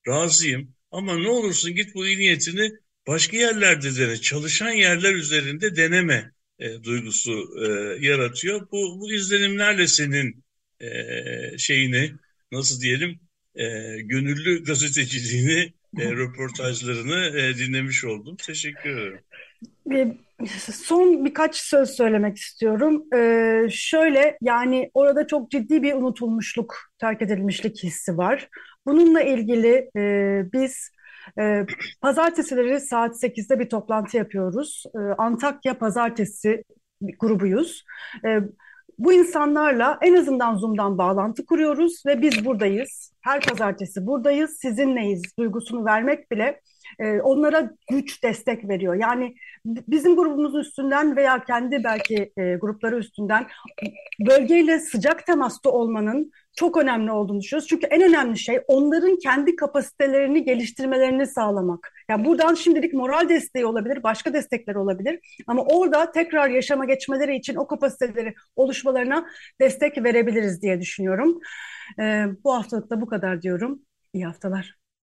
razıyım. 0.07 0.75
Ama 0.91 1.17
ne 1.17 1.27
olursun 1.27 1.75
git 1.75 1.95
bu 1.95 2.07
iyi 2.07 2.19
niyetini 2.19 2.71
başka 3.07 3.37
yerlerde 3.37 3.95
dene, 3.97 4.17
çalışan 4.17 4.71
yerler 4.71 5.13
üzerinde 5.13 5.75
deneme 5.75 6.31
e, 6.59 6.83
duygusu 6.83 7.31
e, 7.61 7.67
yaratıyor. 8.07 8.71
Bu, 8.71 8.99
bu 8.99 9.13
izlenimlerle 9.13 9.87
senin 9.87 10.44
e, 10.79 11.57
şeyini 11.57 12.11
nasıl 12.51 12.81
diyelim 12.81 13.19
e, 13.55 13.65
gönüllü 14.01 14.63
gazeteciliğini, 14.63 15.73
e, 15.99 16.11
röportajlarını 16.11 17.39
e, 17.39 17.57
dinlemiş 17.57 18.05
oldum. 18.05 18.35
Teşekkür 18.35 18.89
ederim. 18.89 19.19
Son 20.73 21.25
birkaç 21.25 21.55
söz 21.55 21.89
söylemek 21.89 22.37
istiyorum. 22.37 23.03
Ee, 23.15 23.67
şöyle 23.71 24.37
yani 24.41 24.91
orada 24.93 25.27
çok 25.27 25.51
ciddi 25.51 25.83
bir 25.83 25.93
unutulmuşluk, 25.93 26.75
terk 26.99 27.21
edilmişlik 27.21 27.83
hissi 27.83 28.17
var. 28.17 28.49
Bununla 28.85 29.21
ilgili 29.21 29.89
e, 29.97 30.43
biz 30.53 30.91
e, 31.39 31.65
pazartesileri 32.01 32.79
saat 32.79 33.23
8'de 33.23 33.59
bir 33.59 33.69
toplantı 33.69 34.17
yapıyoruz. 34.17 34.83
E, 34.95 34.99
Antakya 34.99 35.77
Pazartesi 35.77 36.63
grubuyuz. 37.19 37.83
E, 38.25 38.39
bu 38.99 39.13
insanlarla 39.13 39.97
en 40.01 40.15
azından 40.15 40.55
Zoom'dan 40.55 40.97
bağlantı 40.97 41.45
kuruyoruz 41.45 42.03
ve 42.05 42.21
biz 42.21 42.45
buradayız. 42.45 43.11
Her 43.21 43.41
pazartesi 43.41 44.07
buradayız, 44.07 44.57
sizinleyiz 44.61 45.23
duygusunu 45.39 45.85
vermek 45.85 46.31
bile 46.31 46.61
e, 46.99 47.21
onlara 47.21 47.71
güç 47.91 48.23
destek 48.23 48.69
veriyor. 48.69 48.95
Yani 48.95 49.35
bizim 49.65 50.15
grubumuz 50.15 50.55
üstünden 50.55 51.15
veya 51.15 51.43
kendi 51.43 51.83
belki 51.83 52.31
e, 52.37 52.55
grupları 52.55 52.97
üstünden 52.97 53.47
bölgeyle 54.27 54.79
sıcak 54.79 55.25
temasta 55.25 55.69
olmanın 55.69 56.31
çok 56.55 56.77
önemli 56.77 57.11
olduğunu 57.11 57.41
düşünüyoruz. 57.41 57.67
Çünkü 57.69 57.87
en 57.87 58.01
önemli 58.01 58.37
şey 58.37 58.61
onların 58.67 59.17
kendi 59.19 59.55
kapasitelerini 59.55 60.43
geliştirmelerini 60.43 61.27
sağlamak. 61.27 61.93
Yani 62.09 62.25
buradan 62.25 62.53
şimdilik 62.53 62.93
moral 62.93 63.29
desteği 63.29 63.65
olabilir, 63.65 64.03
başka 64.03 64.33
destekler 64.33 64.75
olabilir. 64.75 65.19
Ama 65.47 65.63
orada 65.63 66.11
tekrar 66.11 66.49
yaşama 66.49 66.85
geçmeleri 66.85 67.35
için 67.35 67.55
o 67.55 67.67
kapasiteleri 67.67 68.33
oluşmalarına 68.55 69.25
destek 69.61 70.03
verebiliriz 70.03 70.61
diye 70.61 70.81
düşünüyorum. 70.81 71.39
Ee, 71.99 72.25
bu 72.43 72.55
haftalık 72.55 72.89
da 72.89 73.01
bu 73.01 73.07
kadar 73.07 73.41
diyorum. 73.41 73.79
İyi 74.13 74.25
haftalar. 74.25 74.84